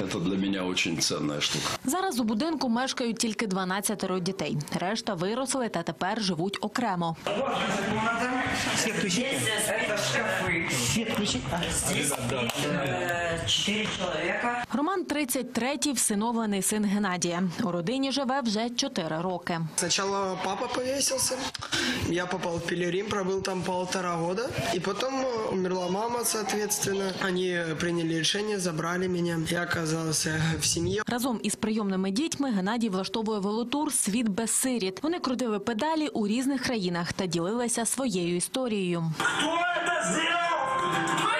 Это 0.00 0.20
для 0.20 0.36
меня 0.36 0.64
очень 0.64 0.98
ценная 0.98 1.40
штука. 1.40 1.64
Зараз 1.84 2.20
у 2.20 2.24
будинку 2.24 2.68
мешкають 2.68 3.18
тільки 3.18 3.46
12 3.46 4.22
дітей. 4.22 4.56
Решта 4.80 5.14
виросли 5.14 5.68
та 5.68 5.82
тепер 5.82 6.22
живуть 6.22 6.58
окремо. 6.60 7.16
Свет 8.76 8.96
включите. 8.96 9.38
Это 9.68 9.96
шкафы. 9.96 10.70
Свет 10.94 11.10
включите. 11.12 11.38
Здесь 14.08 14.08
э, 14.08 14.08
четыре 14.08 14.08
человека. 14.08 14.64
Роман 14.72 15.04
33-й, 15.04 15.92
всиновлений 15.92 16.62
син 16.62 16.84
Геннадія. 16.84 17.42
У 17.64 17.70
родині 17.70 18.12
живе 18.12 18.40
вже 18.40 18.70
4 18.70 19.20
роки. 19.20 19.60
Сначала 19.76 20.38
папа 20.44 20.66
повесился, 20.66 21.36
я 22.08 22.26
попал 22.26 22.56
в 22.56 22.66
Пилерим, 22.66 23.06
пробыл 23.08 23.42
там 23.42 23.62
полтора 23.62 24.16
года, 24.16 24.50
и 24.74 24.80
потом 24.80 25.14
э, 25.14 25.52
умерла 25.52 25.88
мама, 25.88 26.24
соответственно. 26.24 27.12
Они 27.24 27.58
приняли 27.80 28.18
решение, 28.18 28.58
забрали 28.58 29.08
меня. 29.08 29.38
Я 29.50 29.62
оказался 29.62 30.40
в 30.60 30.66
семье. 30.66 31.02
Разом 31.06 31.40
із 31.42 31.54
прийомними 31.54 32.10
дітьми 32.10 32.50
Геннадій 32.50 32.88
влаштовує 32.88 33.38
велотур 33.40 33.92
Світ 33.92 34.28
без 34.28 34.50
сиріт. 34.50 35.02
Вони 35.02 35.18
крутили 35.18 35.58
педалі 35.58 36.08
у 36.08 36.26
різних 36.26 36.62
країнах 36.62 37.12
та 37.12 37.26
ділилися 37.26 37.86
своєю 37.86 38.36
історією. 38.36 39.12
Кто 39.18 39.50
это 39.50 40.12
сделал? 40.12 41.37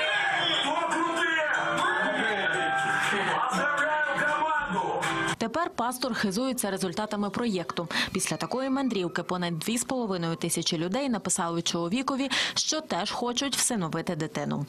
Тепер 5.59 5.70
пастор 5.76 6.14
хизується 6.14 6.70
результатами 6.70 7.30
проєкту. 7.30 7.88
Після 8.12 8.36
такої 8.36 8.70
мандрівки 8.70 9.22
понад 9.22 9.55
2,5 9.55 10.36
тисячі 10.36 10.78
людей 10.78 11.09
написали 11.09 11.62
чоловікові, 11.62 12.28
що 12.55 12.80
теж 12.80 13.11
хочуть 13.11 13.57
всиновити 13.57 14.16
дитину. 14.16 14.66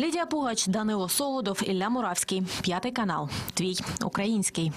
Лідія 0.00 0.26
Пугач, 0.26 0.66
Данило 0.66 1.08
Солодов, 1.08 1.62
Ілля 1.66 1.88
Муравський. 1.88 2.42
П'ятий 2.62 2.92
канал. 2.92 3.28
Твій 3.54 3.76
український. 4.04 4.72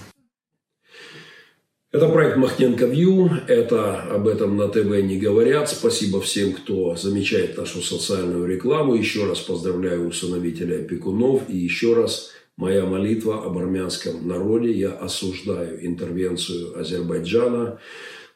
Это 1.92 2.08
проект 2.08 2.36
Махненко 2.36 2.86
Вью. 2.86 3.30
Это 3.48 4.02
об 4.14 4.28
этом 4.28 4.56
на 4.56 4.68
ТВ 4.68 5.02
не 5.02 5.18
говорят. 5.18 5.68
Спасибо 5.68 6.20
всем, 6.20 6.52
кто 6.52 6.94
замечает 6.94 7.58
нашу 7.58 7.82
социальную 7.82 8.46
рекламу. 8.46 8.94
Еще 8.94 9.26
раз 9.26 9.40
поздравляю 9.40 10.06
усыновителя 10.06 10.84
опекунов. 10.84 11.42
И 11.48 11.56
еще 11.56 11.94
раз 11.94 12.30
моя 12.57 12.85
молитва 12.85 13.43
об 13.43 13.57
армянском 13.57 14.27
народе. 14.27 14.71
Я 14.71 14.91
осуждаю 14.91 15.85
интервенцию 15.85 16.79
Азербайджана. 16.79 17.79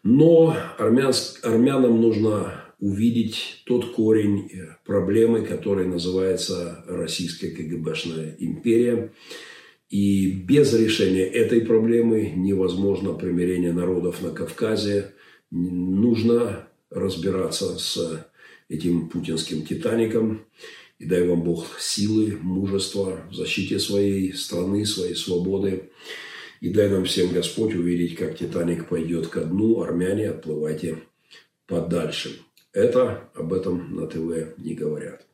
Но 0.04 0.56
армянск- 0.78 1.40
армянам 1.44 2.02
нужно 2.02 2.64
увидеть 2.80 3.64
тот 3.66 3.92
корень 3.92 4.50
э, 4.52 4.76
проблемы, 4.86 5.42
который 5.42 5.86
называется 5.86 6.84
Российская 6.88 7.50
КГБшная 7.50 8.36
империя. 8.40 9.12
И 9.90 10.32
без 10.32 10.74
решения 10.74 11.26
этой 11.26 11.62
проблемы 11.62 12.32
невозможно 12.36 13.14
примирение 13.14 13.74
народов 13.74 14.22
на 14.22 14.30
Кавказе. 14.32 15.14
Нужно 15.52 16.68
разбираться 16.90 17.78
с 17.80 18.26
этим 18.70 19.10
путинским 19.10 19.66
титаником. 19.66 20.46
И 21.00 21.06
дай 21.06 21.26
вам 21.26 21.44
Бог 21.44 21.80
силы, 21.80 22.38
мужества 22.42 23.22
в 23.32 23.34
защите 23.34 23.80
своей 23.80 24.34
страны, 24.34 24.86
своей 24.86 25.16
свободы. 25.16 25.92
И 26.60 26.70
дай 26.70 26.90
нам 26.90 27.06
всем 27.06 27.32
Господь 27.32 27.74
увидеть, 27.74 28.16
как 28.16 28.38
Титаник 28.38 28.90
пойдет 28.90 29.28
ко 29.28 29.42
дну. 29.42 29.82
Армяне, 29.82 30.30
отплывайте 30.30 30.98
подальше. 31.68 32.42
Это 32.74 33.30
об 33.34 33.54
этом 33.54 33.96
на 33.96 34.08
ТВ 34.08 34.58
не 34.58 34.74
говорят. 34.74 35.26